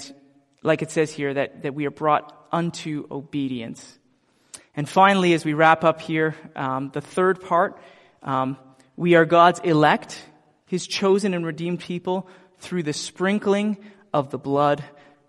like 0.61 0.81
it 0.81 0.91
says 0.91 1.11
here, 1.11 1.33
that, 1.33 1.63
that 1.63 1.73
we 1.73 1.87
are 1.87 1.91
brought 1.91 2.47
unto 2.51 3.07
obedience. 3.09 3.97
And 4.75 4.87
finally, 4.87 5.33
as 5.33 5.43
we 5.43 5.53
wrap 5.53 5.83
up 5.83 6.01
here, 6.01 6.35
um, 6.55 6.91
the 6.93 7.01
third 7.01 7.41
part, 7.41 7.79
um, 8.21 8.57
we 8.95 9.15
are 9.15 9.25
God's 9.25 9.59
elect, 9.61 10.21
His 10.67 10.85
chosen 10.85 11.33
and 11.33 11.45
redeemed 11.45 11.79
people 11.79 12.27
through 12.59 12.83
the 12.83 12.93
sprinkling 12.93 13.77
of 14.13 14.29
the 14.29 14.37
blood 14.37 14.83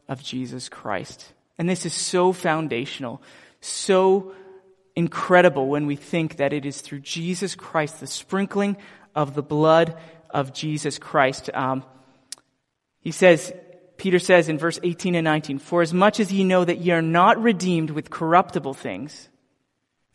of 0.09 0.23
Jesus 0.23 0.69
Christ. 0.69 1.33
And 1.59 1.69
this 1.69 1.87
is 1.87 1.95
so 1.95 2.33
foundational, 2.33 3.23
so 3.61 4.35
incredible 4.97 5.69
when 5.69 5.87
we 5.87 5.97
think 5.97 6.37
that 6.37 6.53
it 6.53 6.67
is 6.67 6.81
through 6.81 7.01
Jesus 7.01 7.55
Christ, 7.55 8.01
the 8.01 8.07
sprinkling 8.07 8.77
of 9.15 9.35
the 9.35 9.43
blood 9.43 9.97
of 10.33 10.53
Jesus 10.53 10.99
Christ. 10.99 11.51
Um, 11.55 11.85
he 13.01 13.11
says, 13.11 13.53
Peter 13.97 14.19
says 14.19 14.49
in 14.49 14.59
verse 14.59 14.79
18 14.83 15.15
and 15.15 15.25
19, 15.25 15.59
For 15.59 15.83
as 15.83 15.93
much 15.93 16.21
as 16.21 16.33
ye 16.33 16.45
know 16.45 16.65
that 16.65 16.79
ye 16.79 16.93
are 16.93 17.03
not 17.03 17.43
redeemed 17.43 17.91
with 17.91 18.11
corruptible 18.11 18.75
things, 18.75 19.29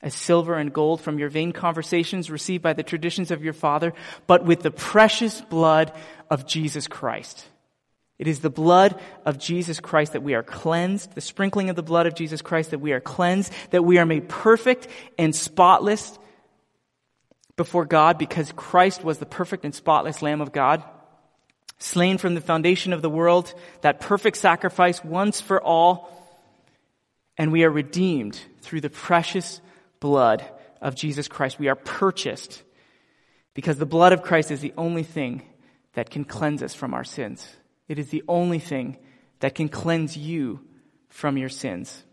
as 0.01 0.13
silver 0.13 0.55
and 0.55 0.73
gold 0.73 1.01
from 1.01 1.17
your 1.17 1.29
vain 1.29 1.51
conversations 1.51 2.29
received 2.29 2.61
by 2.63 2.73
the 2.73 2.83
traditions 2.83 3.31
of 3.31 3.43
your 3.43 3.53
father, 3.53 3.93
but 4.27 4.45
with 4.45 4.61
the 4.61 4.71
precious 4.71 5.41
blood 5.41 5.91
of 6.29 6.45
Jesus 6.45 6.87
Christ 6.87 7.45
it 8.17 8.27
is 8.27 8.39
the 8.39 8.49
blood 8.49 8.99
of 9.25 9.37
Jesus 9.37 9.79
Christ 9.79 10.13
that 10.13 10.23
we 10.23 10.35
are 10.35 10.43
cleansed, 10.43 11.13
the 11.13 11.21
sprinkling 11.21 11.69
of 11.69 11.75
the 11.75 11.83
blood 11.83 12.07
of 12.07 12.15
Jesus 12.15 12.41
Christ 12.41 12.71
that 12.71 12.79
we 12.79 12.93
are 12.93 13.01
cleansed, 13.01 13.51
that 13.71 13.83
we 13.83 13.97
are 13.97 14.05
made 14.05 14.29
perfect 14.29 14.87
and 15.17 15.35
spotless 15.35 16.17
before 17.55 17.85
God 17.85 18.17
because 18.17 18.51
Christ 18.55 19.03
was 19.03 19.17
the 19.17 19.25
perfect 19.25 19.65
and 19.65 19.73
spotless 19.73 20.21
Lamb 20.21 20.41
of 20.41 20.51
God, 20.51 20.83
slain 21.79 22.17
from 22.17 22.35
the 22.35 22.41
foundation 22.41 22.93
of 22.93 23.01
the 23.01 23.09
world, 23.09 23.53
that 23.81 23.99
perfect 23.99 24.37
sacrifice 24.37 25.03
once 25.03 25.41
for 25.41 25.61
all, 25.61 26.11
and 27.37 27.51
we 27.51 27.63
are 27.63 27.69
redeemed 27.69 28.39
through 28.61 28.81
the 28.81 28.89
precious 28.89 29.61
blood 29.99 30.43
of 30.81 30.95
Jesus 30.95 31.27
Christ. 31.27 31.59
We 31.59 31.67
are 31.67 31.75
purchased 31.75 32.63
because 33.53 33.77
the 33.77 33.85
blood 33.85 34.13
of 34.13 34.23
Christ 34.23 34.51
is 34.51 34.61
the 34.61 34.73
only 34.77 35.03
thing 35.03 35.41
that 35.93 36.09
can 36.09 36.25
cleanse 36.25 36.61
us 36.61 36.75
from 36.75 36.93
our 36.93 37.03
sins. 37.03 37.47
It 37.87 37.99
is 37.99 38.09
the 38.09 38.23
only 38.27 38.59
thing 38.59 38.97
that 39.39 39.55
can 39.55 39.69
cleanse 39.69 40.17
you 40.17 40.59
from 41.09 41.37
your 41.37 41.49
sins. 41.49 42.03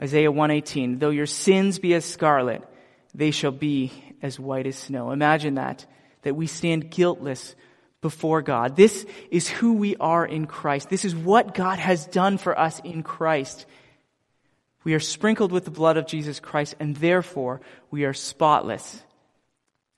Isaiah 0.00 0.30
118, 0.30 0.98
though 0.98 1.10
your 1.10 1.26
sins 1.26 1.78
be 1.78 1.94
as 1.94 2.04
scarlet, 2.04 2.62
they 3.14 3.30
shall 3.30 3.50
be 3.50 3.92
as 4.22 4.38
white 4.38 4.66
as 4.66 4.76
snow. 4.76 5.10
Imagine 5.10 5.54
that, 5.54 5.86
that 6.22 6.34
we 6.34 6.46
stand 6.46 6.90
guiltless 6.90 7.54
before 8.00 8.42
God. 8.42 8.76
This 8.76 9.06
is 9.30 9.48
who 9.48 9.74
we 9.74 9.96
are 9.96 10.24
in 10.24 10.46
Christ. 10.46 10.88
This 10.88 11.04
is 11.04 11.14
what 11.14 11.54
God 11.54 11.78
has 11.78 12.06
done 12.06 12.38
for 12.38 12.58
us 12.58 12.80
in 12.80 13.02
Christ. 13.02 13.66
We 14.84 14.94
are 14.94 15.00
sprinkled 15.00 15.50
with 15.50 15.64
the 15.64 15.70
blood 15.70 15.96
of 15.96 16.06
Jesus 16.06 16.38
Christ 16.38 16.76
and 16.78 16.94
therefore 16.94 17.60
we 17.90 18.04
are 18.04 18.12
spotless. 18.12 19.02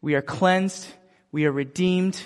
We 0.01 0.15
are 0.15 0.23
cleansed. 0.23 0.87
We 1.33 1.45
are 1.45 1.53
redeemed 1.53 2.19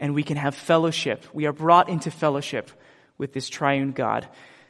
and 0.00 0.14
we 0.14 0.22
can 0.22 0.36
have 0.36 0.54
fellowship. 0.54 1.26
We 1.32 1.46
are 1.46 1.52
brought 1.52 1.88
into 1.88 2.10
fellowship 2.10 2.70
with 3.18 3.32
this 3.32 3.48
triune 3.48 3.92
God. 3.92 4.26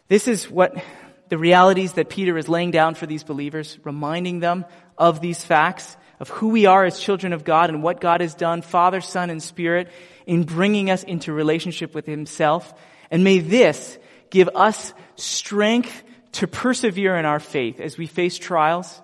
This 0.08 0.26
is 0.26 0.50
what 0.50 0.82
the 1.28 1.38
realities 1.38 1.92
that 1.92 2.08
Peter 2.08 2.36
is 2.38 2.48
laying 2.48 2.70
down 2.70 2.94
for 2.94 3.06
these 3.06 3.22
believers, 3.22 3.78
reminding 3.84 4.40
them 4.40 4.64
of 4.96 5.20
these 5.20 5.44
facts, 5.44 5.96
of 6.20 6.28
who 6.30 6.48
we 6.48 6.66
are 6.66 6.84
as 6.84 6.98
children 6.98 7.32
of 7.32 7.44
God 7.44 7.70
and 7.70 7.82
what 7.82 8.00
God 8.00 8.20
has 8.20 8.34
done, 8.34 8.62
Father, 8.62 9.00
Son, 9.00 9.30
and 9.30 9.42
Spirit, 9.42 9.90
in 10.26 10.44
bringing 10.44 10.90
us 10.90 11.02
into 11.02 11.32
relationship 11.32 11.94
with 11.94 12.06
Himself. 12.06 12.74
And 13.10 13.24
may 13.24 13.38
this 13.38 13.98
give 14.30 14.48
us 14.54 14.92
strength 15.16 16.02
to 16.32 16.46
persevere 16.46 17.16
in 17.16 17.24
our 17.24 17.40
faith 17.40 17.80
as 17.80 17.96
we 17.96 18.06
face 18.06 18.38
trials, 18.38 19.00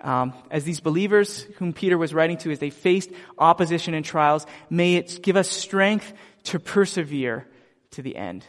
um, 0.00 0.32
as 0.50 0.64
these 0.64 0.80
believers 0.80 1.42
whom 1.58 1.72
Peter 1.72 1.98
was 1.98 2.14
writing 2.14 2.38
to, 2.38 2.50
as 2.50 2.58
they 2.58 2.70
faced 2.70 3.10
opposition 3.38 3.94
and 3.94 4.04
trials, 4.04 4.46
may 4.70 4.96
it 4.96 5.20
give 5.22 5.36
us 5.36 5.50
strength 5.50 6.12
to 6.44 6.58
persevere 6.58 7.46
to 7.90 8.02
the 8.02 8.16
end. 8.16 8.44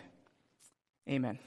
Amen. 1.09 1.39